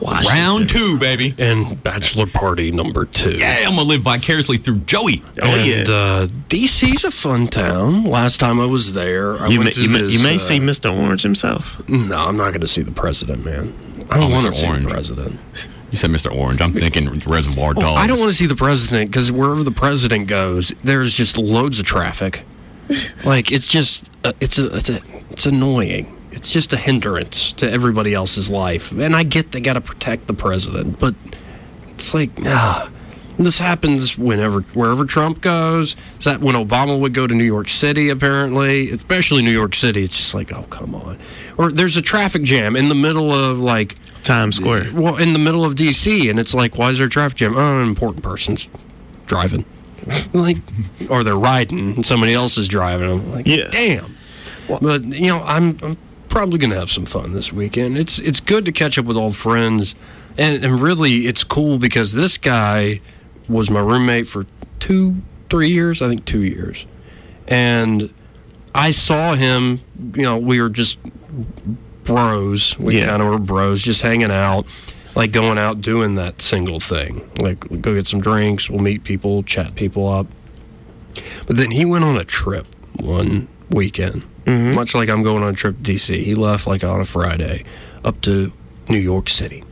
Round 0.02 0.68
two, 0.70 0.98
baby. 0.98 1.34
and 1.38 1.82
bachelor 1.84 2.26
party 2.26 2.72
number 2.72 3.06
two. 3.06 3.32
Yeah, 3.32 3.58
I'm 3.68 3.76
gonna 3.76 3.84
live 3.84 4.02
vicariously 4.02 4.58
through 4.58 4.80
Joey. 4.80 5.22
Oh 5.42 5.56
yeah. 5.56 5.82
Uh, 5.84 6.28
DC's 6.50 7.04
a 7.04 7.12
fun 7.12 7.48
town. 7.48 8.06
Last 8.06 8.40
time 8.40 8.60
I 8.60 8.66
was 8.66 8.94
there, 8.94 9.38
I 9.42 9.48
you 9.48 9.60
may, 9.60 9.72
to 9.72 9.82
you, 9.82 9.90
may, 9.90 10.02
this, 10.02 10.14
you 10.14 10.24
may 10.24 10.36
uh, 10.36 10.40
see 10.40 10.60
Mr. 10.60 10.92
Orange 10.98 11.22
himself. 11.24 11.82
No, 11.88 12.16
I'm 12.18 12.38
not 12.38 12.50
going 12.50 12.62
to 12.62 12.68
see 12.68 12.82
the 12.82 12.92
president, 12.92 13.46
man. 13.46 13.74
I 14.10 14.18
don't 14.18 14.32
Oh, 14.32 14.36
want 14.36 14.46
Mr. 14.48 14.50
to 14.50 14.56
see 14.56 14.68
Orange. 14.68 14.84
the 14.86 14.90
president. 14.92 15.40
You 15.92 15.98
said 15.98 16.10
Mr. 16.10 16.34
Orange. 16.34 16.62
I'm 16.62 16.74
thinking 16.74 17.10
Reservoir 17.10 17.74
Dogs. 17.74 17.84
Well, 17.86 17.96
I 17.96 18.08
don't 18.08 18.20
want 18.20 18.32
to 18.32 18.38
see 18.38 18.46
the 18.48 18.56
president 18.56 19.12
because 19.12 19.32
wherever 19.32 19.64
the 19.64 19.72
president 19.72 20.28
goes, 20.28 20.74
there's 20.84 21.14
just 21.14 21.38
loads 21.38 21.80
of 21.80 21.86
traffic. 21.86 22.44
like 23.26 23.52
it's 23.52 23.68
just 23.68 24.10
uh, 24.26 24.34
it's 24.42 24.58
a, 24.58 24.76
it's 24.76 24.90
a, 24.90 25.02
it's 25.30 25.46
annoying. 25.46 26.18
It's 26.32 26.52
just 26.52 26.72
a 26.74 26.78
hindrance 26.78 27.52
to 27.54 27.70
everybody 27.70 28.14
else's 28.14 28.50
life. 28.50 28.92
And 28.92 29.16
I 29.16 29.24
get 29.24 29.52
they 29.52 29.60
got 29.62 29.74
to 29.74 29.82
protect 29.82 30.28
the 30.28 30.34
president, 30.34 31.00
but 31.00 31.14
it's 31.90 32.14
like 32.14 32.30
ah, 32.46 32.90
this 33.38 33.60
happens 33.60 34.18
whenever 34.18 34.62
wherever 34.74 35.06
Trump 35.06 35.42
goes. 35.42 35.96
Is 36.20 36.26
that 36.26 36.40
when 36.40 36.56
Obama 36.56 37.00
would 37.00 37.14
go 37.14 37.28
to 37.28 37.36
New 37.36 37.44
York 37.44 37.70
City? 37.70 38.10
Apparently, 38.10 38.92
especially 38.92 39.42
New 39.44 39.52
York 39.52 39.76
City. 39.76 40.04
It's 40.04 40.16
just 40.18 40.34
like 40.34 40.52
oh 40.54 40.64
come 40.70 40.96
on. 40.96 41.20
Or 41.58 41.72
there's 41.72 41.98
a 41.98 42.02
traffic 42.02 42.44
jam 42.44 42.76
in 42.76 42.88
the 42.90 42.96
middle 42.96 43.34
of 43.34 43.60
like 43.60 43.96
Times 44.22 44.56
Square. 44.58 44.92
well, 44.94 45.18
in 45.18 45.34
the 45.34 45.40
middle 45.40 45.66
of 45.66 45.76
DC, 45.76 46.30
and 46.30 46.40
it's 46.40 46.54
like, 46.54 46.78
why 46.78 46.90
is 46.92 46.98
there 47.00 47.08
a 47.08 47.10
traffic 47.10 47.38
jam? 47.38 47.56
Oh, 47.58 47.82
an 47.82 47.88
important 47.88 48.24
person's 48.24 48.68
driving. 49.26 49.66
like, 50.34 50.58
or 51.10 51.24
they're 51.24 51.36
riding, 51.38 51.96
and 51.96 52.06
somebody 52.06 52.34
else 52.34 52.58
is 52.58 52.68
driving. 52.68 53.10
I'm 53.12 53.32
like, 53.32 53.48
Yeah. 53.48 53.68
damn. 53.72 54.16
but 54.82 55.04
you 55.06 55.28
know, 55.28 55.40
I'm, 55.44 55.78
I'm 55.84 55.98
probably 56.32 56.58
gonna 56.58 56.76
have 56.80 56.90
some 56.90 57.06
fun 57.06 57.34
this 57.34 57.52
weekend. 57.54 57.98
It's 57.98 58.18
it's 58.20 58.40
good 58.40 58.66
to 58.66 58.72
catch 58.72 58.98
up 58.98 59.06
with 59.06 59.18
old 59.18 59.36
friends. 59.36 59.94
And, 60.38 60.64
and 60.64 60.82
really, 60.82 61.28
it's 61.28 61.44
cool 61.44 61.78
because 61.78 62.14
this 62.14 62.38
guy 62.38 63.02
was 63.50 63.70
my 63.70 63.82
roommate 63.82 64.28
for 64.30 64.46
two, 64.80 65.18
three 65.50 65.68
years. 65.70 66.02
I 66.02 66.08
think 66.08 66.24
two 66.26 66.42
years. 66.44 66.86
And 67.48 68.14
I 68.74 68.92
saw 68.92 69.34
him, 69.36 69.82
you 70.16 70.22
know, 70.24 70.38
we 70.38 70.62
were 70.62 70.70
just 70.70 70.98
bros. 72.06 72.78
We 72.80 72.98
Yeah. 73.00 73.08
kind 73.08 73.22
of 73.22 73.28
were 73.28 73.38
bros, 73.38 73.82
just 73.82 74.02
hanging 74.02 74.32
out, 74.32 74.66
like 75.16 75.32
going 75.34 75.58
out 75.58 75.82
doing 75.82 76.16
that 76.16 76.42
single 76.42 76.80
thing. 76.80 77.30
Like, 77.38 77.60
go 77.82 77.94
get 77.94 78.08
some 78.08 78.22
drinks, 78.22 78.70
we'll 78.70 78.80
meet 78.82 79.04
people, 79.04 79.44
chat 79.44 79.76
people 79.76 80.08
up. 80.08 80.28
But 81.46 81.58
then 81.58 81.72
he 81.72 81.84
went 81.84 82.06
on 82.06 82.18
a 82.18 82.24
trip 82.24 82.68
one 82.96 83.50
weekend, 83.70 84.24
Mm-hmm. 84.46 84.76
much 84.76 84.96
like 84.96 85.08
I'm 85.10 85.22
going 85.22 85.44
on 85.44 85.54
a 85.54 85.56
trip 85.56 85.78
to 85.84 85.94
DC. 85.94 86.24
He 86.24 86.34
left 86.36 86.66
like 86.66 86.84
on 86.84 87.00
a 87.00 87.06
Friday 87.06 87.64
up 88.04 88.22
to 88.22 88.52
New 88.90 88.98
York 88.98 89.30
City. 89.30 89.64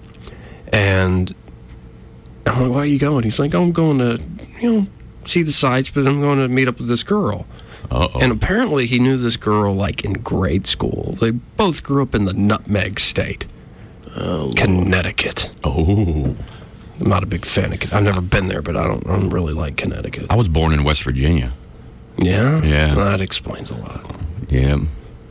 And 0.71 1.33
I'm 2.45 2.61
like, 2.61 2.71
why 2.71 2.77
are 2.79 2.85
you 2.85 2.99
going? 2.99 3.23
He's 3.23 3.39
like, 3.39 3.55
oh, 3.55 3.63
I'm 3.63 3.71
going 3.71 3.97
to, 3.97 4.21
you 4.59 4.71
know, 4.71 4.87
see 5.25 5.41
the 5.43 5.51
sights, 5.51 5.89
but 5.89 6.05
I'm 6.05 6.21
going 6.21 6.39
to 6.39 6.47
meet 6.47 6.67
up 6.67 6.77
with 6.79 6.87
this 6.87 7.03
girl. 7.03 7.47
Uh-oh. 7.91 8.19
And 8.19 8.31
apparently 8.31 8.85
he 8.85 8.99
knew 8.99 9.17
this 9.17 9.37
girl 9.37 9.73
like 9.73 10.05
in 10.05 10.13
grade 10.13 10.67
school. 10.67 11.17
They 11.19 11.31
both 11.31 11.81
grew 11.81 12.03
up 12.03 12.13
in 12.13 12.25
the 12.25 12.33
Nutmeg 12.33 12.99
State, 12.99 13.47
oh, 14.15 14.51
Connecticut. 14.55 15.49
oh, 15.63 16.35
I'm 16.99 17.09
not 17.09 17.23
a 17.23 17.25
big 17.25 17.45
fan 17.45 17.73
of. 17.73 17.93
I've 17.93 18.03
never 18.03 18.21
been 18.21 18.47
there, 18.47 18.61
but 18.61 18.75
I 18.75 18.85
don't. 18.85 19.07
I 19.07 19.17
don't 19.17 19.29
really 19.29 19.53
like 19.53 19.77
Connecticut. 19.77 20.27
I 20.29 20.35
was 20.35 20.49
born 20.49 20.73
in 20.73 20.83
West 20.83 21.01
Virginia. 21.03 21.53
Yeah, 22.17 22.61
Yeah. 22.61 22.93
That 22.95 23.21
explains 23.21 23.71
a 23.71 23.75
lot. 23.75 24.05
Yeah. 24.49 24.79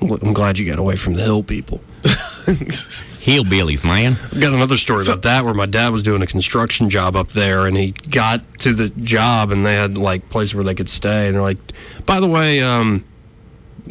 I'm 0.01 0.33
glad 0.33 0.59
you 0.59 0.67
got 0.67 0.79
away 0.79 0.97
from 0.97 1.15
the 1.15 1.23
hill 1.23 1.43
people. 1.43 1.81
Hillbillies, 2.05 3.85
man. 3.85 4.17
I've 4.25 4.41
got 4.41 4.53
another 4.55 4.77
story 4.77 5.05
about 5.05 5.23
that 5.23 5.45
where 5.45 5.55
my 5.55 5.67
dad 5.67 5.89
was 5.93 6.03
doing 6.03 6.23
a 6.23 6.27
construction 6.27 6.89
job 6.89 7.17
up 7.17 7.29
there 7.33 7.67
and 7.67 7.77
he 7.77 7.91
got 8.11 8.59
to 8.61 8.73
the 8.73 8.89
job 8.91 9.51
and 9.51 9.67
they 9.67 9.75
had 9.75 9.99
like 9.99 10.31
places 10.31 10.55
where 10.55 10.65
they 10.65 10.75
could 10.75 10.89
stay 10.89 11.27
and 11.27 11.35
they're 11.35 11.43
like, 11.43 11.59
by 12.07 12.21
the 12.21 12.29
way, 12.29 12.63
um, 12.63 13.05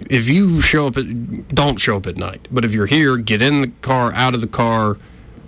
if 0.09 0.27
you 0.29 0.61
show 0.61 0.87
up 0.87 0.97
at, 0.97 1.47
don't 1.49 1.77
show 1.77 1.97
up 1.97 2.07
at 2.07 2.17
night, 2.17 2.47
but 2.51 2.63
if 2.65 2.71
you're 2.71 2.85
here, 2.85 3.17
get 3.17 3.41
in 3.41 3.61
the 3.61 3.67
car, 3.81 4.13
out 4.13 4.33
of 4.33 4.41
the 4.41 4.47
car, 4.47 4.97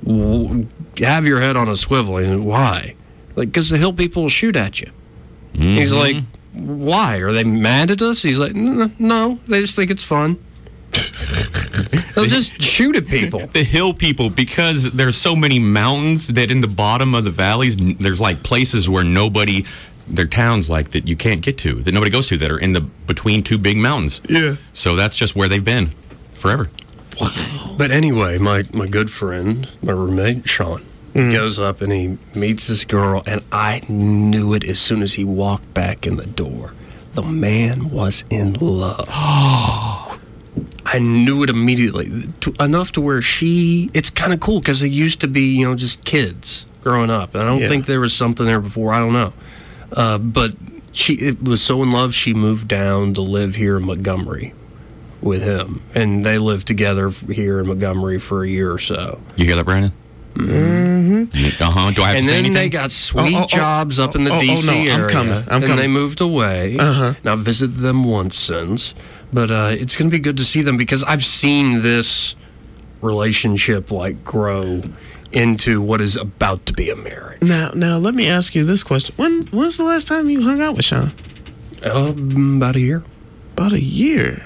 w- 0.03 0.67
have 0.97 1.25
your 1.25 1.39
head 1.39 1.55
on 1.55 1.69
a 1.69 1.75
swivel. 1.75 2.17
And 2.17 2.45
why? 2.45 2.95
Like, 3.35 3.47
because 3.49 3.69
the 3.69 3.77
hill 3.77 3.93
people 3.93 4.23
will 4.23 4.29
shoot 4.29 4.55
at 4.55 4.81
you. 4.81 4.91
He's 5.53 5.93
like, 5.93 6.17
why? 6.53 7.17
Are 7.17 7.31
they 7.31 7.43
mad 7.43 7.91
at 7.91 8.01
us? 8.01 8.21
He's 8.21 8.39
like, 8.39 8.53
no, 8.55 9.39
they 9.47 9.61
just 9.61 9.75
think 9.75 9.91
it's 9.91 10.03
fun. 10.03 10.43
They'll 12.15 12.25
just 12.25 12.61
shoot 12.61 12.95
at 12.95 13.07
people. 13.07 13.45
The 13.47 13.63
hill 13.63 13.93
people, 13.93 14.29
because 14.29 14.91
there's 14.91 15.15
so 15.15 15.35
many 15.35 15.59
mountains 15.59 16.27
that 16.29 16.51
in 16.51 16.61
the 16.61 16.67
bottom 16.67 17.13
of 17.13 17.23
the 17.23 17.29
valleys, 17.29 17.77
there's 17.77 18.19
like 18.19 18.43
places 18.43 18.89
where 18.89 19.03
nobody, 19.03 19.65
they're 20.07 20.25
towns 20.25 20.69
like 20.69 20.91
that 20.91 21.07
you 21.07 21.15
can't 21.15 21.41
get 21.41 21.57
to, 21.59 21.75
that 21.83 21.93
nobody 21.93 22.11
goes 22.11 22.27
to, 22.27 22.37
that 22.37 22.51
are 22.51 22.59
in 22.59 22.73
the 22.73 22.81
between 22.81 23.43
two 23.43 23.57
big 23.57 23.77
mountains. 23.77 24.21
Yeah. 24.27 24.55
So 24.73 24.95
that's 24.95 25.15
just 25.15 25.35
where 25.35 25.47
they've 25.47 25.63
been 25.63 25.91
forever. 26.33 26.69
Wow. 27.21 27.75
But 27.77 27.91
anyway, 27.91 28.37
my, 28.37 28.63
my 28.73 28.87
good 28.87 29.11
friend, 29.11 29.69
my 29.81 29.91
roommate, 29.91 30.47
Sean, 30.47 30.81
goes 31.13 31.59
up 31.59 31.81
and 31.81 31.91
he 31.91 32.17
meets 32.37 32.67
this 32.67 32.85
girl, 32.85 33.23
and 33.25 33.43
I 33.51 33.81
knew 33.89 34.53
it 34.53 34.63
as 34.67 34.79
soon 34.79 35.01
as 35.01 35.13
he 35.13 35.23
walked 35.23 35.73
back 35.73 36.05
in 36.07 36.15
the 36.15 36.25
door. 36.25 36.73
The 37.13 37.23
man 37.23 37.89
was 37.89 38.23
in 38.29 38.53
love. 38.53 39.05
I 40.85 40.97
knew 40.99 41.43
it 41.43 41.49
immediately, 41.49 42.09
to, 42.41 42.53
enough 42.59 42.91
to 42.93 43.01
where 43.01 43.21
she. 43.21 43.89
It's 43.93 44.09
kind 44.09 44.33
of 44.33 44.39
cool 44.39 44.59
because 44.59 44.81
it 44.81 44.87
used 44.91 45.21
to 45.21 45.27
be, 45.27 45.41
you 45.57 45.67
know, 45.67 45.75
just 45.75 46.03
kids 46.05 46.65
growing 46.81 47.09
up, 47.11 47.33
and 47.35 47.43
I 47.43 47.47
don't 47.47 47.61
Yeah. 47.61 47.67
think 47.69 47.85
there 47.85 47.99
was 47.99 48.13
something 48.13 48.45
there 48.45 48.59
before. 48.61 48.93
I 48.93 48.99
don't 48.99 49.13
know, 49.13 49.33
uh, 49.93 50.17
but 50.17 50.55
she 50.91 51.13
it 51.15 51.43
was 51.43 51.61
so 51.61 51.83
in 51.83 51.91
love. 51.91 52.15
She 52.15 52.33
moved 52.33 52.67
down 52.67 53.13
to 53.15 53.21
live 53.21 53.55
here 53.55 53.77
in 53.77 53.85
Montgomery 53.85 54.53
with 55.21 55.43
him, 55.43 55.81
and 55.93 56.25
they 56.25 56.37
lived 56.39 56.65
together 56.67 57.09
here 57.31 57.59
in 57.59 57.67
Montgomery 57.67 58.17
for 58.19 58.43
a 58.43 58.47
year 58.47 58.71
or 58.71 58.79
so. 58.79 59.19
You 59.35 59.45
hear 59.45 59.55
that, 59.57 59.65
Brandon? 59.65 59.91
Mm-hmm. 60.47 61.63
Uh 61.63 61.71
huh. 61.71 61.91
Do 61.91 62.01
I 62.03 62.07
have 62.09 62.15
and 62.17 62.25
to 62.25 62.31
say 62.31 62.41
then 62.41 62.53
they 62.53 62.69
got 62.69 62.91
sweet 62.91 63.35
Oh, 63.35 63.39
oh, 63.39 63.43
oh, 63.43 63.47
jobs 63.47 63.99
up 63.99 64.15
in 64.15 64.23
the 64.23 64.31
oh, 64.31 64.37
oh, 64.37 64.41
DC 64.41 64.65
no, 64.65 64.73
I'm 64.73 65.01
area. 65.01 65.09
coming, 65.09 65.33
I'm 65.33 65.43
and 65.49 65.63
coming. 65.63 65.77
they 65.77 65.87
moved 65.87 66.21
away. 66.21 66.77
Uh-huh. 66.77 67.13
Now 67.23 67.33
I've 67.33 67.39
visited 67.41 67.77
them 67.77 68.03
once 68.03 68.37
since, 68.37 68.95
but 69.33 69.51
uh, 69.51 69.69
it's 69.71 69.95
going 69.95 70.09
to 70.09 70.15
be 70.15 70.19
good 70.19 70.37
to 70.37 70.45
see 70.45 70.61
them 70.61 70.77
because 70.77 71.03
I've 71.03 71.25
seen 71.25 71.81
this 71.81 72.35
relationship 73.01 73.91
like 73.91 74.23
grow 74.23 74.81
into 75.31 75.81
what 75.81 76.01
is 76.01 76.15
about 76.15 76.65
to 76.65 76.73
be 76.73 76.89
a 76.89 76.95
marriage. 76.95 77.41
Now, 77.41 77.69
now 77.75 77.97
let 77.97 78.15
me 78.15 78.27
ask 78.27 78.55
you 78.55 78.63
this 78.65 78.83
question: 78.83 79.15
When 79.17 79.47
was 79.51 79.77
the 79.77 79.83
last 79.83 80.07
time 80.07 80.29
you 80.29 80.41
hung 80.41 80.61
out 80.61 80.75
with 80.75 80.85
Sean? 80.85 81.11
Uh, 81.83 82.13
about 82.57 82.75
a 82.75 82.79
year. 82.79 83.03
About 83.53 83.73
a 83.73 83.81
year. 83.81 84.45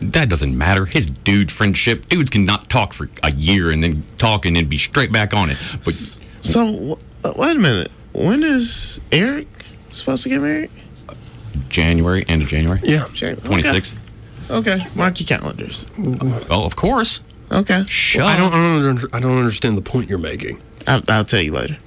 That 0.00 0.28
doesn't 0.28 0.56
matter. 0.56 0.86
His 0.86 1.06
dude 1.06 1.50
friendship, 1.52 2.08
dudes 2.08 2.30
can 2.30 2.44
not 2.44 2.68
talk 2.68 2.92
for 2.92 3.08
a 3.22 3.30
year 3.32 3.70
and 3.70 3.82
then 3.82 4.04
talk 4.18 4.46
and 4.46 4.56
then 4.56 4.66
be 4.66 4.78
straight 4.78 5.12
back 5.12 5.34
on 5.34 5.50
it. 5.50 5.58
But 5.84 5.94
So 6.42 6.96
wh- 7.22 7.26
uh, 7.26 7.32
wait 7.36 7.56
a 7.56 7.60
minute. 7.60 7.90
When 8.12 8.42
is 8.42 9.00
Eric 9.12 9.46
supposed 9.90 10.22
to 10.24 10.28
get 10.28 10.40
married? 10.40 10.70
January, 11.68 12.24
end 12.28 12.42
of 12.42 12.48
January, 12.48 12.80
Yeah. 12.82 13.04
twenty 13.44 13.62
sixth. 13.62 14.00
Okay, 14.50 14.84
mark 14.96 15.20
your 15.20 15.26
calendars. 15.38 15.86
Oh, 16.50 16.64
of 16.64 16.74
course. 16.76 17.20
Okay, 17.52 17.84
Shut 17.86 18.22
I 18.24 18.36
don't, 18.36 18.52
I 18.52 18.56
don't. 18.56 18.84
under- 18.86 19.08
I 19.16 19.20
don't 19.20 19.38
understand 19.38 19.76
the 19.76 19.82
point 19.82 20.08
you're 20.08 20.18
making. 20.18 20.60
I'll, 20.86 21.02
I'll 21.08 21.24
tell 21.24 21.40
you 21.40 21.52
later. 21.52 21.78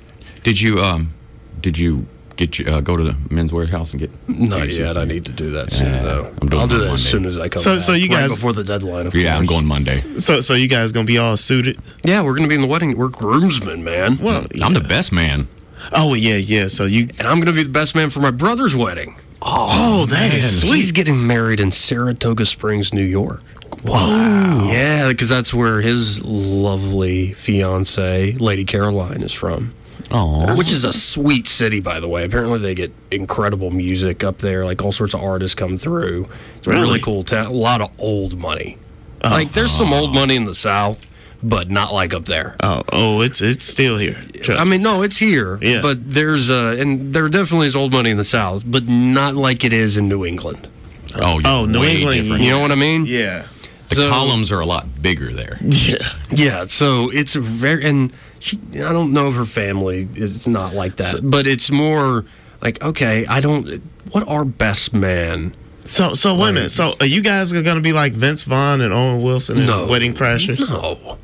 Did 0.44 0.60
you 0.62 0.80
um, 0.80 1.14
did 1.62 1.78
you 1.78 2.06
get 2.36 2.60
you, 2.60 2.66
uh, 2.66 2.82
go 2.82 2.96
to 2.98 3.04
the 3.04 3.16
Men's 3.30 3.52
Wearhouse 3.52 3.92
and 3.92 4.00
get? 4.00 4.12
Not 4.28 4.70
yet. 4.70 4.98
I 4.98 5.06
need 5.06 5.26
to 5.26 5.34
do 5.34 5.52
that 5.52 5.72
soon, 5.72 5.88
Yeah, 5.94 6.02
though. 6.04 6.34
I'm 6.42 6.48
doing 6.50 6.62
I'll 6.62 6.68
do 6.68 6.80
that 6.80 6.88
on 6.90 6.96
as 6.96 7.06
soon 7.06 7.26
as 7.26 7.38
I 7.38 7.50
come 7.50 7.62
So- 7.62 7.76
back. 7.76 7.82
so 7.82 7.94
you 7.94 8.08
right 8.10 8.22
guys- 8.22 8.36
before 8.36 8.54
the 8.54 8.64
deadline. 8.64 9.08
Of 9.08 9.16
Yeah, 9.16 9.38
I'm 9.38 9.46
going 9.46 9.66
Monday. 9.66 10.04
So, 10.18 10.42
so 10.42 10.54
you 10.54 10.68
guys 10.68 10.92
gonna 10.92 11.06
be 11.06 11.18
all 11.18 11.38
suited? 11.38 11.78
Yeah, 12.04 12.22
we're 12.22 12.32
going 12.34 12.44
to 12.44 12.50
be 12.50 12.56
in 12.56 12.62
the 12.62 12.68
wedding. 12.68 12.98
We're 12.98 13.08
groomsmen, 13.10 13.84
man. 13.84 14.18
Well, 14.22 14.46
I'm 14.62 14.74
the 14.74 14.82
best 14.82 15.12
man. 15.12 15.48
Oh 15.92 16.14
yeah, 16.14 16.36
yeah. 16.38 16.68
So 16.68 16.86
you. 16.86 17.10
and 17.20 17.28
I'm 17.28 17.36
going 17.38 17.48
to 17.48 17.54
be 17.54 17.64
the 17.64 17.70
best 17.70 17.94
man 17.96 18.10
for 18.10 18.20
my 18.20 18.32
brother's 18.32 18.76
wedding. 18.76 19.16
Oh, 19.42 20.06
that 20.10 20.34
is 20.34 20.62
He's 20.62 20.86
sweet. 20.86 20.94
getting 20.96 21.28
married 21.28 21.60
in 21.60 21.72
Saratoga 21.72 22.46
Springs, 22.46 22.94
New 22.94 23.04
York. 23.04 23.42
Wow. 23.84 24.70
Yeah, 24.72 25.10
because 25.10 25.28
that's 25.28 25.54
where 25.54 25.82
his 25.82 26.24
lovely 26.24 27.34
fiance, 27.34 28.32
Lady 28.40 28.64
Caroline, 28.64 29.22
is 29.22 29.34
from. 29.34 29.74
Oh, 30.12 30.56
Which 30.58 30.72
is 30.72 30.86
a 30.86 30.94
sweet 30.94 31.48
city, 31.48 31.80
by 31.80 32.00
the 32.00 32.08
way. 32.08 32.24
Apparently, 32.26 32.60
they 32.60 32.76
get 32.76 32.94
incredible 33.12 33.72
music 33.72 34.24
up 34.24 34.40
there. 34.40 34.66
Like 34.66 34.82
all 34.84 34.92
sorts 34.92 35.14
of 35.14 35.22
artists 35.24 35.56
come 35.56 35.78
through. 35.78 36.28
It's 36.58 36.68
a 36.68 36.72
really, 36.72 36.82
Really? 36.84 37.00
cool 37.02 37.24
town. 37.24 37.48
A 37.48 37.52
lot 37.52 37.82
of 37.82 37.90
old 37.98 38.38
money. 38.38 38.78
Like 39.24 39.54
there's 39.54 39.72
some 39.72 39.94
old 39.94 40.14
money 40.14 40.36
in 40.36 40.44
the 40.44 40.54
South, 40.54 41.02
but 41.42 41.72
not 41.72 41.94
like 41.94 42.14
up 42.14 42.26
there. 42.26 42.58
Oh, 42.62 42.84
oh, 42.92 43.22
it's 43.22 43.42
it's 43.42 43.66
still 43.66 43.98
here. 43.98 44.22
Trust 44.42 44.60
I 44.60 44.64
me. 44.66 44.72
mean, 44.72 44.82
no, 44.82 45.02
it's 45.02 45.18
here. 45.18 45.58
Yeah. 45.62 45.82
But 45.82 46.12
there's 46.14 46.52
uh, 46.52 46.76
and 46.78 47.14
there 47.14 47.30
definitely 47.30 47.68
is 47.68 47.76
old 47.76 47.94
money 47.94 48.10
in 48.10 48.18
the 48.18 48.26
South, 48.26 48.64
but 48.66 48.88
not 48.90 49.36
like 49.36 49.64
it 49.64 49.72
is 49.72 49.96
in 49.96 50.10
New 50.10 50.26
England. 50.26 50.68
oh, 51.16 51.40
Oh, 51.46 51.66
New 51.66 51.80
way 51.80 51.96
England, 52.00 52.24
different. 52.24 52.44
You 52.44 52.52
know 52.52 52.60
what 52.60 52.72
I 52.74 52.76
mean? 52.76 53.06
Yeah. 53.06 53.48
The 53.88 53.96
So- 53.96 54.10
columns 54.10 54.52
are 54.52 54.60
a 54.60 54.66
lot 54.66 55.02
bigger 55.02 55.32
there. 55.32 55.58
Yeah. 55.64 55.98
Yeah, 56.30 56.64
so 56.66 57.10
it's 57.10 57.34
very 57.36 57.86
and 57.86 58.12
she 58.44 58.60
I 58.76 58.92
don't 58.92 59.14
know 59.14 59.30
if 59.30 59.36
her 59.36 59.46
family 59.46 60.08
is 60.16 60.48
not 60.48 60.74
like 60.74 60.98
that, 60.98 61.22
but 61.24 61.48
it's 61.48 61.72
more 61.72 62.26
like 62.62 62.84
okay, 62.84 63.26
I 63.26 63.40
don't 63.40 63.82
what 64.12 64.28
are 64.28 64.44
best 64.46 64.94
man? 64.94 65.56
So, 65.86 66.14
so 66.14 66.36
wait 66.38 66.50
a 66.50 66.54
minute. 66.54 66.72
So, 66.72 66.96
are 67.02 67.06
you 67.06 67.22
guys 67.22 67.52
gonna 67.52 67.82
be 67.82 67.92
like 67.94 68.14
Vince 68.14 68.44
Vaughn 68.44 68.82
and 68.82 68.94
Owen 68.94 69.22
Wilson 69.22 69.60
in 69.60 69.66
No. 69.66 69.88
Wedding 69.88 70.14
Crashers? 70.14 70.70
No. 70.70 71.18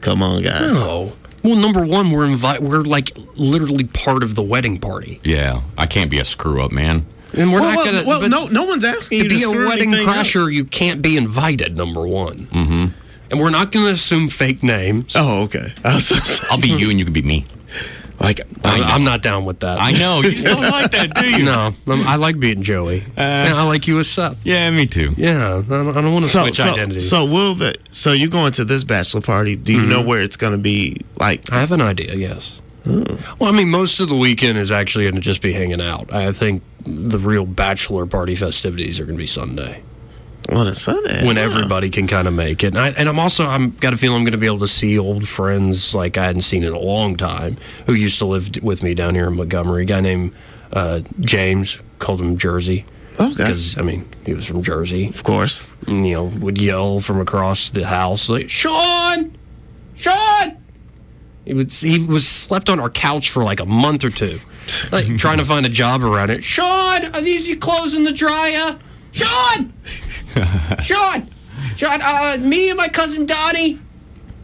Come 0.00 0.22
on, 0.22 0.42
guys. 0.42 0.72
No. 0.72 1.12
Well, 1.42 1.56
number 1.56 1.84
1, 1.86 2.10
we're 2.10 2.26
invite 2.26 2.62
we're 2.62 2.82
like 2.82 3.16
literally 3.36 3.84
part 3.84 4.22
of 4.22 4.34
the 4.34 4.42
wedding 4.42 4.78
party. 4.78 5.20
Yeah, 5.22 5.62
I 5.78 5.86
can't 5.86 6.10
be 6.10 6.18
a 6.18 6.24
screw 6.24 6.62
up, 6.62 6.72
man. 6.72 7.06
And 7.32 7.52
we're 7.52 7.60
Well, 7.60 7.70
not 7.70 7.76
well, 7.76 7.92
going 7.92 8.02
to 8.04 8.08
well, 8.08 8.28
no, 8.28 8.46
no 8.48 8.64
one's 8.64 8.84
asking 8.84 9.18
to 9.18 9.24
you 9.24 9.28
to 9.30 9.34
be 9.36 9.42
a 9.42 9.50
wedding 9.66 9.92
anything 9.92 10.08
up. 10.08 10.16
crasher, 10.16 10.52
you 10.52 10.64
can't 10.64 11.02
be 11.02 11.16
invited, 11.16 11.76
number 11.76 12.06
1. 12.06 12.48
Mhm. 12.52 12.90
And 13.30 13.40
we're 13.40 13.50
not 13.50 13.72
going 13.72 13.86
to 13.86 13.92
assume 13.92 14.28
fake 14.28 14.62
names. 14.62 15.14
Oh, 15.16 15.44
okay. 15.44 15.72
I 15.84 15.94
was 15.94 16.08
just- 16.08 16.44
I'll 16.50 16.60
be 16.60 16.68
you 16.68 16.90
and 16.90 16.98
you 16.98 17.04
can 17.04 17.12
be 17.12 17.22
me. 17.22 17.44
like, 18.20 18.40
I'm. 18.64 18.82
I'm 18.82 19.04
not 19.04 19.22
down 19.22 19.44
with 19.44 19.60
that. 19.60 19.78
I 19.80 19.92
know 19.92 20.22
you 20.22 20.30
just 20.30 20.46
don't 20.46 20.60
like 20.70 20.90
that, 20.92 21.14
do 21.14 21.28
you? 21.30 21.44
No, 21.44 21.72
I'm- 21.86 22.06
I 22.06 22.16
like 22.16 22.38
being 22.40 22.62
Joey. 22.62 23.02
Uh, 23.16 23.20
and 23.20 23.54
I 23.54 23.64
like 23.64 23.86
you 23.86 23.98
as 23.98 24.08
Seth. 24.08 24.40
Yeah, 24.44 24.70
me 24.70 24.86
too. 24.86 25.12
Yeah, 25.16 25.56
I 25.56 25.62
don't, 25.62 25.96
I 25.96 26.00
don't 26.00 26.12
want 26.12 26.24
to 26.24 26.30
so, 26.30 26.42
switch 26.44 26.56
so, 26.56 26.72
identities. 26.72 27.10
so 27.10 27.26
will 27.26 27.54
the 27.54 27.74
so 27.92 28.12
you 28.12 28.28
going 28.30 28.52
to 28.52 28.64
this 28.64 28.84
bachelor 28.84 29.20
party? 29.20 29.54
Do 29.56 29.72
you 29.74 29.82
know 29.82 29.98
mm-hmm. 29.98 30.08
where 30.08 30.22
it's 30.22 30.36
gonna 30.36 30.56
be? 30.58 31.02
Like, 31.18 31.52
I 31.52 31.60
have 31.60 31.72
an 31.72 31.82
idea, 31.82 32.14
yes. 32.14 32.62
Oh. 32.86 33.36
Well, 33.38 33.52
I 33.52 33.56
mean, 33.56 33.68
most 33.68 34.00
of 34.00 34.08
the 34.08 34.16
weekend 34.16 34.58
is 34.58 34.70
actually 34.70 35.04
going 35.04 35.16
to 35.16 35.20
just 35.20 35.42
be 35.42 35.52
hanging 35.52 35.80
out. 35.80 36.12
I 36.12 36.30
think 36.32 36.62
the 36.84 37.18
real 37.18 37.44
bachelor 37.44 38.06
party 38.06 38.36
festivities 38.36 39.00
are 39.00 39.04
going 39.04 39.16
to 39.16 39.22
be 39.22 39.26
Sunday. 39.26 39.82
On 40.52 40.66
a 40.66 40.74
Sunday. 40.74 41.26
when 41.26 41.38
everybody 41.38 41.90
can 41.90 42.06
kind 42.06 42.28
of 42.28 42.34
make 42.34 42.62
it. 42.62 42.68
And, 42.68 42.78
I, 42.78 42.88
and 42.90 43.08
I'm 43.08 43.18
also 43.18 43.44
I'm 43.44 43.70
got 43.70 43.92
a 43.92 43.96
feeling 43.96 44.18
I'm 44.18 44.24
going 44.24 44.32
to 44.32 44.38
be 44.38 44.46
able 44.46 44.60
to 44.60 44.68
see 44.68 44.98
old 44.98 45.28
friends 45.28 45.94
like 45.94 46.16
I 46.16 46.24
hadn't 46.24 46.42
seen 46.42 46.62
in 46.62 46.72
a 46.72 46.78
long 46.78 47.16
time 47.16 47.56
who 47.86 47.94
used 47.94 48.18
to 48.18 48.26
live 48.26 48.50
with 48.62 48.82
me 48.82 48.94
down 48.94 49.14
here 49.14 49.26
in 49.26 49.36
Montgomery. 49.36 49.82
A 49.82 49.86
guy 49.86 50.00
named 50.00 50.32
uh, 50.72 51.00
James 51.20 51.78
called 51.98 52.20
him 52.20 52.38
Jersey. 52.38 52.84
Okay. 53.18 53.30
Because 53.30 53.76
I 53.78 53.82
mean 53.82 54.08
he 54.24 54.34
was 54.34 54.46
from 54.46 54.62
Jersey. 54.62 55.08
Of 55.08 55.24
course. 55.24 55.68
And, 55.86 56.06
you 56.06 56.14
know 56.14 56.24
would 56.24 56.58
yell 56.58 57.00
from 57.00 57.20
across 57.20 57.70
the 57.70 57.86
house 57.86 58.28
like 58.28 58.48
Sean, 58.50 59.36
Sean. 59.96 60.56
He 61.44 61.54
would 61.54 61.72
he 61.72 61.98
was 61.98 62.26
slept 62.26 62.68
on 62.68 62.78
our 62.78 62.90
couch 62.90 63.30
for 63.30 63.42
like 63.42 63.60
a 63.60 63.66
month 63.66 64.04
or 64.04 64.10
two, 64.10 64.38
like 64.92 65.16
trying 65.16 65.38
to 65.38 65.44
find 65.44 65.64
a 65.64 65.70
job 65.70 66.02
around 66.02 66.30
it. 66.30 66.44
Sean, 66.44 67.06
are 67.14 67.20
these 67.20 67.48
your 67.48 67.58
clothes 67.58 67.94
in 67.94 68.04
the 68.04 68.12
dryer? 68.12 68.78
Sean. 69.12 69.72
Sean, 70.82 71.28
Sean, 71.76 72.00
uh, 72.02 72.36
me 72.40 72.68
and 72.70 72.76
my 72.76 72.88
cousin 72.88 73.26
Donnie. 73.26 73.80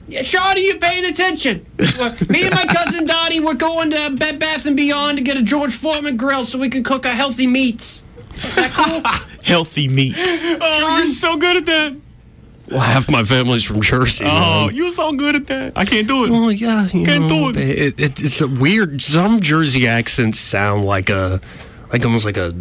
Yeah, 0.09 0.23
Sean, 0.23 0.57
are 0.57 0.59
you 0.59 0.79
paying 0.79 1.05
attention? 1.07 1.65
Me 1.79 2.43
and 2.45 2.55
my 2.55 2.65
cousin 2.69 3.07
Donnie, 3.07 3.41
we're 3.41 3.55
going 3.55 3.91
to 3.93 4.15
Bed 4.17 4.39
Bath 4.39 4.67
and 4.67 4.77
Beyond 4.77 5.19
to 5.19 5.25
get 5.25 5.37
a 5.37 5.43
George 5.43 5.75
Foreman 5.75 6.17
grill 6.17 6.45
so 6.45 6.59
we 6.59 6.69
can 6.69 6.83
cook 6.85 7.07
our 7.07 7.15
healthy 7.15 7.47
meats. 7.47 8.03
Is 8.35 8.55
that 8.57 8.71
cool? 8.73 9.03
Healthy 9.45 9.89
meats. 9.89 10.17
Oh, 10.19 10.97
you're 10.99 11.07
so 11.07 11.37
good 11.37 11.57
at 11.57 11.67
that. 11.67 11.97
well, 12.71 12.81
half 12.81 13.11
my 13.11 13.23
family's 13.25 13.65
from 13.65 13.81
Jersey. 13.83 14.25
Oh, 14.27 14.67
man. 14.67 14.75
you're 14.75 14.91
so 14.91 15.13
good 15.13 15.35
at 15.35 15.47
that. 15.49 15.73
I 15.77 15.85
can't 15.85 16.07
do 16.09 16.25
it. 16.25 16.31
Well, 16.31 16.51
yeah, 16.53 16.85
you 16.85 17.05
Can't 17.05 17.23
know, 17.29 17.53
do 17.53 17.59
it. 17.59 17.69
It, 17.69 18.01
it. 18.01 18.21
It's 18.23 18.41
a 18.41 18.47
weird. 18.49 19.03
Some 19.03 19.41
Jersey 19.41 19.87
accents 19.87 20.39
sound 20.39 20.85
like 20.85 21.11
a, 21.11 21.41
like 21.93 22.05
almost 22.05 22.25
like 22.25 22.37
a 22.37 22.55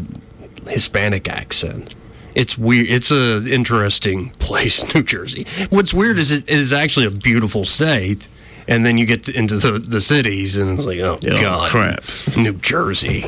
Hispanic 0.68 1.30
accent. 1.30 1.96
It's 2.36 2.58
weird. 2.58 2.88
It's 2.90 3.12
a 3.12 3.46
interesting 3.48 4.30
place, 4.40 4.94
New 4.96 5.04
Jersey. 5.04 5.46
What's 5.70 5.94
weird 5.94 6.18
is 6.18 6.32
it 6.32 6.48
is 6.50 6.72
actually 6.74 7.06
a 7.06 7.12
beautiful 7.12 7.66
state, 7.66 8.28
and 8.68 8.86
then 8.86 8.98
you 8.98 9.06
get 9.06 9.26
to- 9.26 9.34
into 9.38 9.58
the 9.58 9.80
the 9.80 10.02
cities, 10.02 10.58
and 10.58 10.78
it's 10.78 10.86
like, 10.88 11.00
oh 11.00 11.20
Oh, 11.22 11.42
god, 11.42 11.70
crap. 11.72 12.04
New 12.38 12.54
Jersey. 12.54 13.26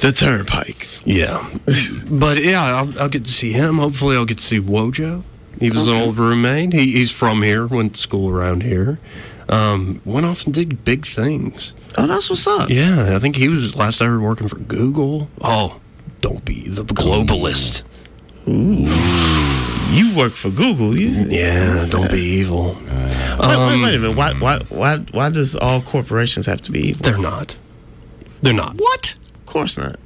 The 0.00 0.12
turnpike. 0.14 0.88
Yeah, 1.04 1.48
but 2.08 2.42
yeah, 2.42 2.62
I'll, 2.76 2.98
I'll 3.02 3.08
get 3.08 3.24
to 3.24 3.32
see 3.32 3.52
him. 3.52 3.76
Hopefully, 3.78 4.16
I'll 4.16 4.24
get 4.26 4.38
to 4.38 4.44
see 4.44 4.60
Wojo. 4.60 5.22
He 5.60 5.70
was 5.70 5.86
an 5.86 5.94
old 5.94 6.18
roommate. 6.18 6.72
He, 6.72 6.92
he's 6.92 7.10
from 7.12 7.42
here. 7.42 7.66
Went 7.66 7.94
to 7.94 8.00
school 8.00 8.28
around 8.28 8.62
here. 8.64 8.98
Um, 9.48 10.00
went 10.04 10.26
off 10.26 10.44
and 10.46 10.52
did 10.54 10.84
big 10.84 11.06
things. 11.06 11.74
Oh, 11.96 12.06
that's 12.06 12.28
what's 12.28 12.46
up. 12.46 12.70
Yeah, 12.70 13.14
I 13.14 13.18
think 13.18 13.36
he 13.36 13.48
was 13.48 13.76
last 13.76 14.00
I 14.02 14.06
heard 14.06 14.20
working 14.20 14.48
for 14.48 14.56
Google. 14.56 15.28
Oh, 15.40 15.80
don't 16.24 16.42
be 16.46 16.66
the 16.70 16.82
globalist. 16.86 17.82
You 18.46 20.16
work 20.16 20.32
for 20.32 20.48
Google. 20.48 20.98
You, 20.98 21.08
Yeah, 21.28 21.84
don't 21.90 22.10
be 22.10 22.18
evil. 22.18 22.78
wait, 22.88 23.40
wait, 23.40 23.82
wait 23.82 23.94
a 23.94 23.98
minute. 23.98 24.16
Why, 24.16 24.32
why, 24.32 24.60
why, 24.70 24.96
why 25.10 25.28
does 25.28 25.54
all 25.54 25.82
corporations 25.82 26.46
have 26.46 26.62
to 26.62 26.72
be 26.72 26.88
evil? 26.88 27.02
They're 27.02 27.18
not. 27.18 27.58
They're 28.40 28.54
not. 28.54 28.76
What? 28.78 29.14
Of 29.34 29.44
course 29.46 29.76
not. 29.76 29.96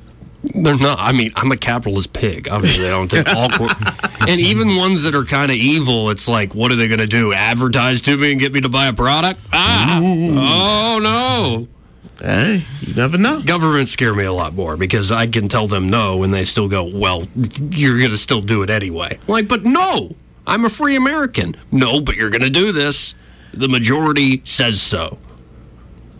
They're 0.42 0.76
not. 0.76 0.98
I 1.00 1.12
mean, 1.12 1.30
I'm 1.36 1.52
a 1.52 1.56
capitalist 1.56 2.12
pig. 2.12 2.48
Obviously, 2.48 2.86
I 2.86 2.90
don't 2.90 3.08
think 3.08 3.28
all. 3.28 3.48
Cor- 3.50 3.70
and 4.28 4.40
even 4.40 4.74
ones 4.74 5.04
that 5.04 5.14
are 5.14 5.24
kind 5.24 5.52
of 5.52 5.56
evil, 5.56 6.10
it's 6.10 6.26
like, 6.26 6.52
what 6.52 6.72
are 6.72 6.76
they 6.76 6.88
going 6.88 6.98
to 6.98 7.06
do? 7.06 7.32
Advertise 7.32 8.02
to 8.02 8.16
me 8.16 8.32
and 8.32 8.40
get 8.40 8.52
me 8.52 8.60
to 8.62 8.68
buy 8.68 8.86
a 8.88 8.92
product? 8.92 9.40
Ah! 9.52 10.00
Oh 10.02 10.98
no! 11.00 11.68
Hey, 12.20 12.64
you 12.80 12.94
never 12.94 13.16
know. 13.16 13.42
Governments 13.42 13.92
scare 13.92 14.12
me 14.14 14.24
a 14.24 14.32
lot 14.32 14.54
more 14.54 14.76
because 14.76 15.12
I 15.12 15.26
can 15.28 15.46
tell 15.48 15.68
them 15.68 15.88
no, 15.88 16.22
and 16.24 16.34
they 16.34 16.44
still 16.44 16.68
go, 16.68 16.82
"Well, 16.84 17.28
you're 17.70 17.98
going 17.98 18.10
to 18.10 18.16
still 18.16 18.40
do 18.40 18.62
it 18.62 18.70
anyway." 18.70 19.18
I'm 19.22 19.32
like, 19.32 19.46
but 19.48 19.64
no, 19.64 20.16
I'm 20.46 20.64
a 20.64 20.70
free 20.70 20.96
American. 20.96 21.54
No, 21.70 22.00
but 22.00 22.16
you're 22.16 22.30
going 22.30 22.42
to 22.42 22.50
do 22.50 22.72
this. 22.72 23.14
The 23.54 23.68
majority 23.68 24.42
says 24.44 24.80
so, 24.82 25.18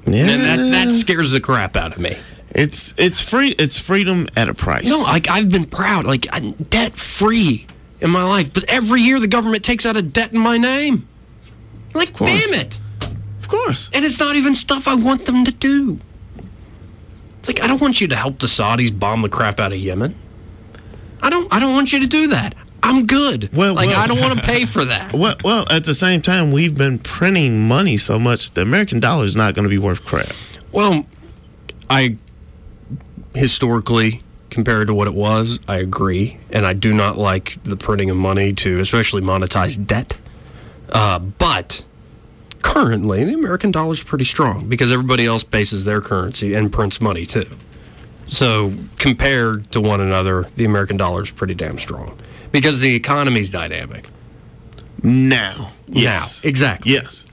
Yeah, 0.07 0.29
and 0.31 0.43
that 0.43 0.71
that 0.87 0.93
scares 0.93 1.33
the 1.33 1.41
crap 1.41 1.77
out 1.77 1.93
of 1.93 1.99
me. 1.99 2.17
it's 2.51 2.95
it's 2.97 3.21
free. 3.21 3.51
It's 3.59 3.79
freedom 3.79 4.29
at 4.37 4.49
a 4.49 4.55
price. 4.55 4.87
No, 4.89 5.01
like 5.01 5.29
I've 5.29 5.51
been 5.51 5.65
proud, 5.65 6.05
like 6.07 6.27
I'm 6.33 6.53
debt 6.53 6.95
free 6.97 7.67
in 8.01 8.11
my 8.11 8.23
life, 8.23 8.53
but 8.55 8.65
every 8.69 9.01
year 9.03 9.19
the 9.19 9.27
government 9.27 9.65
takes 9.65 9.85
out 9.85 9.97
a 9.97 10.03
debt 10.03 10.33
in 10.33 10.39
my 10.39 10.57
name. 10.59 11.09
Like, 11.93 12.17
damn 12.17 12.55
it! 12.55 12.79
Of 13.49 13.53
course. 13.53 13.91
And 13.95 14.05
it's 14.05 14.21
not 14.21 14.37
even 14.37 14.55
stuff 14.55 14.87
I 14.87 14.95
want 14.95 15.25
them 15.25 15.45
to 15.45 15.53
do. 15.53 15.99
It's 17.39 17.49
like 17.49 17.63
I 17.63 17.67
don't 17.67 17.81
want 17.81 18.01
you 18.01 18.09
to 18.09 18.17
help 18.17 18.41
the 18.41 18.47
Saudis 18.47 18.97
bomb 18.97 19.23
the 19.23 19.29
crap 19.29 19.59
out 19.59 19.73
of 19.73 19.79
Yemen. 19.79 20.15
I 21.23 21.31
don't. 21.31 21.53
I 21.53 21.59
don't 21.59 21.73
want 21.73 21.93
you 21.93 22.01
to 22.01 22.07
do 22.07 22.29
that. 22.29 22.55
I'm 22.83 23.07
good. 23.07 23.51
Well, 23.53 23.75
like 23.75 23.89
well- 23.89 23.99
I 24.01 24.07
don't 24.07 24.21
want 24.21 24.39
to 24.39 24.45
pay 24.47 24.65
for 24.67 24.85
that. 24.85 25.15
Well, 25.15 25.37
well, 25.45 25.67
at 25.71 25.85
the 25.85 25.95
same 25.95 26.21
time, 26.21 26.53
we've 26.53 26.77
been 26.77 26.99
printing 26.99 27.67
money 27.67 27.97
so 27.97 28.19
much, 28.19 28.51
the 28.53 28.63
American 28.63 29.01
dollar 29.01 29.25
is 29.25 29.35
not 29.35 29.55
going 29.55 29.65
to 29.65 29.71
be 29.71 29.79
worth 29.79 30.05
crap. 30.05 30.29
Well, 30.73 31.07
I 31.89 32.19
historically 33.35 34.21
compared 34.51 34.89
to 34.89 34.95
what 34.95 35.07
it 35.07 35.15
was, 35.15 35.59
I 35.69 35.77
agree, 35.77 36.39
and 36.51 36.67
I 36.67 36.73
do 36.75 36.93
not 36.93 37.17
like 37.17 37.63
the 37.65 37.77
printing 37.77 38.11
of 38.11 38.17
money 38.17 38.53
to 38.55 38.79
especially 38.81 39.23
monetize 39.23 39.85
debt. 39.87 40.17
Uh, 40.91 41.19
but 41.19 41.85
currently, 42.63 43.25
the 43.25 43.35
American 43.35 43.71
dollar 43.71 43.93
is 43.93 44.03
pretty 44.03 44.25
strong 44.25 44.69
because 44.69 44.91
everybody 44.93 45.27
else 45.27 45.43
bases 45.43 45.85
their 45.85 46.01
currency 46.01 46.55
and 46.55 46.73
prints 46.73 47.01
money 47.01 47.27
too. 47.27 47.47
So 48.27 48.73
compared 48.99 49.71
to 49.73 49.81
one 49.81 50.01
another, 50.01 50.47
the 50.57 50.65
American 50.65 50.97
dollar 50.97 51.23
is 51.23 51.31
pretty 51.31 51.55
damn 51.55 51.79
strong 51.79 52.19
because 52.53 52.81
the 52.81 52.95
economy's 52.95 53.49
dynamic. 53.51 54.09
Now, 55.03 55.73
yes, 55.87 56.43
Now, 56.45 56.49
exactly. 56.49 56.93
yes. 56.93 57.25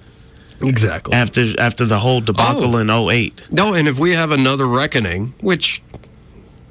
Exactly. 0.62 1.14
After 1.14 1.54
after 1.60 1.86
the 1.86 2.00
whole 2.00 2.22
debacle 2.22 2.76
Oh. 2.76 2.80
in 2.80 2.90
08. 2.90 3.42
No, 3.52 3.74
and 3.74 3.88
if 3.90 4.00
we 4.00 4.12
have 4.12 4.32
another 4.32 4.66
reckoning, 4.68 5.34
which 5.42 5.82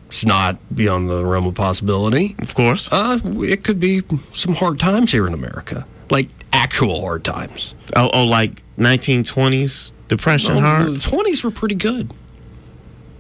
it's 0.06 0.24
not 0.24 0.56
beyond 0.74 1.10
the 1.10 1.22
realm 1.24 1.46
of 1.46 1.54
possibility, 1.54 2.34
of 2.38 2.54
course, 2.54 2.88
uh, 2.90 3.18
it 3.42 3.62
could 3.62 3.78
be 3.78 4.02
some 4.32 4.54
hard 4.54 4.78
times 4.80 5.12
here 5.12 5.26
in 5.26 5.34
America, 5.34 5.84
like 6.10 6.28
actual 6.52 7.00
hard 7.02 7.24
times. 7.24 7.74
Oh, 7.96 8.10
oh 8.12 8.24
like 8.24 8.62
1920s 8.78 9.92
depression, 10.08 10.54
No, 10.54 10.60
hard. 10.60 10.92
the 10.94 10.98
twenties 11.00 11.42
were 11.44 11.50
pretty 11.50 11.74
good. 11.74 12.12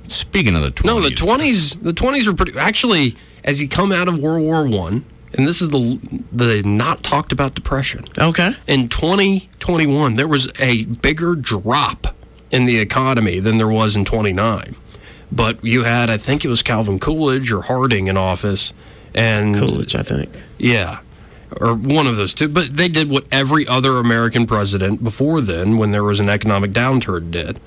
Speaking 0.08 0.54
of 0.54 0.62
the 0.62 0.70
20s. 0.70 0.84
No, 0.84 1.00
the 1.00 1.10
twenties, 1.10 1.72
the 1.74 1.92
twenties 1.92 2.26
were 2.26 2.34
pretty. 2.34 2.58
Actually, 2.58 3.16
as 3.42 3.62
you 3.62 3.68
come 3.68 3.90
out 3.90 4.06
of 4.08 4.18
World 4.18 4.42
War 4.42 4.66
One, 4.66 5.04
and 5.32 5.48
this 5.48 5.62
is 5.62 5.70
the 5.70 5.98
the 6.30 6.62
not 6.62 7.02
talked 7.02 7.32
about 7.32 7.54
depression. 7.54 8.04
Okay. 8.18 8.52
In 8.66 8.88
2021, 8.88 10.14
there 10.14 10.28
was 10.28 10.48
a 10.58 10.84
bigger 10.84 11.34
drop 11.34 12.14
in 12.50 12.66
the 12.66 12.78
economy 12.78 13.40
than 13.40 13.56
there 13.56 13.66
was 13.68 13.96
in 13.96 14.04
29. 14.04 14.76
But 15.32 15.64
you 15.64 15.82
had, 15.82 16.10
I 16.10 16.18
think 16.18 16.44
it 16.44 16.48
was 16.48 16.62
Calvin 16.62 17.00
Coolidge 17.00 17.50
or 17.50 17.62
Harding 17.62 18.06
in 18.06 18.16
office, 18.16 18.72
and 19.14 19.56
Coolidge, 19.56 19.94
I 19.96 20.02
think. 20.02 20.28
yeah, 20.58 21.00
or 21.60 21.74
one 21.74 22.06
of 22.06 22.16
those 22.16 22.34
two. 22.34 22.48
But 22.48 22.76
they 22.76 22.88
did 22.88 23.08
what 23.10 23.26
every 23.32 23.66
other 23.66 23.98
American 23.98 24.46
president 24.46 25.02
before 25.04 25.40
then, 25.40 25.78
when 25.78 25.90
there 25.92 26.04
was 26.04 26.20
an 26.20 26.28
economic 26.28 26.72
downturn, 26.72 27.30
did, 27.30 27.58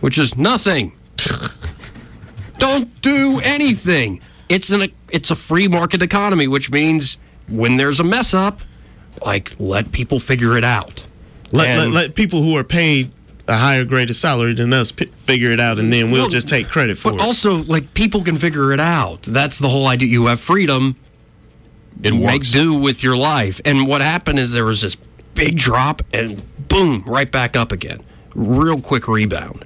which 0.00 0.18
is 0.18 0.36
nothing. 0.36 0.92
Don't 2.58 3.00
do 3.02 3.40
anything. 3.42 4.20
It's 4.48 4.70
an 4.70 4.90
it's 5.10 5.30
a 5.30 5.36
free 5.36 5.68
market 5.68 6.02
economy, 6.02 6.48
which 6.48 6.70
means 6.70 7.18
when 7.48 7.76
there's 7.76 8.00
a 8.00 8.04
mess 8.04 8.32
up, 8.32 8.60
like 9.24 9.54
let 9.58 9.92
people 9.92 10.18
figure 10.18 10.56
it 10.56 10.64
out. 10.64 11.04
Let, 11.52 11.78
let, 11.78 11.90
let 11.90 12.14
people 12.14 12.42
who 12.42 12.56
are 12.56 12.64
paid 12.64 13.12
a 13.46 13.56
higher 13.56 13.84
grade 13.84 14.10
of 14.10 14.16
salary 14.16 14.54
than 14.54 14.72
us 14.72 14.90
p- 14.90 15.06
figure 15.06 15.52
it 15.52 15.60
out, 15.60 15.78
and 15.78 15.92
then 15.92 16.10
we'll 16.10 16.22
Well, 16.22 16.28
just 16.28 16.48
take 16.48 16.68
credit 16.68 16.98
for 16.98 17.12
But 17.12 17.20
it. 17.20 17.24
also, 17.24 17.62
like 17.64 17.94
people 17.94 18.22
can 18.24 18.36
figure 18.36 18.72
it 18.72 18.80
out. 18.80 19.22
That's 19.22 19.58
the 19.60 19.68
whole 19.68 19.86
idea. 19.86 20.08
You 20.08 20.26
have 20.26 20.40
freedom. 20.40 20.96
It 22.02 22.12
make 22.14 22.22
works. 22.40 22.52
do 22.52 22.74
with 22.74 23.02
your 23.02 23.16
life. 23.16 23.60
And 23.64 23.86
what 23.86 24.00
happened 24.02 24.38
is 24.38 24.52
there 24.52 24.64
was 24.64 24.82
this 24.82 24.96
big 25.34 25.56
drop 25.56 26.02
and 26.12 26.42
boom, 26.68 27.02
right 27.06 27.30
back 27.30 27.56
up 27.56 27.72
again. 27.72 28.02
Real 28.34 28.80
quick 28.80 29.08
rebound. 29.08 29.64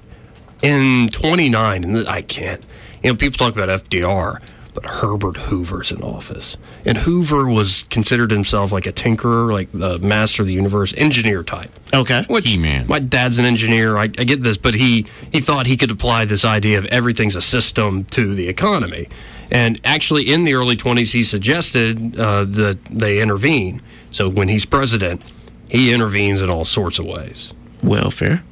In 0.61 1.09
29, 1.09 1.83
and 1.83 2.07
I 2.07 2.21
can't, 2.21 2.63
you 3.03 3.09
know, 3.11 3.15
people 3.15 3.37
talk 3.37 3.55
about 3.57 3.83
FDR, 3.89 4.39
but 4.75 4.85
Herbert 4.85 5.35
Hoover's 5.37 5.91
in 5.91 6.03
office. 6.03 6.55
And 6.85 6.99
Hoover 6.99 7.47
was 7.47 7.83
considered 7.89 8.29
himself 8.31 8.71
like 8.71 8.85
a 8.85 8.93
tinkerer, 8.93 9.51
like 9.51 9.71
the 9.73 9.97
master 9.99 10.43
of 10.43 10.47
the 10.47 10.53
universe, 10.53 10.93
engineer 10.97 11.41
type. 11.43 11.71
okay. 11.93 12.25
Which 12.29 12.47
He-Man. 12.47 12.85
my 12.87 12.99
dad's 12.99 13.39
an 13.39 13.45
engineer. 13.45 13.97
I, 13.97 14.03
I 14.03 14.07
get 14.07 14.43
this, 14.43 14.55
but 14.57 14.75
he 14.75 15.07
he 15.31 15.41
thought 15.41 15.65
he 15.65 15.75
could 15.77 15.89
apply 15.91 16.25
this 16.25 16.45
idea 16.45 16.77
of 16.77 16.85
everything's 16.85 17.35
a 17.35 17.41
system 17.41 18.03
to 18.05 18.35
the 18.35 18.47
economy. 18.47 19.09
And 19.51 19.81
actually, 19.83 20.31
in 20.31 20.45
the 20.45 20.53
early 20.53 20.77
20s, 20.77 21.11
he 21.11 21.23
suggested 21.23 22.17
uh, 22.17 22.45
that 22.45 22.83
they 22.85 23.21
intervene. 23.21 23.81
So 24.09 24.29
when 24.29 24.47
he's 24.47 24.65
president, 24.65 25.21
he 25.67 25.93
intervenes 25.93 26.41
in 26.41 26.49
all 26.49 26.65
sorts 26.65 26.99
of 26.99 27.05
ways. 27.05 27.53
Welfare. 27.83 28.43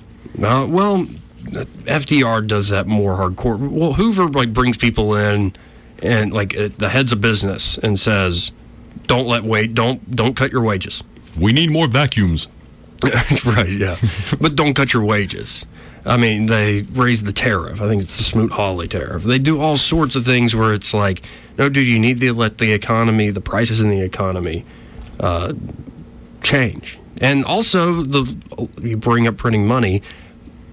Uh, 0.41 0.67
well, 0.69 1.05
FDR 1.05 2.45
does 2.45 2.69
that 2.69 2.87
more 2.87 3.15
hardcore. 3.15 3.57
Well, 3.57 3.93
Hoover 3.93 4.27
like 4.27 4.53
brings 4.53 4.77
people 4.77 5.15
in 5.15 5.53
and 6.01 6.33
like 6.33 6.57
uh, 6.57 6.69
the 6.77 6.89
heads 6.89 7.11
of 7.11 7.21
business 7.21 7.77
and 7.77 7.99
says, 7.99 8.51
don't 9.07 9.27
let 9.27 9.43
wait. 9.43 9.73
Don't 9.73 10.15
don't 10.15 10.35
cut 10.35 10.51
your 10.51 10.61
wages. 10.61 11.03
We 11.37 11.53
need 11.53 11.71
more 11.71 11.87
vacuums. 11.87 12.47
right, 13.45 13.69
yeah. 13.69 13.95
but 14.41 14.55
don't 14.55 14.73
cut 14.73 14.93
your 14.93 15.03
wages. 15.05 15.65
I 16.09 16.17
mean, 16.17 16.47
they 16.47 16.81
raise 16.91 17.21
the 17.21 17.31
tariff. 17.31 17.81
I 17.81 17.87
think 17.87 18.01
it's 18.01 18.17
the 18.17 18.23
Smoot 18.23 18.51
Hawley 18.51 18.87
tariff. 18.87 19.23
They 19.23 19.37
do 19.37 19.61
all 19.61 19.77
sorts 19.77 20.15
of 20.15 20.25
things 20.25 20.55
where 20.55 20.73
it's 20.73 20.91
like, 20.91 21.21
no, 21.57 21.69
dude, 21.69 21.85
you 21.87 21.99
need 21.99 22.19
to 22.21 22.33
let 22.33 22.57
the 22.57 22.73
economy, 22.73 23.29
the 23.29 23.41
prices 23.41 23.79
in 23.79 23.91
the 23.91 24.01
economy, 24.01 24.65
uh, 25.19 25.53
change. 26.41 26.97
And 27.17 27.45
also, 27.45 28.01
the 28.01 28.35
you 28.81 28.97
bring 28.97 29.27
up 29.27 29.37
printing 29.37 29.67
money. 29.67 30.01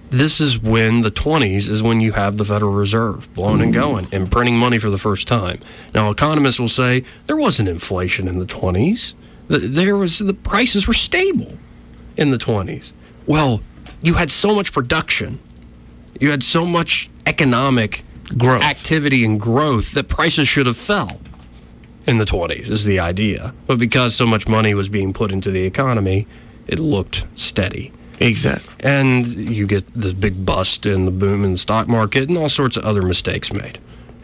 This 0.09 0.39
is 0.39 0.57
when 0.57 1.01
the 1.01 1.11
20s 1.11 1.69
is 1.69 1.83
when 1.83 1.99
you 1.99 2.13
have 2.13 2.37
the 2.37 2.45
Federal 2.45 2.71
Reserve 2.71 3.31
blowing 3.33 3.61
and 3.61 3.73
going 3.73 4.07
and 4.13 4.31
printing 4.31 4.57
money 4.57 4.79
for 4.79 4.89
the 4.89 4.97
first 4.97 5.27
time. 5.27 5.59
Now, 5.93 6.09
economists 6.09 6.59
will 6.59 6.69
say 6.69 7.03
there 7.25 7.35
wasn't 7.35 7.67
inflation 7.67 8.27
in 8.27 8.39
the 8.39 8.45
20s. 8.45 9.13
There 9.49 9.97
was 9.97 10.19
the 10.19 10.33
prices 10.33 10.87
were 10.87 10.93
stable 10.93 11.57
in 12.15 12.31
the 12.31 12.37
20s. 12.37 12.93
Well, 13.25 13.61
you 14.01 14.15
had 14.15 14.31
so 14.31 14.55
much 14.55 14.71
production, 14.73 15.39
you 16.19 16.31
had 16.31 16.43
so 16.43 16.65
much 16.65 17.09
economic 17.25 18.03
Growth. 18.37 18.63
activity 18.63 19.23
and 19.23 19.39
growth 19.39 19.93
that 19.93 20.07
prices 20.07 20.47
should 20.47 20.65
have 20.65 20.77
fell 20.77 21.19
in 22.05 22.17
the 22.17 22.25
20s 22.25 22.69
is 22.69 22.85
the 22.85 22.99
idea. 22.99 23.53
But 23.67 23.77
because 23.77 24.15
so 24.15 24.25
much 24.25 24.47
money 24.47 24.73
was 24.73 24.89
being 24.89 25.13
put 25.13 25.31
into 25.31 25.51
the 25.51 25.63
economy, 25.63 26.27
it 26.67 26.79
looked 26.79 27.25
steady. 27.35 27.91
Exactly. 28.19 28.73
And 28.79 29.27
you 29.27 29.67
get 29.67 29.85
this 29.93 30.13
big 30.13 30.45
bust 30.45 30.85
in 30.85 31.05
the 31.05 31.11
boom 31.11 31.43
in 31.43 31.51
the 31.51 31.57
stock 31.57 31.87
market 31.87 32.29
and 32.29 32.37
all 32.37 32.49
sorts 32.49 32.77
of 32.77 32.83
other 32.83 33.01
mistakes 33.01 33.53
made. 33.53 33.79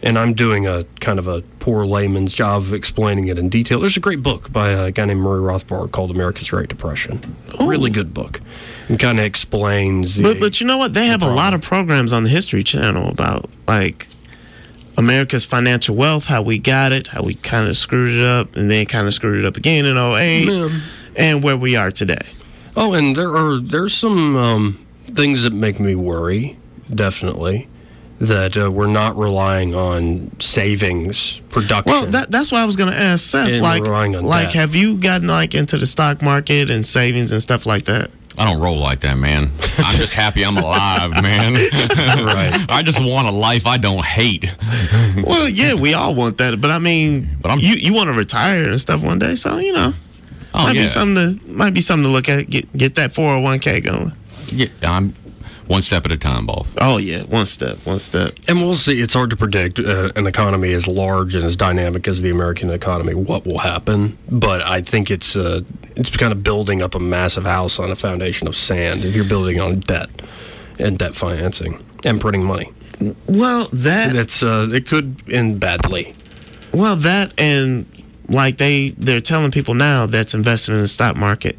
And 0.06 0.20
I'm 0.20 0.34
doing 0.34 0.68
a 0.68 0.84
kind 1.00 1.18
of 1.18 1.28
a 1.28 1.42
poor 1.60 1.86
layman's 1.86 2.34
job 2.34 2.62
of 2.64 2.74
explaining 2.74 3.30
it 3.30 3.40
in 3.40 3.48
detail. 3.48 3.80
There's 3.80 3.96
a 3.96 4.02
great 4.02 4.22
book 4.22 4.52
by 4.52 4.70
a 4.70 4.92
guy 4.92 5.06
named 5.06 5.22
Murray 5.22 5.40
Rothbard 5.42 5.92
called 5.94 6.12
America's 6.12 6.50
Great 6.50 6.68
Depression. 6.68 7.36
Really 7.62 7.90
good 7.90 8.14
book. 8.14 8.42
And 8.90 9.00
kind 9.00 9.18
of 9.18 9.24
explains 9.26 10.18
the, 10.18 10.24
But 10.24 10.42
but 10.42 10.60
you 10.60 10.68
know 10.68 10.78
what? 10.78 10.92
They 10.94 11.06
have 11.08 11.22
a 11.22 11.30
lot 11.34 11.54
of 11.54 11.62
programs 11.62 12.12
on 12.12 12.24
the 12.24 12.30
History 12.30 12.64
Channel 12.64 13.08
about 13.10 13.50
like 13.66 14.08
America's 14.98 15.46
financial 15.46 15.96
wealth, 15.96 16.26
how 16.26 16.42
we 16.42 16.60
got 16.60 16.92
it, 16.92 17.08
how 17.08 17.24
we 17.24 17.36
kind 17.36 17.70
of 17.70 17.78
screwed 17.78 18.14
it 18.20 18.26
up, 18.26 18.58
and 18.58 18.70
then 18.70 18.86
kind 18.86 19.08
of 19.08 19.14
screwed 19.14 19.40
it 19.40 19.46
up 19.46 19.56
again 19.56 19.86
in 19.86 19.96
08, 19.98 20.46
Yeah. 20.46 20.70
and 21.16 21.42
where 21.44 21.56
we 21.58 21.78
are 21.78 21.92
today. 21.92 22.26
Oh, 22.76 22.94
and 22.94 23.16
there 23.16 23.36
are 23.38 23.58
there's 23.58 23.94
some 23.94 24.36
um, 24.36 24.86
things 25.06 25.44
that 25.44 25.54
make 25.54 25.80
me 25.80 25.96
worry. 25.96 26.58
Definitely, 26.94 27.70
that 28.20 28.56
uh, 28.58 28.72
we're 28.72 28.88
not 28.88 29.18
relying 29.18 29.76
on 29.76 30.32
savings 30.40 31.42
production. 31.50 31.92
Well, 31.92 32.06
that, 32.08 32.32
that's 32.32 32.52
what 32.52 32.62
I 32.62 32.66
was 32.66 32.76
going 32.76 32.92
to 32.92 32.98
ask 32.98 33.30
Seth. 33.30 33.60
Like, 33.60 33.84
relying 33.84 34.16
on 34.16 34.24
like, 34.24 34.48
debt. 34.50 34.54
have 34.56 34.76
you 34.76 34.98
gotten 34.98 35.28
like 35.28 35.56
into 35.56 35.78
the 35.78 35.86
stock 35.88 36.22
market 36.22 36.70
and 36.70 36.86
savings 36.86 37.32
and 37.32 37.42
stuff 37.42 37.66
like 37.66 37.86
that? 37.86 38.10
I 38.36 38.46
don't 38.52 38.60
roll 38.62 38.78
like 38.80 39.02
that, 39.02 39.18
man. 39.20 39.52
I'm 39.78 39.96
just 39.96 40.14
happy 40.16 40.44
I'm 40.44 40.58
alive, 40.58 41.12
man. 41.22 41.54
Right. 42.24 42.66
I 42.70 42.82
just 42.84 43.00
want 43.04 43.28
a 43.28 43.32
life 43.32 43.68
I 43.68 43.78
don't 43.78 44.04
hate. 44.04 44.56
well, 45.24 45.48
yeah, 45.48 45.76
we 45.76 45.94
all 45.94 46.16
want 46.16 46.38
that, 46.40 46.60
but 46.60 46.72
I 46.72 46.80
mean, 46.80 47.30
But 47.42 47.50
I'm- 47.52 47.60
you 47.60 47.76
you 47.76 47.94
want 47.94 48.08
to 48.08 48.14
retire 48.14 48.70
and 48.70 48.82
stuff 48.82 49.04
one 49.04 49.20
day, 49.20 49.36
so 49.36 49.58
you 49.60 49.74
know, 49.74 49.94
Oh 50.56 50.64
might 50.64 50.76
yeah. 50.76 50.82
be 50.84 50.88
something 50.88 51.38
to 51.38 51.46
might 51.52 51.74
be 51.76 51.82
something 51.82 52.06
to 52.06 52.10
look 52.10 52.28
at. 52.30 52.50
Get 52.50 52.76
get 52.76 52.96
that 52.96 53.14
four 53.14 53.30
hundred 53.30 53.44
one 53.44 53.60
k 53.60 53.80
going. 53.82 54.14
yeah. 54.48 54.68
I'm 54.82 55.14
one 55.68 55.82
step 55.82 56.06
at 56.06 56.12
a 56.12 56.18
time, 56.18 56.46
boss. 56.46 56.76
Oh 56.80 56.98
yeah, 56.98 57.24
one 57.24 57.46
step, 57.46 57.78
one 57.86 58.00
step. 58.00 58.38
And 58.48 58.60
we'll 58.60 58.74
see. 58.76 59.00
It's 59.02 59.14
hard 59.14 59.30
to 59.30 59.36
predict 59.36 59.80
uh, 59.80 60.12
an 60.16 60.28
economy 60.28 60.74
as 60.74 60.88
large 60.88 61.36
and 61.36 61.44
as 61.44 61.56
dynamic 61.56 62.08
as 62.08 62.22
the 62.22 62.30
American 62.30 62.70
economy. 62.70 63.14
What 63.14 63.46
will 63.46 63.60
happen? 63.60 64.18
But 64.30 64.62
I 64.62 64.82
think 64.82 65.10
it's 65.10 65.36
uh, 65.36 65.62
it's 65.96 66.16
kind 66.18 66.32
of 66.32 66.44
building 66.44 66.82
up 66.82 66.96
a 66.96 67.00
massive 67.00 67.46
house 67.46 67.80
on 67.80 67.92
a 67.92 67.96
foundation 67.96 68.48
of 68.48 68.56
sand. 68.56 69.06
If 69.06 69.16
you're 69.16 69.26
building 69.26 69.60
on 69.60 69.80
debt 69.82 70.10
and 70.80 70.98
debt 71.00 71.16
financing 71.16 71.80
and 72.04 72.20
printing 72.20 72.44
money, 72.44 72.70
Well, 73.28 73.70
that 73.72 74.14
that's 74.14 74.44
uh, 74.44 74.68
it 74.72 74.88
could 74.88 75.22
end 75.32 75.60
badly. 75.60 76.14
Well, 76.74 76.96
that 76.98 77.32
and 77.40 77.86
like 78.28 78.58
they 78.58 78.90
they're 78.98 79.22
telling 79.22 79.52
people 79.52 79.76
now 79.76 80.08
that's 80.08 80.34
invested 80.34 80.74
in 80.74 80.82
the 80.82 80.88
stock 80.88 81.16
market, 81.16 81.56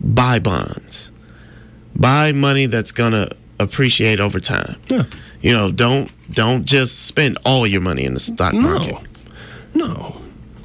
buy 0.00 0.38
bonds, 0.38 1.12
buy 1.94 2.32
money 2.32 2.66
that's 2.66 2.90
gonna 2.90 3.28
appreciate 3.58 4.20
over 4.20 4.40
time. 4.40 4.76
Yeah. 4.88 5.04
You 5.40 5.52
know, 5.52 5.70
don't 5.70 6.10
don't 6.32 6.64
just 6.64 7.06
spend 7.06 7.38
all 7.44 7.66
your 7.66 7.80
money 7.80 8.04
in 8.04 8.14
the 8.14 8.20
stock 8.20 8.54
market. 8.54 8.96
No, 9.74 9.86
no. 9.86 10.16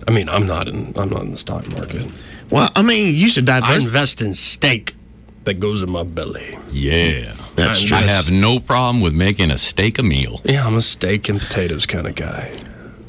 I 0.07 0.11
mean, 0.11 0.29
I'm 0.29 0.47
not 0.47 0.67
in. 0.67 0.93
I'm 0.97 1.09
not 1.09 1.21
in 1.21 1.31
the 1.31 1.37
stock 1.37 1.67
market. 1.69 2.09
Well, 2.49 2.69
I 2.75 2.81
mean, 2.81 3.13
you 3.13 3.29
should 3.29 3.47
I 3.49 3.75
invest 3.75 4.21
in 4.21 4.33
steak 4.33 4.95
that 5.43 5.59
goes 5.59 5.83
in 5.83 5.91
my 5.91 6.03
belly. 6.03 6.57
Yeah. 6.71 7.33
That's 7.55 7.83
I 7.83 7.87
true. 7.87 7.97
I 7.97 8.01
have 8.01 8.31
no 8.31 8.59
problem 8.59 9.01
with 9.01 9.13
making 9.13 9.51
a 9.51 9.57
steak 9.57 9.99
a 9.99 10.03
meal. 10.03 10.41
Yeah, 10.43 10.65
I'm 10.65 10.77
a 10.77 10.81
steak 10.81 11.29
and 11.29 11.39
potatoes 11.39 11.85
kind 11.85 12.07
of 12.07 12.15
guy. 12.15 12.55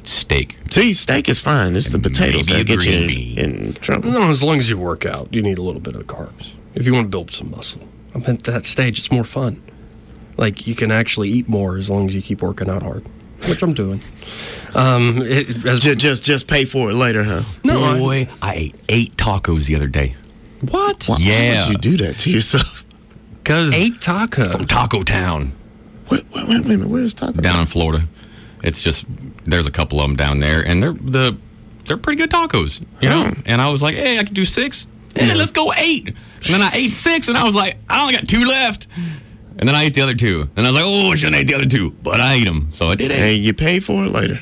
Steak. 0.05 0.59
See, 0.71 0.93
steak 0.93 1.29
is 1.29 1.41
fine. 1.41 1.77
It's 1.77 1.91
the 1.91 1.99
potatoes 1.99 2.51
Maybe 2.51 2.63
that 2.63 2.67
get 2.67 2.85
you 2.87 2.99
in, 3.01 3.07
bean. 3.07 3.39
in 3.39 3.73
trouble. 3.75 4.11
No, 4.11 4.31
as 4.31 4.43
long 4.43 4.59
as 4.59 4.69
you 4.69 4.77
work 4.79 5.07
out, 5.07 5.33
you 5.33 5.43
need 5.43 5.59
a 5.59 5.63
little 5.63 5.81
bit 5.81 5.95
of 5.95 6.07
carbs. 6.07 6.53
If 6.75 6.87
you 6.87 6.93
want 6.93 7.05
to 7.07 7.09
build 7.11 7.31
some 7.31 7.51
muscle, 7.51 7.83
I'm 8.15 8.25
at 8.27 8.43
that 8.45 8.65
stage. 8.65 8.99
It's 8.99 9.11
more 9.13 9.25
fun. 9.25 9.63
Like 10.37 10.67
you 10.67 10.75
can 10.75 10.91
actually 10.91 11.29
eat 11.31 11.49
more 11.49 11.77
as 11.77 11.91
long 11.91 12.07
as 12.07 12.15
you 12.15 12.23
keep 12.23 12.43
working 12.43 12.69
out 12.69 12.83
hard, 12.83 13.05
which 13.47 13.63
I'm 13.63 13.75
doing. 13.75 14.01
Um, 14.75 15.19
it, 15.23 15.65
as, 15.67 15.81
Just, 15.81 15.99
just 15.99 16.25
just 16.25 16.49
pay 16.49 16.65
for 16.65 16.91
it 16.91 16.95
later, 16.95 17.25
huh? 17.25 17.43
no, 17.65 17.81
I- 17.83 17.99
Boy, 17.99 18.29
I 18.41 18.55
ate 18.55 18.75
eight 18.89 19.17
tacos 19.17 19.67
the 19.67 19.77
other 19.77 19.89
day. 19.89 20.15
what? 20.61 21.05
Why, 21.07 21.17
Yeah. 21.21 21.63
Why 21.63 21.69
would 21.69 21.85
you 21.85 21.97
do 21.97 22.05
that 22.05 22.19
to 22.21 22.31
yourself? 22.31 22.85
Cause 23.45 23.73
Eight 23.75 23.95
tacos. 23.95 24.53
from 24.53 24.67
Taco 24.67 25.03
Town 25.03 25.53
Wait, 26.11 26.25
wait, 26.35 26.49
wait 26.49 26.61
a 26.61 26.69
minute. 26.69 26.89
Where's 26.89 27.15
Taco? 27.15 27.41
down 27.41 27.61
in 27.61 27.67
Florida. 27.67 28.05
It's 28.63 28.83
just 28.83 29.05
there's 29.45 29.67
a 29.67 29.71
couple 29.71 30.01
of 30.01 30.09
them 30.09 30.17
down 30.17 30.39
there, 30.41 30.61
and 30.67 30.83
they're 30.83 30.93
the 30.93 31.37
they're 31.87 31.97
pretty 31.97 32.19
good 32.21 32.31
tacos, 32.31 32.81
you 33.01 33.09
know. 33.09 33.31
Oh. 33.35 33.43
And 33.47 33.61
I 33.63 33.71
was 33.71 33.81
like, 33.83 33.95
hey, 33.95 34.19
I 34.19 34.25
could 34.25 34.35
do 34.35 34.45
six. 34.45 34.87
Yeah, 35.17 35.35
let's 35.35 35.51
go 35.53 35.73
eight. 35.79 36.09
And 36.09 36.55
then 36.55 36.61
I 36.63 36.71
ate 36.75 36.91
six, 36.93 37.29
and 37.29 37.37
I 37.39 37.45
was 37.45 37.55
like, 37.55 37.77
I 37.89 38.03
only 38.03 38.15
got 38.15 38.29
two 38.29 38.45
left. 38.45 38.87
And 39.61 39.69
then 39.69 39.77
I 39.77 39.85
ate 39.85 39.95
the 39.95 40.01
other 40.01 40.15
two. 40.15 40.49
And 40.57 40.67
I 40.67 40.71
was 40.71 40.75
like, 40.77 40.85
oh, 40.87 41.13
I 41.13 41.15
shouldn't 41.15 41.37
have 41.37 41.43
ate 41.43 41.47
the 41.49 41.55
other 41.55 41.67
two, 41.67 41.91
but 42.03 42.19
I 42.19 42.35
ate 42.35 42.47
them, 42.47 42.69
so 42.73 42.89
I 42.89 42.95
did 42.97 43.11
it. 43.13 43.19
Hey, 43.19 43.35
eight. 43.35 43.43
you 43.45 43.53
pay 43.55 43.79
for 43.79 44.05
it 44.07 44.11
later. 44.11 44.41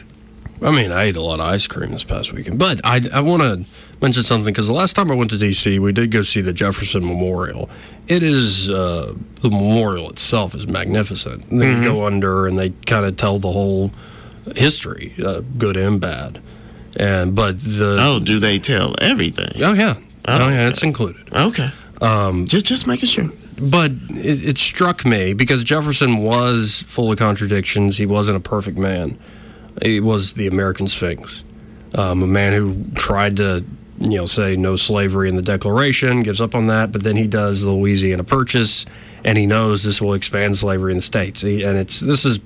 I 0.62 0.70
mean, 0.70 0.90
I 0.90 1.04
ate 1.04 1.16
a 1.16 1.20
lot 1.22 1.40
of 1.40 1.46
ice 1.46 1.66
cream 1.66 1.90
this 1.92 2.02
past 2.04 2.32
weekend, 2.32 2.58
but 2.58 2.80
I, 2.84 3.00
I 3.12 3.20
want 3.20 3.42
to 3.42 3.64
mention 4.00 4.22
something 4.22 4.52
because 4.52 4.66
the 4.68 4.72
last 4.72 4.94
time 4.96 5.10
I 5.10 5.14
went 5.14 5.30
to 5.30 5.38
D.C., 5.38 5.78
we 5.80 5.92
did 5.92 6.10
go 6.10 6.22
see 6.22 6.40
the 6.40 6.52
Jefferson 6.52 7.04
Memorial. 7.06 7.68
It 8.08 8.22
is 8.22 8.70
uh, 8.70 9.12
the 9.42 9.50
memorial 9.50 10.08
itself 10.08 10.54
is 10.54 10.66
magnificent. 10.66 11.48
They 11.50 11.74
go 11.84 12.06
under 12.06 12.46
and 12.46 12.58
they 12.58 12.70
kind 12.86 13.04
of 13.04 13.16
tell 13.16 13.38
the 13.38 13.52
whole 13.52 13.92
history, 14.56 15.12
uh, 15.22 15.40
good 15.58 15.76
and 15.76 16.00
bad. 16.00 16.40
And 16.96 17.34
but 17.34 17.60
the 17.62 17.96
Oh, 18.00 18.18
do 18.18 18.38
they 18.38 18.58
tell 18.58 18.94
everything? 19.00 19.62
oh 19.62 19.74
yeah 19.74 19.94
Oh, 20.26 20.44
oh 20.44 20.48
yeah 20.48 20.68
it's 20.68 20.82
included. 20.82 21.32
Okay. 21.32 21.70
Um, 22.00 22.46
just 22.46 22.66
just 22.66 22.86
making 22.86 23.08
sure. 23.08 23.30
But 23.61 23.92
it, 24.11 24.46
it 24.46 24.59
struck 24.59 25.04
me 25.04 25.32
because 25.32 25.64
Jefferson 25.64 26.18
was 26.18 26.84
full 26.86 27.11
of 27.11 27.18
contradictions. 27.18 27.96
He 27.96 28.06
wasn't 28.06 28.36
a 28.36 28.40
perfect 28.40 28.78
man. 28.78 29.18
He 29.82 30.00
was 30.00 30.34
the 30.34 30.46
American 30.46 30.88
Sphinx, 30.88 31.44
um, 31.94 32.22
a 32.22 32.26
man 32.26 32.52
who 32.52 32.84
tried 32.94 33.36
to, 33.36 33.64
you 34.00 34.16
know, 34.16 34.26
say 34.26 34.56
no 34.56 34.76
slavery 34.76 35.28
in 35.28 35.36
the 35.36 35.42
Declaration, 35.42 36.22
gives 36.22 36.40
up 36.40 36.54
on 36.54 36.66
that, 36.66 36.90
but 36.90 37.04
then 37.04 37.16
he 37.16 37.26
does 37.26 37.62
the 37.62 37.70
Louisiana 37.70 38.24
Purchase, 38.24 38.86
and 39.24 39.38
he 39.38 39.46
knows 39.46 39.84
this 39.84 40.00
will 40.00 40.14
expand 40.14 40.56
slavery 40.56 40.92
in 40.92 40.98
the 40.98 41.02
states. 41.02 41.42
He, 41.42 41.62
and 41.62 41.78
it's 41.78 42.00
this 42.00 42.24
is, 42.24 42.40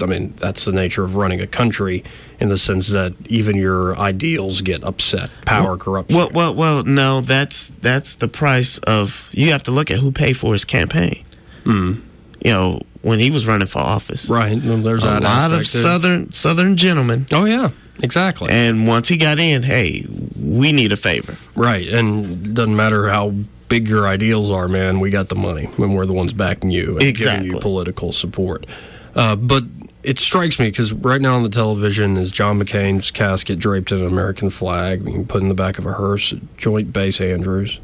I 0.00 0.06
mean, 0.06 0.34
that's 0.38 0.64
the 0.64 0.72
nature 0.72 1.04
of 1.04 1.14
running 1.14 1.40
a 1.40 1.46
country 1.46 2.02
in 2.42 2.48
the 2.48 2.58
sense 2.58 2.88
that 2.88 3.14
even 3.28 3.56
your 3.56 3.96
ideals 3.98 4.60
get 4.62 4.82
upset. 4.82 5.30
Power 5.46 5.76
corrupts. 5.76 6.12
Well, 6.12 6.28
well, 6.34 6.54
well. 6.54 6.82
No, 6.84 7.20
that's 7.20 7.70
that's 7.80 8.16
the 8.16 8.26
price 8.28 8.78
of. 8.78 9.28
You 9.32 9.52
have 9.52 9.62
to 9.64 9.70
look 9.70 9.90
at 9.90 9.98
who 9.98 10.10
paid 10.10 10.34
for 10.36 10.52
his 10.52 10.64
campaign. 10.64 11.24
You 11.64 12.02
know, 12.50 12.80
when 13.02 13.20
he 13.20 13.30
was 13.30 13.46
running 13.46 13.68
for 13.68 13.78
office, 13.78 14.28
right. 14.28 14.60
Well, 14.62 14.78
there's 14.78 15.04
a 15.04 15.20
lot 15.20 15.52
of 15.52 15.60
aspect 15.60 15.72
too. 15.72 15.78
southern 15.78 16.32
southern 16.32 16.76
gentlemen. 16.76 17.26
Oh 17.32 17.44
yeah, 17.44 17.70
exactly. 18.02 18.50
And 18.50 18.88
once 18.88 19.06
he 19.08 19.16
got 19.16 19.38
in, 19.38 19.62
hey, 19.62 20.04
we 20.36 20.72
need 20.72 20.90
a 20.90 20.96
favor. 20.96 21.36
Right, 21.54 21.86
and 21.86 22.44
it 22.46 22.54
doesn't 22.54 22.74
matter 22.74 23.08
how 23.08 23.30
big 23.68 23.88
your 23.88 24.08
ideals 24.08 24.50
are, 24.50 24.66
man. 24.66 24.98
We 24.98 25.10
got 25.10 25.28
the 25.28 25.36
money, 25.36 25.68
and 25.78 25.94
we're 25.94 26.04
the 26.06 26.12
ones 26.12 26.32
backing 26.32 26.72
you 26.72 26.94
and 26.98 27.02
Exactly. 27.04 27.46
giving 27.46 27.56
you 27.56 27.60
political 27.60 28.10
support. 28.12 28.66
Uh, 29.14 29.36
but 29.36 29.62
it 30.02 30.18
strikes 30.18 30.58
me 30.58 30.66
because 30.68 30.92
right 30.92 31.20
now 31.20 31.34
on 31.34 31.42
the 31.42 31.48
television 31.48 32.16
is 32.16 32.30
John 32.30 32.58
McCain's 32.60 33.10
casket 33.10 33.58
draped 33.58 33.92
in 33.92 34.00
an 34.00 34.06
American 34.06 34.50
flag, 34.50 35.04
being 35.04 35.26
put 35.26 35.42
in 35.42 35.48
the 35.48 35.54
back 35.54 35.78
of 35.78 35.86
a 35.86 35.92
hearse 35.92 36.32
at 36.32 36.56
Joint 36.56 36.92
Base 36.92 37.20
Andrews, 37.20 37.80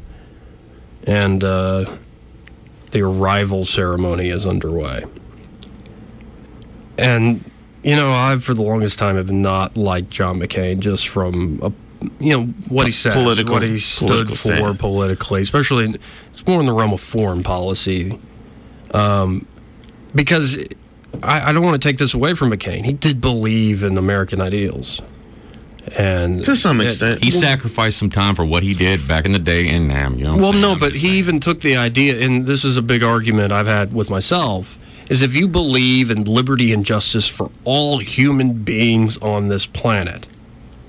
and 1.03 1.43
uh, 1.43 1.95
the 2.91 3.01
arrival 3.01 3.65
ceremony 3.65 4.29
is 4.29 4.45
underway. 4.45 5.03
And 6.97 7.49
you 7.83 7.95
know, 7.95 8.11
I've 8.11 8.43
for 8.43 8.53
the 8.53 8.63
longest 8.63 8.99
time 8.99 9.15
have 9.15 9.31
not 9.31 9.77
liked 9.77 10.09
John 10.09 10.39
McCain 10.39 10.79
just 10.79 11.07
from 11.07 11.59
a 11.63 11.71
you 12.19 12.37
know 12.37 12.43
what 12.69 12.85
he 12.85 12.91
says, 12.91 13.13
Political- 13.13 13.53
what 13.53 13.61
he 13.63 13.79
stood 13.79 14.29
for 14.29 14.35
stance. 14.35 14.77
politically, 14.79 15.41
especially 15.41 15.95
it's 16.31 16.45
more 16.45 16.59
in 16.59 16.65
the 16.65 16.73
realm 16.73 16.93
of 16.93 17.01
foreign 17.01 17.43
policy. 17.43 18.19
Um, 18.93 19.45
because 20.15 20.57
I, 21.23 21.49
I 21.49 21.53
don't 21.53 21.63
want 21.63 21.81
to 21.81 21.87
take 21.87 21.97
this 21.97 22.13
away 22.13 22.33
from 22.33 22.51
McCain. 22.51 22.85
He 22.85 22.93
did 22.93 23.19
believe 23.21 23.83
in 23.83 23.97
American 23.97 24.39
ideals, 24.41 25.01
and 25.97 26.43
To 26.45 26.55
some 26.55 26.79
it- 26.81 26.85
extent. 26.85 27.23
He 27.23 27.31
sacrificed 27.31 27.97
some 27.97 28.09
time 28.09 28.35
for 28.35 28.45
what 28.45 28.63
he 28.63 28.73
did 28.73 29.07
back 29.07 29.25
in 29.25 29.31
the 29.31 29.39
day 29.39 29.67
in 29.67 29.87
Nam. 29.87 30.17
You 30.17 30.25
know? 30.25 30.37
Well, 30.37 30.53
no, 30.53 30.77
but 30.77 30.95
he 30.95 31.17
even 31.19 31.39
took 31.39 31.61
the 31.61 31.75
idea, 31.77 32.19
and 32.25 32.45
this 32.45 32.63
is 32.63 32.77
a 32.77 32.81
big 32.81 33.03
argument 33.03 33.51
I've 33.51 33.67
had 33.67 33.93
with 33.93 34.09
myself, 34.09 34.77
is 35.09 35.21
if 35.21 35.35
you 35.35 35.47
believe 35.47 36.11
in 36.11 36.23
liberty 36.25 36.71
and 36.71 36.85
justice 36.85 37.27
for 37.27 37.49
all 37.63 37.97
human 37.97 38.53
beings 38.63 39.17
on 39.17 39.49
this 39.49 39.65
planet, 39.65 40.27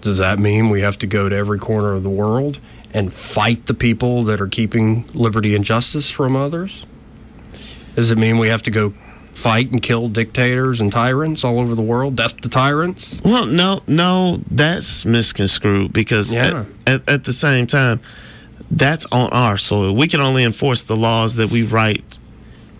does 0.03 0.19
that 0.19 0.39
mean 0.39 0.69
we 0.71 0.83
have 0.83 0.99
to 0.99 1.07
go 1.07 1.29
to 1.29 1.35
every 1.37 1.59
corner 1.59 1.93
of 1.93 2.03
the 2.03 2.11
world 2.11 2.59
and 2.93 3.13
fight 3.13 3.67
the 3.67 3.75
people 3.75 4.23
that 4.25 4.41
are 4.41 4.47
keeping 4.49 5.07
liberty 5.15 5.55
and 5.55 5.65
justice 5.65 6.11
from 6.11 6.37
others? 6.37 6.87
Does 7.97 8.11
it 8.11 8.19
mean 8.19 8.39
we 8.39 8.49
have 8.49 8.63
to 8.65 8.71
go 8.71 8.93
fight 9.33 9.71
and 9.71 9.81
kill 9.83 10.09
dictators 10.09 10.81
and 10.81 10.93
tyrants 10.93 11.45
all 11.45 11.59
over 11.61 11.75
the 11.75 11.83
world? 11.83 12.17
Death 12.17 12.41
to 12.43 12.49
tyrants? 12.49 13.21
Well, 13.25 13.47
no, 13.47 13.81
no, 13.87 14.41
that's 14.51 15.05
misconstrued 15.05 15.93
because 15.93 16.33
Yeah. 16.35 16.65
at, 16.87 16.95
at, 17.03 17.09
at 17.09 17.25
the 17.25 17.33
same 17.33 17.67
time, 17.67 18.01
that's 18.71 19.07
on 19.11 19.31
our 19.31 19.59
soil. 19.59 19.95
We 19.97 20.09
can 20.09 20.21
only 20.21 20.45
enforce 20.45 20.83
the 20.83 20.97
laws 20.97 21.37
that 21.37 21.51
we 21.51 21.63
write 21.65 22.05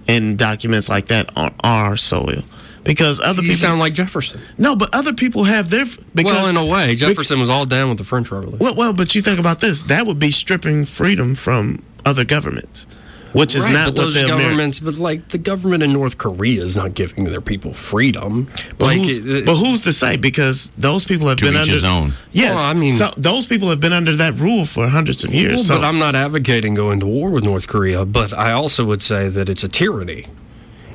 in 0.07 0.37
documents 0.37 0.89
like 0.89 1.07
that 1.09 1.37
on 1.37 1.55
our 1.65 1.97
soil. 1.97 2.43
Because 2.83 3.21
other 3.21 3.43
you 3.43 3.49
people 3.51 3.57
sound 3.69 3.79
like 3.79 3.93
Jefferson. 3.93 4.41
no, 4.57 4.75
but 4.75 4.89
other 4.95 5.13
people 5.13 5.45
have 5.45 5.69
their 5.69 5.85
because 6.15 6.33
well, 6.33 6.47
in 6.49 6.57
a 6.57 6.65
way, 6.65 6.95
Jefferson 6.97 7.39
was 7.39 7.51
all 7.51 7.67
down 7.67 7.91
with 7.91 7.99
the 7.99 8.05
French 8.05 8.31
Revolution. 8.31 8.59
Well, 8.59 8.75
well, 8.75 8.93
but 8.95 9.15
you 9.15 9.21
think 9.21 9.39
about 9.39 9.61
this. 9.61 9.83
That 9.85 10.07
would 10.07 10.19
be 10.19 10.31
stripping 10.31 10.87
freedom 10.87 11.35
from 11.35 11.83
other 12.07 12.25
governments, 12.25 12.87
which 13.33 13.55
is 13.55 13.65
Right, 13.65 13.73
not 13.73 13.87
but 13.87 13.95
what 13.99 14.03
those 14.05 14.15
the 14.15 14.21
Ameri- 14.21 14.29
governments. 14.29 14.81
But 14.81 14.95
like 14.99 15.29
the 15.29 15.39
government 15.39 15.83
in 15.83 15.93
North 15.93 16.19
Korea 16.19 16.63
is 16.63 16.77
not 16.77 16.95
giving 16.95 17.25
their 17.25 17.41
people 17.41 17.73
freedom. 17.75 18.49
But, 18.79 18.85
like, 18.87 18.99
who's, 18.99 19.19
it- 19.25 19.47
but 19.47 19.55
who's 19.57 19.81
to 19.83 19.93
say? 19.93 20.17
Because 20.17 20.73
those 20.79 21.05
people 21.05 21.29
have 21.29 21.39
To 21.39 21.45
been 21.45 21.55
each 21.55 21.61
under 21.61 21.73
his 21.73 21.85
own. 21.85 22.13
Yeah, 22.33 22.55
Well, 22.57 22.65
I 22.65 22.75
mean- 22.75 22.93
so 22.93 23.11
those 23.17 23.47
people 23.47 23.69
have 23.71 23.81
been 23.81 23.93
under 23.93 24.17
that 24.17 24.35
rule 24.35 24.67
for 24.67 24.89
hundreds 24.89 25.25
of 25.25 25.33
years. 25.35 25.55
well, 25.57 25.65
so 25.65 25.79
but 25.79 25.85
I'm 25.85 25.99
not 25.99 26.15
advocating 26.15 26.75
going 26.75 27.01
to 27.01 27.07
war 27.07 27.31
with 27.31 27.45
North 27.45 27.67
Korea. 27.69 28.05
But 28.05 28.33
I 28.33 28.53
also 28.53 28.85
would 28.85 29.03
say 29.03 29.29
that 29.29 29.49
it's 29.49 29.65
a 29.65 29.69
tyranny. 29.69 30.27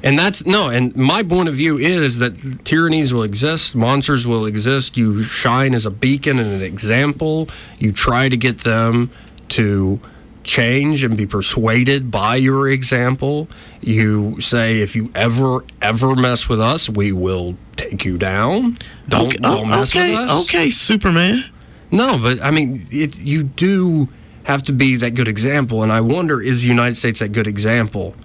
And 0.03 0.19
that's 0.19 0.45
no, 0.45 0.69
and 0.69 0.95
my 0.95 1.23
point 1.23 1.49
of 1.49 1.55
view 1.55 1.79
is 1.79 2.19
that 2.19 2.63
tyrannies 2.63 3.11
will 3.11 3.23
exist, 3.23 3.73
monsters 3.75 4.27
will 4.27 4.45
exist. 4.45 4.97
You 4.97 5.23
shine 5.23 5.73
as 5.73 5.87
a 5.87 5.89
beacon 5.89 6.37
and 6.37 6.53
an 6.53 6.61
example. 6.61 7.49
You 7.79 7.91
try 7.91 8.29
to 8.29 8.37
get 8.37 8.59
them 8.59 9.09
to 9.49 9.99
change 10.45 11.03
and 11.03 11.17
be 11.17 11.25
persuaded 11.25 12.09
by 12.11 12.35
your 12.35 12.69
example. 12.69 13.49
You 13.81 14.39
say, 14.39 14.79
if 14.79 14.95
you 14.95 15.11
ever, 15.13 15.65
ever 15.81 16.15
mess 16.15 16.47
with 16.47 16.61
us, 16.61 16.87
we 16.87 17.11
will 17.11 17.57
take 17.75 18.05
you 18.05 18.17
down. 18.17 18.77
Don't 19.09 19.27
okay, 19.27 19.37
don't 19.37 19.69
mess 19.69 19.93
okay, 19.93 20.11
with 20.11 20.29
us. 20.29 20.43
okay, 20.45 20.69
Superman. 20.69 21.43
No, 21.91 22.17
but 22.17 22.41
I 22.41 22.51
mean, 22.51 22.85
it, 22.91 23.19
you 23.19 23.43
do 23.43 24.07
have 24.43 24.61
to 24.63 24.71
be 24.71 24.95
that 24.97 25.11
good 25.11 25.27
example, 25.27 25.83
and 25.83 25.91
I 25.91 26.01
wonder 26.01 26.41
is 26.41 26.61
the 26.61 26.67
United 26.67 26.95
States 26.95 27.19
that 27.19 27.29
good 27.29 27.47
example? 27.47 28.15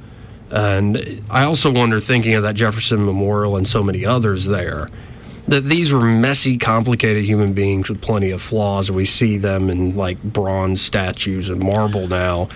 And 0.50 1.22
I 1.30 1.44
also 1.44 1.70
wonder, 1.70 2.00
thinking 2.00 2.34
of 2.34 2.42
that 2.42 2.54
Jefferson 2.54 3.04
Memorial 3.04 3.56
and 3.56 3.66
so 3.66 3.82
many 3.82 4.04
others 4.04 4.46
there, 4.46 4.88
that 5.48 5.64
these 5.64 5.92
were 5.92 6.00
messy, 6.02 6.58
complicated 6.58 7.24
human 7.24 7.52
beings 7.52 7.88
with 7.88 8.00
plenty 8.00 8.30
of 8.30 8.40
flaws. 8.42 8.90
We 8.90 9.04
see 9.04 9.36
them 9.38 9.68
in 9.70 9.94
like 9.94 10.22
bronze 10.22 10.80
statues 10.80 11.48
and 11.48 11.60
marble 11.62 12.06
now. 12.06 12.48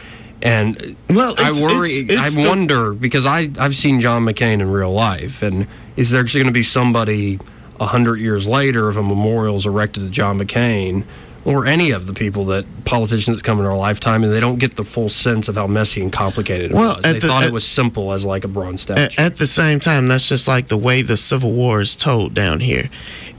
And 0.43 0.95
Well, 1.09 1.35
I 1.39 1.51
worry, 1.53 1.91
it's- 1.91 2.21
it's 2.27 2.37
I 2.39 2.43
the- 2.43 2.49
wonder, 2.49 2.93
because 2.93 3.25
I, 3.27 3.49
I've 3.59 3.75
seen 3.75 4.01
John 4.01 4.25
McCain 4.27 4.61
in 4.61 4.71
real 4.71 4.93
life, 4.93 5.43
and 5.43 5.67
is 5.97 6.11
there 6.11 6.23
going 6.25 6.45
to 6.47 6.53
be 6.53 6.63
somebody 6.63 7.39
a 7.81 7.87
hundred 7.87 8.21
years 8.21 8.47
later 8.47 8.89
if 8.91 8.97
a 8.97 9.03
memorial 9.03 9.57
is 9.57 9.67
erected 9.67 10.03
to 10.05 10.11
John 10.11 10.39
McCain 10.39 11.05
or 11.45 11.67
any 11.67 11.91
of 11.91 12.07
the 12.07 12.13
people 12.15 12.47
that 12.47 12.65
politicians 12.85 13.37
that 13.37 13.45
come 13.45 13.61
in 13.61 13.67
our 13.67 13.77
lifetime 13.77 14.25
and 14.25 14.33
they 14.33 14.41
don't 14.41 14.59
get 14.59 14.77
the 14.77 14.85
full 14.85 15.09
sense 15.09 15.49
of 15.49 15.55
how 15.57 15.67
messy 15.67 16.01
and 16.03 16.13
complicated 16.13 16.71
it 16.71 16.75
Well, 16.75 16.95
was. 16.97 17.03
They 17.03 17.19
the- 17.19 17.27
thought 17.27 17.43
at- 17.43 17.49
it 17.49 17.53
was 17.53 17.67
simple 17.67 18.13
as 18.13 18.25
like 18.25 18.45
a 18.45 18.49
bronze 18.49 18.83
statue. 18.83 19.03
At, 19.03 19.19
at 19.19 19.37
the 19.37 19.47
same 19.47 19.81
time, 19.81 20.07
that's 20.09 20.29
just 20.29 20.49
like 20.49 20.69
the 20.69 20.77
way 20.79 21.03
the 21.03 21.17
Civil 21.17 21.53
War 21.53 21.81
is 21.81 21.95
told 21.95 22.33
down 22.35 22.61
here. 22.61 22.89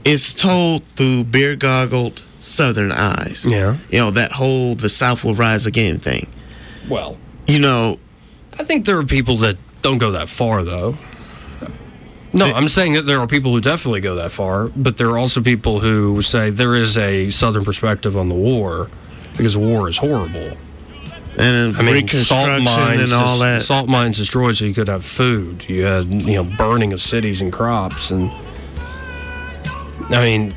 It's 0.04 0.32
told 0.32 0.84
through 0.84 1.24
beer 1.24 1.56
goggled 1.56 2.22
Southern 2.38 2.92
eyes. 2.92 3.44
Yeah. 3.48 3.76
You 3.90 3.98
know, 3.98 4.10
that 4.12 4.30
whole 4.32 4.74
the 4.76 4.88
South 4.88 5.24
will 5.24 5.34
rise 5.34 5.66
again 5.66 5.98
thing. 5.98 6.28
well, 6.88 7.16
You 7.48 7.58
know, 7.58 7.98
I 8.58 8.62
think 8.64 8.86
there 8.86 8.98
are 8.98 9.04
people 9.04 9.36
that 9.38 9.56
don't 9.82 9.98
go 9.98 10.12
that 10.12 10.28
far, 10.28 10.62
though. 10.64 10.96
No, 12.36 12.46
I'm 12.52 12.68
saying 12.68 12.92
that 12.92 13.02
there 13.02 13.18
are 13.18 13.26
people 13.26 13.52
who 13.52 13.60
definitely 13.60 14.00
go 14.00 14.14
that 14.16 14.30
far, 14.30 14.68
but 14.68 14.98
there 14.98 15.08
are 15.08 15.18
also 15.18 15.40
people 15.42 15.80
who 15.80 16.20
say 16.20 16.50
there 16.50 16.74
is 16.74 16.98
a 16.98 17.30
Southern 17.30 17.64
perspective 17.64 18.16
on 18.16 18.28
the 18.28 18.34
war 18.34 18.88
because 19.32 19.54
the 19.54 19.58
war 19.58 19.88
is 19.88 19.96
horrible. 19.96 20.56
and 21.38 21.76
I 21.76 21.82
mean, 21.82 22.06
salt 22.08 22.62
mines, 22.62 23.02
and 23.10 23.12
all 23.12 23.38
that. 23.38 23.62
salt 23.62 23.88
mines 23.88 24.18
destroyed 24.18 24.56
so 24.56 24.64
you 24.66 24.74
could 24.74 24.88
have 24.88 25.04
food. 25.04 25.68
You 25.68 25.84
had 25.84 26.22
you 26.22 26.34
know 26.34 26.44
burning 26.44 26.92
of 26.92 27.00
cities 27.00 27.40
and 27.40 27.52
crops, 27.52 28.10
and 28.10 28.30
I 30.10 30.20
mean, 30.20 30.54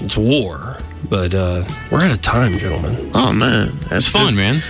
it's 0.00 0.16
war. 0.16 0.78
But 1.10 1.34
uh, 1.34 1.64
we're 1.90 2.00
out 2.00 2.12
of 2.12 2.22
time, 2.22 2.56
gentlemen. 2.58 3.10
oh 3.14 3.32
man, 3.32 3.68
that's 3.90 4.06
It's 4.06 4.08
fun, 4.08 4.34
man. 4.36 4.62